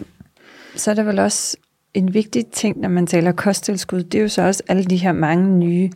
så 0.75 0.91
er 0.91 0.95
der 0.95 1.03
vel 1.03 1.19
også 1.19 1.57
en 1.93 2.13
vigtig 2.13 2.45
ting, 2.45 2.80
når 2.80 2.89
man 2.89 3.07
taler 3.07 3.32
kosttilskud, 3.32 4.03
det 4.03 4.17
er 4.17 4.21
jo 4.21 4.28
så 4.28 4.41
også 4.41 4.63
alle 4.67 4.84
de 4.84 4.97
her 4.97 5.11
mange 5.11 5.59
nye 5.59 5.89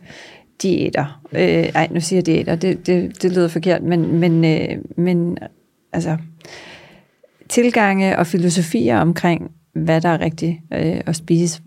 diæter. 0.62 1.20
Øh, 1.32 1.40
ej, 1.74 1.88
nu 1.90 2.00
siger 2.00 2.18
jeg 2.18 2.26
diæter, 2.26 2.54
det, 2.56 2.86
det, 2.86 3.22
det 3.22 3.32
lyder 3.32 3.48
forkert, 3.48 3.82
men, 3.82 4.18
men, 4.18 4.44
øh, 4.44 4.78
men 4.96 5.38
altså, 5.92 6.16
tilgange 7.48 8.18
og 8.18 8.26
filosofier 8.26 8.98
omkring, 8.98 9.50
hvad 9.72 10.00
der 10.00 10.08
er 10.08 10.20
rigtigt 10.20 10.56
øh, 10.72 11.00
at 11.06 11.16
spise, 11.16 11.62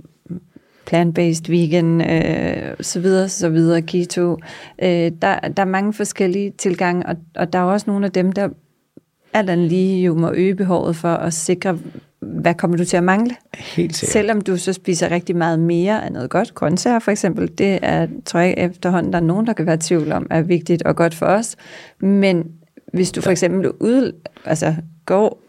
plant-based, 0.86 1.52
vegan, 1.52 2.02
øh, 2.02 2.76
så 2.82 3.00
videre, 3.00 3.30
så 3.30 3.50
videre, 3.50 3.82
keto. 3.82 4.38
Øh, 4.82 5.12
der, 5.22 5.40
der 5.40 5.62
er 5.62 5.66
mange 5.66 5.94
forskellige 5.94 6.52
tilgange, 6.58 7.06
og, 7.06 7.16
og 7.36 7.54
der 7.54 7.60
er 7.60 7.64
også 7.64 7.90
nogle 7.90 8.06
af 8.06 8.12
dem, 8.12 8.32
der 8.32 8.50
alt 9.34 9.50
andet 9.50 9.68
lige 9.68 10.04
jo 10.04 10.14
må 10.14 10.32
øge 10.32 10.56
behovet 10.56 10.96
for 10.96 11.14
at 11.14 11.34
sikre, 11.34 11.78
hvad 12.20 12.54
kommer 12.54 12.78
du 12.78 12.86
til 12.86 12.98
at 12.98 13.04
mangle? 13.04 13.36
Helt 13.56 13.96
sikkert. 13.96 14.14
Selvom 14.14 14.42
du 14.42 14.58
så 14.58 14.74
spiser 14.74 15.12
rigtig 15.12 15.36
meget 15.36 15.60
mere 15.60 16.06
af 16.06 16.12
noget 16.12 16.30
godt, 16.30 16.56
grøntsager 16.56 17.00
for 17.00 17.12
eksempel, 17.12 17.52
det 17.58 17.80
er, 17.82 18.08
tror 18.26 18.40
jeg 18.40 18.54
efterhånden, 18.58 19.14
der 19.14 19.20
er 19.20 19.24
nogen, 19.24 19.48
der 19.48 19.54
kan 19.54 19.66
være 19.66 19.76
i 19.76 19.80
tvivl 19.80 20.12
om, 20.12 20.28
er 20.30 20.42
vigtigt 20.42 20.84
og 20.84 20.96
godt 20.96 21.14
for 21.14 21.26
os. 21.26 21.56
Men 22.00 22.44
hvis 22.94 23.12
du 23.12 23.22
for 23.22 23.32
eksempel 23.32 23.72
ud, 23.80 24.12
altså, 24.46 24.76
går 25.06 25.42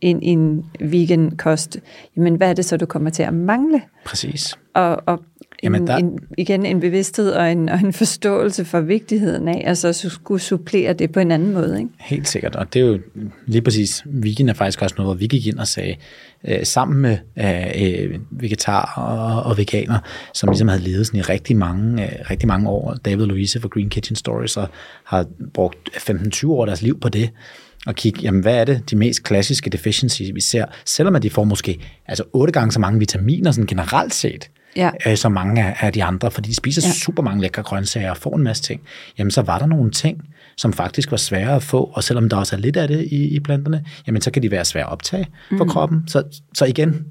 ind 0.00 0.24
i 0.24 0.28
en 0.28 0.64
vegan 0.80 1.30
kost, 1.30 1.78
jamen 2.16 2.34
hvad 2.34 2.50
er 2.50 2.52
det 2.52 2.64
så, 2.64 2.76
du 2.76 2.86
kommer 2.86 3.10
til 3.10 3.22
at 3.22 3.34
mangle? 3.34 3.82
Præcis. 4.04 4.58
Og, 4.74 5.02
og 5.06 5.20
Jamen, 5.62 5.86
der... 5.86 5.96
en, 5.96 6.18
igen 6.38 6.66
en 6.66 6.80
bevidsthed 6.80 7.30
og 7.30 7.52
en, 7.52 7.68
og 7.68 7.78
en 7.78 7.92
forståelse 7.92 8.64
for 8.64 8.80
vigtigheden 8.80 9.48
af, 9.48 9.62
altså 9.66 9.92
så 9.92 10.10
skulle 10.10 10.42
supplere 10.42 10.92
det 10.92 11.12
på 11.12 11.20
en 11.20 11.30
anden 11.30 11.52
måde. 11.52 11.78
Ikke? 11.78 11.90
Helt 12.00 12.28
sikkert, 12.28 12.56
og 12.56 12.74
det 12.74 12.82
er 12.82 12.86
jo 12.86 12.98
lige 13.46 13.62
præcis, 13.62 14.02
vegan 14.06 14.48
er 14.48 14.54
faktisk 14.54 14.82
også 14.82 14.94
noget, 14.98 15.06
hvor 15.06 15.18
vi 15.18 15.26
gik 15.26 15.46
ind 15.46 15.58
og 15.58 15.68
sagde, 15.68 15.96
øh, 16.44 16.64
sammen 16.66 17.00
med 17.00 17.18
øh, 17.36 18.20
vegetarer 18.30 19.02
og, 19.02 19.42
og 19.42 19.58
veganer, 19.58 19.98
som 20.34 20.48
ligesom 20.48 20.68
havde 20.68 20.82
levet 20.82 21.06
sådan 21.06 21.20
i 21.20 21.22
rigtig 21.22 21.56
mange, 21.56 22.04
øh, 22.04 22.30
rigtig 22.30 22.48
mange 22.48 22.68
år. 22.68 22.94
David 23.04 23.22
og 23.22 23.28
Louise 23.28 23.60
fra 23.60 23.68
Green 23.68 23.90
Kitchen 23.90 24.16
Stories 24.16 24.56
og 24.56 24.68
har 25.04 25.26
brugt 25.54 25.90
15-20 25.96 26.48
år 26.48 26.62
af 26.62 26.66
deres 26.66 26.82
liv 26.82 27.00
på 27.00 27.08
det, 27.08 27.30
og 27.86 27.94
kigge, 27.94 28.20
jamen 28.22 28.40
hvad 28.40 28.54
er 28.56 28.64
det, 28.64 28.90
de 28.90 28.96
mest 28.96 29.22
klassiske 29.22 29.70
deficiencies, 29.70 30.34
vi 30.34 30.40
ser, 30.40 30.64
selvom 30.84 31.16
at 31.16 31.22
de 31.22 31.30
får 31.30 31.44
måske 31.44 31.80
altså 32.06 32.24
otte 32.32 32.52
gange 32.52 32.72
så 32.72 32.80
mange 32.80 32.98
vitaminer 32.98 33.50
sådan 33.50 33.66
generelt 33.66 34.14
set, 34.14 34.50
ja. 34.76 34.90
øh, 35.06 35.16
som 35.16 35.32
mange 35.32 35.64
af, 35.64 35.76
af 35.80 35.92
de 35.92 36.04
andre, 36.04 36.30
fordi 36.30 36.48
de 36.48 36.54
spiser 36.54 36.82
ja. 36.86 36.92
super 36.92 37.22
mange 37.22 37.42
lækre 37.42 37.62
grøntsager 37.62 38.10
og 38.10 38.16
får 38.16 38.36
en 38.36 38.42
masse 38.42 38.62
ting, 38.62 38.80
jamen 39.18 39.30
så 39.30 39.42
var 39.42 39.58
der 39.58 39.66
nogle 39.66 39.90
ting, 39.90 40.22
som 40.56 40.72
faktisk 40.72 41.10
var 41.10 41.16
svære 41.16 41.56
at 41.56 41.62
få, 41.62 41.90
og 41.94 42.04
selvom 42.04 42.28
der 42.28 42.36
også 42.36 42.56
er 42.56 42.60
lidt 42.60 42.76
af 42.76 42.88
det 42.88 43.08
i, 43.10 43.36
i 43.36 43.40
planterne, 43.40 43.84
jamen 44.06 44.22
så 44.22 44.30
kan 44.30 44.42
de 44.42 44.50
være 44.50 44.64
svære 44.64 44.84
at 44.84 44.92
optage 44.92 45.26
for 45.56 45.64
mm. 45.64 45.70
kroppen. 45.70 46.08
Så, 46.08 46.22
så 46.54 46.64
igen, 46.64 47.06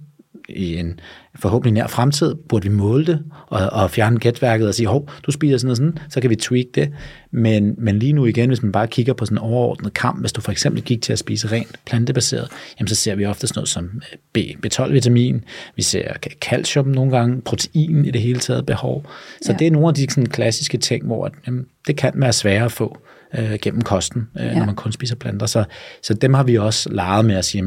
i 0.50 0.78
en 0.78 1.00
forhåbentlig 1.36 1.74
nær 1.74 1.88
fremtid, 1.88 2.36
burde 2.50 2.70
vi 2.70 2.76
måle 2.76 3.06
det 3.06 3.24
og, 3.48 3.70
og 3.70 3.92
fjerne 3.92 4.20
gætværket 4.20 4.68
og 4.68 4.74
sige, 4.76 4.88
hov, 4.88 5.10
du 5.26 5.32
spiser 5.32 5.58
sådan 5.58 5.70
og 5.70 5.78
sådan, 5.78 5.98
så 6.10 6.22
kan 6.22 6.30
vi 6.30 6.36
tweak 6.36 6.66
det. 6.76 6.94
Men, 7.32 7.76
men 7.78 8.00
lige 8.00 8.14
nu 8.14 8.26
igen, 8.26 8.50
hvis 8.50 8.64
man 8.64 8.72
bare 8.72 8.88
kigger 8.88 9.14
på 9.14 9.26
sådan 9.26 9.38
en 9.38 9.44
overordnet 9.44 9.94
kamp, 9.94 10.20
hvis 10.20 10.34
du 10.34 10.42
for 10.42 10.52
eksempel 10.52 10.84
gik 10.84 11.02
til 11.02 11.14
at 11.14 11.20
spise 11.20 11.52
rent 11.52 11.80
plantebaseret, 11.86 12.48
jamen 12.80 12.88
så 12.88 12.96
ser 12.96 13.16
vi 13.16 13.26
ofte 13.26 13.48
sådan 13.48 13.58
noget 13.58 13.70
som 13.70 14.02
B, 14.34 14.38
B12-vitamin, 14.38 15.44
vi 15.76 15.82
ser 15.82 16.14
calcium 16.42 16.88
nogle 16.88 17.18
gange, 17.18 17.42
protein 17.42 18.06
i 18.06 18.12
det 18.12 18.22
hele 18.22 18.40
taget 18.40 18.66
behov. 18.66 19.06
Så 19.42 19.52
ja. 19.52 19.58
det 19.58 19.68
er 19.68 19.72
nogle 19.72 19.88
af 19.88 19.94
de 19.94 20.08
sådan, 20.10 20.26
klassiske 20.26 20.78
ting, 20.78 21.06
hvor 21.06 21.32
jamen, 21.48 21.66
det 21.88 21.98
kan 21.98 22.12
være 22.16 22.34
svære 22.34 22.66
at 22.66 22.72
få 22.72 22.98
øh, 23.38 23.58
gennem 23.62 23.82
kosten, 23.82 24.28
øh, 24.40 24.46
ja. 24.46 24.58
når 24.58 24.66
man 24.66 24.76
kun 24.76 24.92
spiser 24.92 25.16
planter. 25.16 25.46
Så, 25.46 25.64
så 26.04 26.14
dem 26.14 26.34
har 26.34 26.44
vi 26.44 26.58
også 26.58 26.90
leget 26.90 27.26
med 27.26 27.36
at 27.36 27.46
sige, 27.46 27.64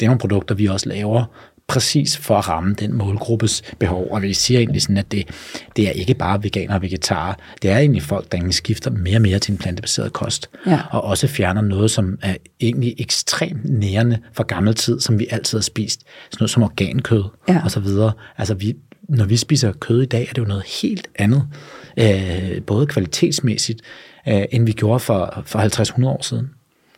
det 0.00 0.06
er 0.06 0.10
nogle 0.10 0.20
produkter, 0.20 0.54
vi 0.54 0.66
også 0.66 0.88
laver 0.88 1.24
præcis 1.72 2.16
for 2.16 2.38
at 2.38 2.48
ramme 2.48 2.74
den 2.74 2.94
målgruppes 2.94 3.62
behov. 3.78 4.08
Og 4.10 4.22
vi 4.22 4.34
siger 4.34 4.60
egentlig 4.60 4.82
sådan, 4.82 4.96
at 4.96 5.12
det, 5.12 5.28
det 5.76 5.88
er 5.88 5.92
ikke 5.92 6.14
bare 6.14 6.42
veganer 6.42 6.74
og 6.74 6.82
vegetarer. 6.82 7.34
Det 7.62 7.70
er 7.70 7.78
egentlig 7.78 8.02
folk, 8.02 8.32
der 8.32 8.50
skifter 8.50 8.90
mere 8.90 9.16
og 9.16 9.22
mere 9.22 9.38
til 9.38 9.52
en 9.52 9.58
plantebaseret 9.58 10.12
kost. 10.12 10.50
Ja. 10.66 10.80
Og 10.90 11.04
også 11.04 11.26
fjerner 11.26 11.62
noget, 11.62 11.90
som 11.90 12.18
er 12.22 12.36
egentlig 12.60 12.94
ekstremt 12.98 13.64
nærende 13.64 14.18
fra 14.32 14.44
gammel 14.44 14.74
tid, 14.74 15.00
som 15.00 15.18
vi 15.18 15.26
altid 15.30 15.58
har 15.58 15.62
spist. 15.62 16.00
Sådan 16.00 16.42
noget 16.42 16.50
som 16.50 16.62
organkød 16.62 17.24
ja. 17.48 17.60
og 17.64 17.70
så 17.70 17.80
videre. 17.80 18.12
Altså 18.38 18.54
vi, 18.54 18.74
når 19.08 19.24
vi 19.24 19.36
spiser 19.36 19.72
kød 19.72 20.02
i 20.02 20.06
dag, 20.06 20.22
er 20.22 20.32
det 20.32 20.38
jo 20.38 20.46
noget 20.46 20.64
helt 20.82 21.08
andet. 21.18 21.48
Øh, 21.96 22.62
både 22.62 22.86
kvalitetsmæssigt, 22.86 23.80
øh, 24.28 24.44
end 24.50 24.66
vi 24.66 24.72
gjorde 24.72 25.00
for, 25.00 25.42
for 25.46 25.58
50-100 26.02 26.06
år 26.06 26.22
siden. 26.22 26.50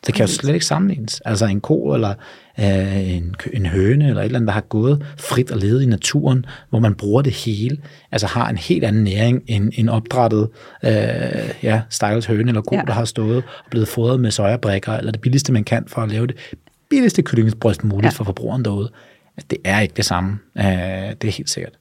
Det 0.07 0.15
kan 0.15 0.27
jo 0.27 0.33
slet 0.33 0.55
ikke 0.55 0.67
sammenlignes. 0.67 1.21
Altså 1.25 1.47
en 1.47 1.61
ko 1.61 1.95
eller 1.95 2.15
øh, 2.61 3.17
en, 3.17 3.35
en 3.53 3.67
høne 3.67 4.09
eller 4.09 4.21
et 4.21 4.25
eller 4.25 4.39
andet, 4.39 4.47
der 4.47 4.53
har 4.53 4.61
gået 4.61 5.07
frit 5.19 5.51
og 5.51 5.59
levet 5.59 5.83
i 5.83 5.87
naturen, 5.87 6.47
hvor 6.71 6.79
man 6.79 6.95
bruger 6.95 7.23
det 7.23 7.33
hele, 7.33 7.79
altså 8.13 8.27
har 8.27 8.49
en 8.49 8.57
helt 8.57 8.85
anden 8.85 9.05
næring 9.05 9.43
end 9.47 9.73
en 9.75 9.89
opdrettet 9.89 10.49
øh, 10.85 10.93
ja, 11.63 11.81
stakkels 11.91 12.27
høne 12.27 12.49
eller 12.49 12.63
ko, 12.63 12.75
ja. 12.75 12.83
der 12.87 12.93
har 12.93 13.05
stået 13.05 13.37
og 13.37 13.71
blevet 13.71 13.89
fodret 13.89 14.21
med 14.21 14.31
sojabrikker, 14.31 14.93
eller 14.93 15.13
det 15.13 15.21
billigste, 15.21 15.53
man 15.53 15.65
kan 15.65 15.85
for 15.87 16.03
at 16.03 16.11
lave 16.11 16.27
det 16.27 16.37
billigste 16.89 17.23
kyllingebryst 17.23 17.85
muligt 17.85 18.05
ja. 18.05 18.19
for 18.19 18.25
forbrugeren 18.25 18.65
derude. 18.65 18.91
Det 19.51 19.59
er 19.65 19.81
ikke 19.81 19.95
det 19.97 20.05
samme. 20.05 20.39
Øh, 20.59 20.65
det 20.65 21.25
er 21.25 21.33
helt 21.33 21.51
sikkert. 21.51 21.73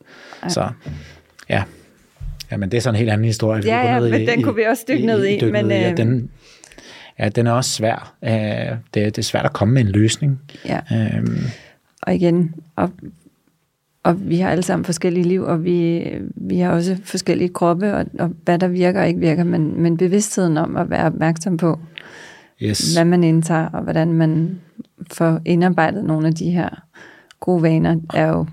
Ja. 0.43 0.49
Så 0.49 0.69
ja, 1.49 1.63
Ja, 2.51 2.57
men 2.57 2.71
det 2.71 2.77
er 2.77 2.81
sådan 2.81 2.95
en 2.95 2.99
helt 2.99 3.11
anden 3.11 3.25
historie. 3.25 3.61
Ja, 3.65 3.93
ja, 3.93 3.99
men 3.99 4.21
i, 4.21 4.25
den 4.25 4.43
kunne 4.43 4.55
vi 4.55 4.63
også 4.63 4.83
dykke 4.87 5.05
ned 5.05 5.25
i. 5.25 5.35
i 5.35 5.51
men, 5.51 5.71
i, 5.71 5.73
ja, 5.73 5.93
den, 5.93 6.29
ja, 7.19 7.29
den 7.29 7.47
er 7.47 7.51
også 7.51 7.69
svær. 7.69 8.15
Øh, 8.23 8.31
det, 8.31 8.77
det 8.93 9.17
er 9.17 9.21
svært 9.21 9.45
at 9.45 9.53
komme 9.53 9.73
med 9.73 9.81
en 9.81 9.87
løsning. 9.87 10.39
Ja. 10.65 10.79
Øhm. 10.91 11.43
Og 12.01 12.15
igen, 12.15 12.55
og, 12.75 12.91
og 14.03 14.29
vi 14.29 14.37
har 14.37 14.49
alle 14.49 14.63
sammen 14.63 14.85
forskellige 14.85 15.27
liv, 15.27 15.43
og 15.43 15.63
vi, 15.63 16.07
vi 16.35 16.59
har 16.59 16.71
også 16.71 16.97
forskellige 17.03 17.49
kroppe, 17.49 17.93
og, 17.93 18.05
og 18.19 18.31
hvad 18.43 18.59
der 18.59 18.67
virker 18.67 19.01
og 19.01 19.07
ikke 19.07 19.19
virker, 19.19 19.43
men, 19.43 19.81
men 19.81 19.97
bevidstheden 19.97 20.57
om 20.57 20.77
at 20.77 20.89
være 20.89 21.05
opmærksom 21.05 21.57
på, 21.57 21.79
yes. 22.61 22.93
hvad 22.93 23.05
man 23.05 23.23
indtager, 23.23 23.65
og 23.65 23.83
hvordan 23.83 24.13
man 24.13 24.61
får 25.11 25.41
indarbejdet 25.45 26.03
nogle 26.03 26.27
af 26.27 26.33
de 26.33 26.51
her 26.51 26.69
gode 27.39 27.61
vaner, 27.61 27.99
er 28.13 28.27
jo 28.27 28.45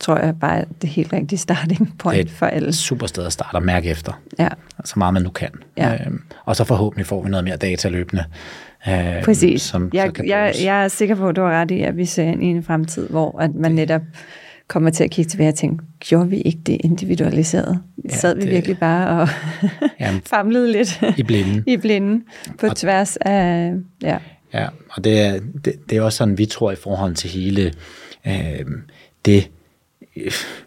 tror 0.00 0.18
jeg 0.18 0.34
bare 0.40 0.64
det 0.82 0.90
helt 0.90 1.12
rigtige 1.12 1.38
starting 1.38 1.98
point 1.98 2.22
det 2.22 2.30
for 2.30 2.46
alle. 2.46 2.72
Super 2.72 3.06
sted 3.06 3.26
at 3.26 3.32
starte 3.32 3.54
og 3.54 3.62
mærke 3.62 3.90
efter. 3.90 4.20
Ja. 4.38 4.48
Så 4.84 4.94
meget 4.96 5.14
man 5.14 5.22
nu 5.22 5.30
kan. 5.30 5.50
Ja. 5.76 5.92
Øhm, 5.94 6.22
og 6.44 6.56
så 6.56 6.64
forhåbentlig 6.64 7.06
får 7.06 7.22
vi 7.22 7.30
noget 7.30 7.44
mere 7.44 7.56
data 7.56 7.88
løbende. 7.88 8.24
Øhm, 8.88 9.24
Præcis. 9.24 9.62
Som, 9.62 9.90
jeg, 9.94 10.12
jeg, 10.26 10.54
jeg 10.62 10.84
er 10.84 10.88
sikker 10.88 11.14
på, 11.14 11.28
at 11.28 11.36
du 11.36 11.40
har 11.40 11.50
ret 11.50 11.70
i, 11.70 11.80
at 11.82 11.96
vi 11.96 12.04
ser 12.04 12.24
ind 12.24 12.44
i 12.44 12.46
en 12.46 12.62
fremtid, 12.62 13.08
hvor 13.08 13.38
at 13.40 13.54
man 13.54 13.72
netop 13.72 14.02
kommer 14.68 14.90
til 14.90 15.04
at 15.04 15.10
kigge 15.10 15.28
tilbage 15.28 15.48
og 15.48 15.54
tænke, 15.54 15.84
gjorde 16.00 16.30
vi 16.30 16.40
ikke 16.40 16.58
det 16.66 16.78
individualiseret? 16.84 17.80
Ja, 18.10 18.16
Sad 18.16 18.34
vi 18.34 18.40
det, 18.40 18.50
virkelig 18.50 18.78
bare 18.78 19.20
og 19.20 19.28
jamen, 20.00 20.20
famlede 20.34 20.72
lidt 20.72 21.02
i 21.16 21.22
blinden, 21.22 21.64
i 21.74 21.76
blinden 21.76 22.22
på 22.58 22.66
og, 22.66 22.76
tværs 22.76 23.16
af... 23.16 23.72
Ja, 24.02 24.18
ja 24.54 24.66
og 24.90 25.04
det 25.04 25.20
er, 25.20 25.40
det, 25.64 25.72
det 25.90 25.98
er 25.98 26.02
også 26.02 26.16
sådan, 26.16 26.38
vi 26.38 26.46
tror 26.46 26.72
i 26.72 26.76
forhold 26.76 27.14
til 27.14 27.30
hele 27.30 27.72
øh, 28.26 28.64
det 29.24 29.50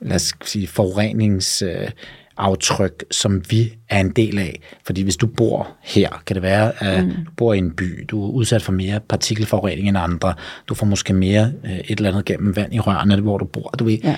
lad 0.01 0.15
os 0.15 0.33
sige, 0.43 0.67
forureningsaftryk, 0.67 3.03
som 3.11 3.41
vi 3.49 3.73
er 3.89 3.99
en 3.99 4.09
del 4.09 4.39
af. 4.39 4.61
Fordi 4.85 5.01
hvis 5.01 5.17
du 5.17 5.27
bor 5.27 5.67
her, 5.81 6.21
kan 6.25 6.33
det 6.33 6.43
være, 6.43 6.83
at 6.83 7.05
mm. 7.05 7.11
du 7.11 7.31
bor 7.37 7.53
i 7.53 7.57
en 7.57 7.71
by, 7.71 8.05
du 8.07 8.25
er 8.25 8.29
udsat 8.29 8.61
for 8.61 8.71
mere 8.71 8.99
partikelforurening 8.99 9.87
end 9.87 9.97
andre, 9.97 10.33
du 10.67 10.75
får 10.75 10.85
måske 10.85 11.13
mere 11.13 11.51
øh, 11.65 11.77
et 11.77 11.85
eller 11.89 12.09
andet 12.09 12.25
gennem 12.25 12.55
vand 12.55 12.73
i 12.73 12.79
rørene, 12.79 13.21
hvor 13.21 13.37
du 13.37 13.45
bor. 13.45 13.73
Du 13.79 13.83
ved, 13.83 13.97
ja. 14.03 14.17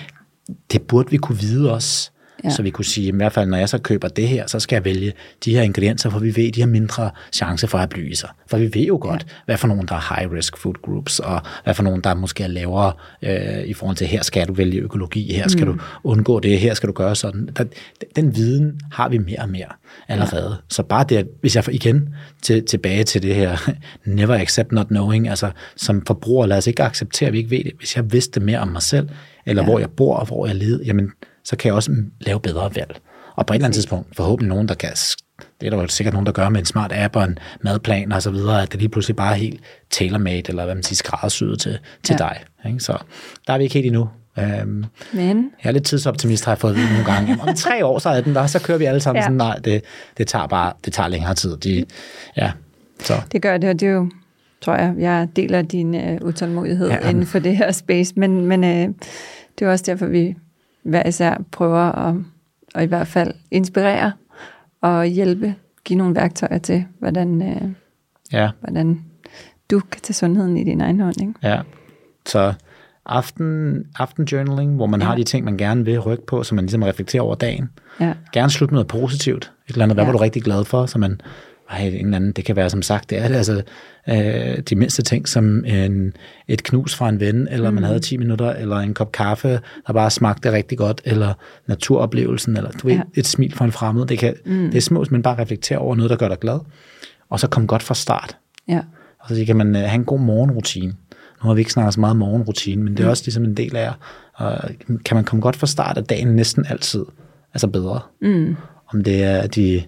Det 0.72 0.82
burde 0.82 1.12
vi 1.12 1.18
kunne 1.18 1.40
vide 1.40 1.74
også. 1.74 2.12
Ja. 2.46 2.50
Så 2.50 2.62
vi 2.62 2.70
kunne 2.70 2.86
sige, 2.86 3.08
i 3.08 3.12
hvert 3.16 3.34
fald 3.34 3.50
når 3.50 3.58
jeg 3.58 3.70
så 3.70 3.78
køber 3.78 4.08
det 4.08 4.28
her, 4.28 4.48
så 4.48 4.60
skal 4.60 4.76
jeg 4.76 4.86
vælge 4.86 5.14
de 5.46 5.56
her 5.56 5.62
ingredienser, 5.62 6.10
for 6.10 6.20
vi 6.20 6.36
ved, 6.36 6.48
at 6.48 6.56
de 6.56 6.60
har 6.60 6.68
mindre 6.68 7.12
chance 7.32 7.68
for 7.68 7.78
at 7.78 7.90
bly 7.90 8.12
i 8.12 8.16
sig. 8.16 8.30
For 8.48 8.58
vi 8.58 8.70
ved 8.74 8.82
jo 8.82 8.98
godt, 9.02 9.22
ja. 9.22 9.34
hvad 9.46 9.58
for 9.58 9.68
nogen, 9.68 9.88
der 9.88 9.96
er 9.96 10.16
high 10.16 10.32
risk 10.32 10.58
food 10.58 10.74
groups, 10.84 11.20
og 11.20 11.42
hvad 11.64 11.74
for 11.74 11.84
nogen, 11.84 12.02
der 12.02 12.14
måske 12.14 12.44
er 12.44 12.48
lavere 12.48 12.94
øh, 13.22 13.66
i 13.66 13.74
forhold 13.74 13.98
til, 13.98 14.08
her 14.08 14.24
skal 14.24 14.48
du 14.48 14.54
vælge 14.54 14.80
økologi, 14.80 15.34
her 15.34 15.48
skal 15.48 15.68
mm. 15.68 15.74
du 15.74 15.84
undgå 16.04 16.40
det, 16.40 16.60
her 16.60 16.74
skal 16.74 16.88
du 16.88 16.94
gøre 16.94 17.16
sådan. 17.16 17.50
Den, 17.58 17.70
den 18.16 18.36
viden 18.36 18.80
har 18.92 19.10
vi 19.10 19.18
mere 19.18 19.40
og 19.40 19.50
mere 19.50 19.70
allerede. 20.08 20.50
Ja. 20.50 20.56
Så 20.70 20.84
bare 20.84 21.06
det, 21.10 21.18
at 21.18 21.28
hvis 21.42 21.56
jeg 21.56 21.64
får 21.64 21.72
igen 21.72 22.10
til, 22.42 22.66
tilbage 22.66 23.04
til 23.04 23.24
det 23.24 23.36
her, 23.36 23.72
never 24.06 24.36
accept 24.36 24.72
not 24.72 24.88
knowing, 24.88 25.30
altså 25.30 25.52
som 25.76 26.06
forbruger, 26.06 26.46
lad 26.46 26.58
os 26.58 26.68
ikke 26.68 26.84
acceptere, 26.84 27.28
at 27.28 27.34
vi 27.34 27.38
ikke 27.38 27.50
ved 27.50 27.64
det. 27.64 27.72
Hvis 27.78 27.96
jeg 27.96 28.12
vidste 28.12 28.40
mere 28.40 28.60
om 28.60 28.68
mig 28.68 28.82
selv, 28.82 29.10
eller 29.46 29.64
ja. 29.64 29.70
hvor 29.70 29.80
jeg 29.80 29.90
bor, 29.90 30.16
og 30.16 30.26
hvor 30.26 30.48
jeg 30.48 30.56
leder, 30.56 30.84
jamen 30.86 31.12
så 31.46 31.56
kan 31.56 31.68
jeg 31.68 31.76
også 31.76 31.96
lave 32.20 32.40
bedre 32.40 32.76
valg. 32.76 33.00
Og 33.36 33.46
på 33.46 33.54
et 33.54 33.56
eller 33.56 33.66
andet 33.66 33.76
tidspunkt, 33.76 34.16
forhåbentlig 34.16 34.50
nogen, 34.50 34.68
der 34.68 34.76
kan, 34.76 34.90
det 35.62 35.66
er 35.66 35.70
der 35.70 35.82
jo 35.82 35.88
sikkert 35.88 36.14
nogen, 36.14 36.26
der 36.26 36.32
gør 36.32 36.50
med 36.50 36.60
en 36.60 36.66
smart 36.66 36.92
app 36.94 37.16
og 37.16 37.24
en 37.24 37.40
madplan 37.64 38.12
og 38.12 38.22
så 38.22 38.32
videre, 38.32 38.64
at 38.64 38.72
det 38.72 38.80
lige 38.80 38.90
pludselig 38.90 39.16
bare 39.16 39.32
er 39.32 39.38
helt 39.38 39.62
tailor-made, 39.92 40.50
eller 40.50 40.66
hvad 40.66 40.76
man 40.76 40.84
siger, 40.84 40.96
skræddersyet 40.96 41.60
til, 41.60 41.80
til 42.04 42.16
ja. 42.20 42.26
dig. 42.26 42.44
Ikke? 42.66 42.80
Så 42.80 42.98
der 43.48 43.54
er 43.54 43.58
vi 43.58 43.64
ikke 43.64 43.74
helt 43.74 43.86
endnu. 43.86 44.10
Um, 44.38 44.86
Men? 45.14 45.52
Jeg 45.64 45.70
er 45.70 45.72
lidt 45.72 45.86
tidsoptimist, 45.86 46.46
har 46.46 46.52
jeg 46.52 46.60
fået 46.60 46.76
nogle 46.76 47.06
gange. 47.06 47.38
Om 47.42 47.56
tre 47.56 47.86
år, 47.86 48.00
så 48.00 48.10
er 48.10 48.22
den 48.22 48.36
der, 48.36 48.48
så 48.48 48.62
kører 48.62 48.78
vi 48.78 48.86
alle 48.86 49.00
sammen 49.00 49.20
ja. 49.20 49.26
sådan, 49.26 49.38
nej, 49.38 49.56
det, 49.56 49.84
det 50.18 50.28
tager 50.28 50.48
bare, 50.48 50.74
det 50.86 50.94
tager 50.94 51.08
længere 51.08 51.34
tid. 51.34 51.58
De, 51.58 51.86
ja, 52.38 52.52
så. 53.00 53.14
Det 53.32 53.42
gør 53.42 53.58
det, 53.58 53.70
og 53.70 53.80
det 53.80 53.88
er 53.88 53.92
jo, 53.92 54.10
tror 54.62 54.76
jeg, 54.76 54.96
jeg 55.00 55.28
deler 55.36 55.62
din 55.62 55.96
uh, 55.96 56.28
utålmodighed 56.28 56.90
ja, 56.90 57.10
inden 57.10 57.26
for 57.26 57.40
det 57.40 57.58
her 57.58 57.72
space, 57.72 58.14
men, 58.18 58.46
men 58.46 58.64
uh, 58.64 58.96
det 59.60 59.66
er 59.66 59.72
også 59.72 59.84
derfor, 59.88 60.06
vi 60.06 60.36
hver 60.86 61.08
især 61.08 61.42
prøver 61.52 61.92
at, 61.92 62.16
at 62.76 62.84
i 62.84 62.86
hvert 62.86 63.08
fald 63.08 63.34
inspirere 63.52 64.12
og 64.82 65.06
hjælpe, 65.06 65.56
give 65.84 65.98
nogle 65.98 66.16
værktøjer 66.16 66.58
til, 66.58 66.86
hvordan, 67.00 67.42
øh, 67.42 67.70
ja. 68.32 68.50
hvordan 68.60 69.06
du 69.72 69.80
kan 69.80 70.02
tage 70.02 70.14
sundheden 70.14 70.58
i 70.58 70.64
din 70.64 70.82
egen 70.82 71.00
hånd. 71.00 71.22
Ikke? 71.22 71.34
Ja, 71.44 71.62
så 72.26 72.54
aften, 73.06 73.84
aften 74.00 74.26
journaling, 74.26 74.76
hvor 74.76 74.86
man 74.86 75.00
ja. 75.02 75.06
har 75.08 75.16
de 75.16 75.24
ting, 75.24 75.46
man 75.46 75.58
gerne 75.58 75.86
vil 75.86 76.00
rykke 76.00 76.26
på, 76.26 76.44
så 76.44 76.56
man 76.56 76.66
ligesom 76.66 76.84
reflekterer 76.84 77.24
over 77.24 77.36
dagen. 77.36 77.70
Ja. 78.00 78.14
Gerne 78.34 78.50
slutte 78.50 78.74
med 78.74 78.78
noget 78.78 78.88
positivt. 78.88 79.52
Et 79.68 79.74
eller 79.74 79.84
andet, 79.84 79.96
hvad 79.96 80.04
ja. 80.04 80.12
var 80.12 80.18
du 80.18 80.24
rigtig 80.24 80.44
glad 80.44 80.66
for, 80.66 80.86
så 80.86 81.00
man 81.00 81.22
ej, 81.70 81.88
en 81.88 82.14
anden, 82.14 82.32
det 82.32 82.46
kan 82.46 82.56
være 82.56 82.70
som 82.70 82.82
sagt, 82.82 83.10
det 83.10 83.18
er 83.18 83.28
det 83.28 83.36
altså 83.36 83.64
øh, 84.10 84.58
de 84.70 84.76
mindste 84.76 85.02
ting 85.02 85.28
som 85.28 85.66
en, 85.66 86.14
et 86.48 86.64
knus 86.64 86.96
fra 86.96 87.10
en 87.10 87.20
ven, 87.20 87.48
eller 87.48 87.70
mm. 87.70 87.76
man 87.76 87.84
havde 87.84 88.00
10 88.00 88.18
minutter, 88.18 88.54
eller 88.54 88.78
en 88.78 88.94
kop 88.94 89.12
kaffe, 89.12 89.60
der 89.88 89.94
bare 89.94 90.12
smagte 90.12 90.52
rigtig 90.52 90.78
godt, 90.78 91.02
eller 91.06 91.34
naturoplevelsen, 91.68 92.58
eller 92.58 92.72
du 92.72 92.88
ja. 92.88 92.96
ved, 92.96 93.04
et 93.14 93.28
smil 93.28 93.54
fra 93.54 93.66
en 93.66 93.72
fremmed. 93.72 94.06
Det, 94.06 94.20
kan, 94.20 94.36
mm. 94.46 94.70
det 94.72 94.78
er 94.78 94.82
små, 94.82 95.06
men 95.12 95.22
bare 95.22 95.42
reflektere 95.42 95.78
over 95.78 95.96
noget, 95.96 96.10
der 96.10 96.16
gør 96.16 96.28
dig 96.28 96.40
glad, 96.40 96.60
og 97.30 97.40
så 97.40 97.48
kom 97.48 97.68
godt 97.68 97.84
fra 97.84 97.96
start. 97.96 98.38
Ja. 98.68 98.82
Og 99.20 99.36
så 99.36 99.44
kan 99.46 99.56
man 99.56 99.76
øh, 99.76 99.82
have 99.82 99.96
en 99.96 100.06
god 100.06 100.20
morgenrutine. 100.20 100.94
Nu 101.44 101.48
har 101.48 101.54
vi 101.54 101.62
ikke 101.62 101.72
snakket 101.72 101.94
så 101.94 102.00
meget 102.00 102.16
morgenrutine, 102.16 102.84
men 102.84 102.94
det 102.94 103.00
er 103.00 103.08
mm. 103.08 103.10
også 103.10 103.24
ligesom 103.26 103.44
en 103.44 103.58
del 103.58 103.76
af, 103.76 103.92
og 104.34 104.58
kan 105.06 105.16
man 105.16 105.24
komme 105.24 105.42
godt 105.42 105.56
fra 105.56 105.68
start 105.68 105.98
af 105.98 106.04
dagen 106.04 106.28
næsten 106.28 106.66
altid, 106.70 107.06
altså 107.54 107.68
bedre. 107.68 108.00
Mm. 108.22 108.56
Om 108.94 109.04
det 109.04 109.24
er 109.24 109.48
de 109.48 109.84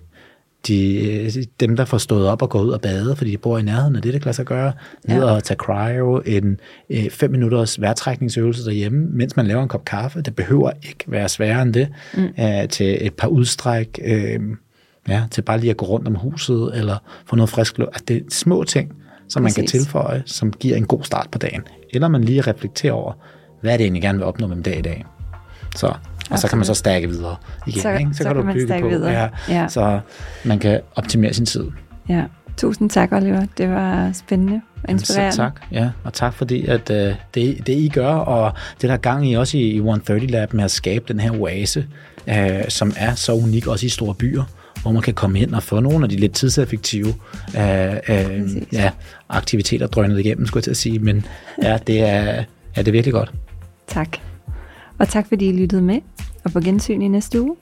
de, 0.68 1.45
dem, 1.60 1.76
der 1.76 1.86
får 1.86 1.97
stået 1.97 2.28
op 2.28 2.41
og 2.41 2.49
går 2.49 2.62
ud 2.62 2.70
og 2.70 2.82
bade, 2.82 3.16
fordi 3.16 3.32
de 3.32 3.38
bor 3.38 3.58
i 3.58 3.62
nærheden 3.62 3.95
af 3.95 4.01
det, 4.01 4.14
der 4.14 4.20
kan 4.20 4.26
lade 4.26 4.36
sig 4.36 4.45
gøre, 4.45 4.74
ned 5.08 5.18
ja. 5.18 5.32
og 5.32 5.43
tage 5.43 5.58
cryo, 5.58 6.22
en 6.26 6.60
øh, 6.89 7.10
fem 7.10 7.32
minutters 7.32 7.82
vejrtrækningsøvelse 7.82 8.66
derhjemme, 8.66 9.08
mens 9.12 9.36
man 9.36 9.47
laver 9.47 9.64
en 9.64 9.70
kop 9.70 9.86
kaffe. 9.86 10.22
Det 10.22 10.36
behøver 10.36 10.72
ikke 10.84 11.03
være 11.08 11.30
sværere 11.30 11.62
end 11.62 11.74
det, 11.74 11.88
mm. 12.14 12.28
øh, 12.39 12.70
til 12.70 12.97
et 13.05 13.14
par 13.14 13.28
udstræk, 13.28 13.99
øh, 14.03 14.39
ja, 15.08 15.24
til 15.32 15.41
bare 15.41 15.60
lige 15.60 15.70
at 15.70 15.78
gå 15.78 15.86
rundt 15.86 16.08
om 16.08 16.16
huset, 16.16 16.72
eller 16.74 16.97
få 17.26 17.36
noget 17.36 17.49
frisk 17.49 17.78
luft. 17.78 17.89
Altså, 17.89 18.05
det 18.08 18.18
er 18.18 18.22
små 18.30 18.64
ting, 18.64 18.93
som 19.30 19.43
Præcis. 19.43 19.58
man 19.58 19.64
kan 19.64 19.68
tilføje, 19.68 20.24
som 20.26 20.51
giver 20.51 20.78
en 20.78 20.86
god 20.86 21.03
start 21.03 21.28
på 21.32 21.38
dagen. 21.38 21.62
Eller 21.93 22.08
man 22.08 22.24
lige 22.24 22.41
reflekterer 22.41 22.93
over, 22.93 23.14
hvad 23.62 23.74
er 23.74 23.78
det 23.78 23.84
egentlig 23.84 24.01
gerne 24.01 24.18
vil 24.18 24.26
opnå 24.26 24.47
med 24.47 24.55
en 24.58 24.62
dag 24.62 24.80
i 24.80 24.82
dag. 24.82 25.05
Så 25.76 25.93
og 26.30 26.39
så 26.39 26.47
kan 26.47 26.57
man 26.57 26.65
så 26.65 26.73
stærke 26.73 27.09
videre 27.09 27.36
igen. 27.67 27.82
Så, 27.82 27.91
ikke? 27.91 28.09
så, 28.13 28.17
så 28.17 28.23
kan, 28.23 28.36
kan 28.36 28.45
du 28.45 28.53
bygge 28.53 28.82
på. 28.82 28.89
Videre. 28.89 29.11
Ja, 29.11 29.30
ja. 29.49 29.67
Så 29.67 29.99
man 30.45 30.59
kan 30.59 30.82
optimere 30.95 31.34
sin 31.34 31.45
tid. 31.45 31.65
Ja. 32.09 32.23
Tusind 32.57 32.89
tak, 32.89 33.11
Oliver. 33.11 33.45
Det 33.57 33.69
var 33.69 34.11
spændende 34.13 34.61
og 34.84 34.89
inspirerende. 34.89 35.36
Selv 35.36 35.45
tak, 35.45 35.61
ja. 35.71 35.89
Og 36.03 36.13
tak 36.13 36.34
fordi, 36.34 36.65
at 36.65 36.89
uh, 36.89 36.95
det, 36.95 37.67
det 37.67 37.69
I 37.69 37.91
gør, 37.93 38.09
og 38.09 38.53
det 38.82 38.89
der 38.89 38.97
gang 38.97 39.30
I 39.32 39.34
også 39.34 39.57
i, 39.57 39.61
i 39.61 39.75
130 39.75 40.28
Lab 40.28 40.53
med 40.53 40.63
at 40.63 40.71
skabe 40.71 41.05
den 41.07 41.19
her 41.19 41.32
oase, 41.41 41.86
uh, 42.28 42.34
som 42.69 42.93
er 42.97 43.15
så 43.15 43.34
unik 43.34 43.67
også 43.67 43.86
i 43.86 43.89
store 43.89 44.15
byer, 44.15 44.43
hvor 44.82 44.91
man 44.91 45.01
kan 45.01 45.13
komme 45.13 45.39
ind 45.39 45.53
og 45.53 45.63
få 45.63 45.80
nogle 45.80 46.03
af 46.03 46.09
de 46.09 46.15
lidt 46.15 46.34
tidseffektive 46.34 47.07
uh, 47.07 47.95
uh, 48.09 48.73
ja, 48.73 48.91
aktiviteter 49.30 49.88
drønet 49.88 50.19
igennem, 50.19 50.45
skulle 50.45 50.57
jeg 50.57 50.63
til 50.63 50.71
at 50.71 50.78
sige. 50.78 50.99
Men 50.99 51.25
ja, 51.63 51.78
det 51.88 52.01
er, 52.01 52.23
ja, 52.78 52.82
det 52.82 52.88
er 52.88 52.91
virkelig 52.91 53.13
godt. 53.13 53.34
Tak. 53.88 54.17
Og 55.00 55.08
tak 55.08 55.28
fordi 55.28 55.50
I 55.50 55.52
lyttede 55.52 55.82
med, 55.82 56.02
og 56.45 56.52
på 56.52 56.60
gensyn 56.60 57.02
i 57.02 57.08
næste 57.08 57.41
uge. 57.41 57.56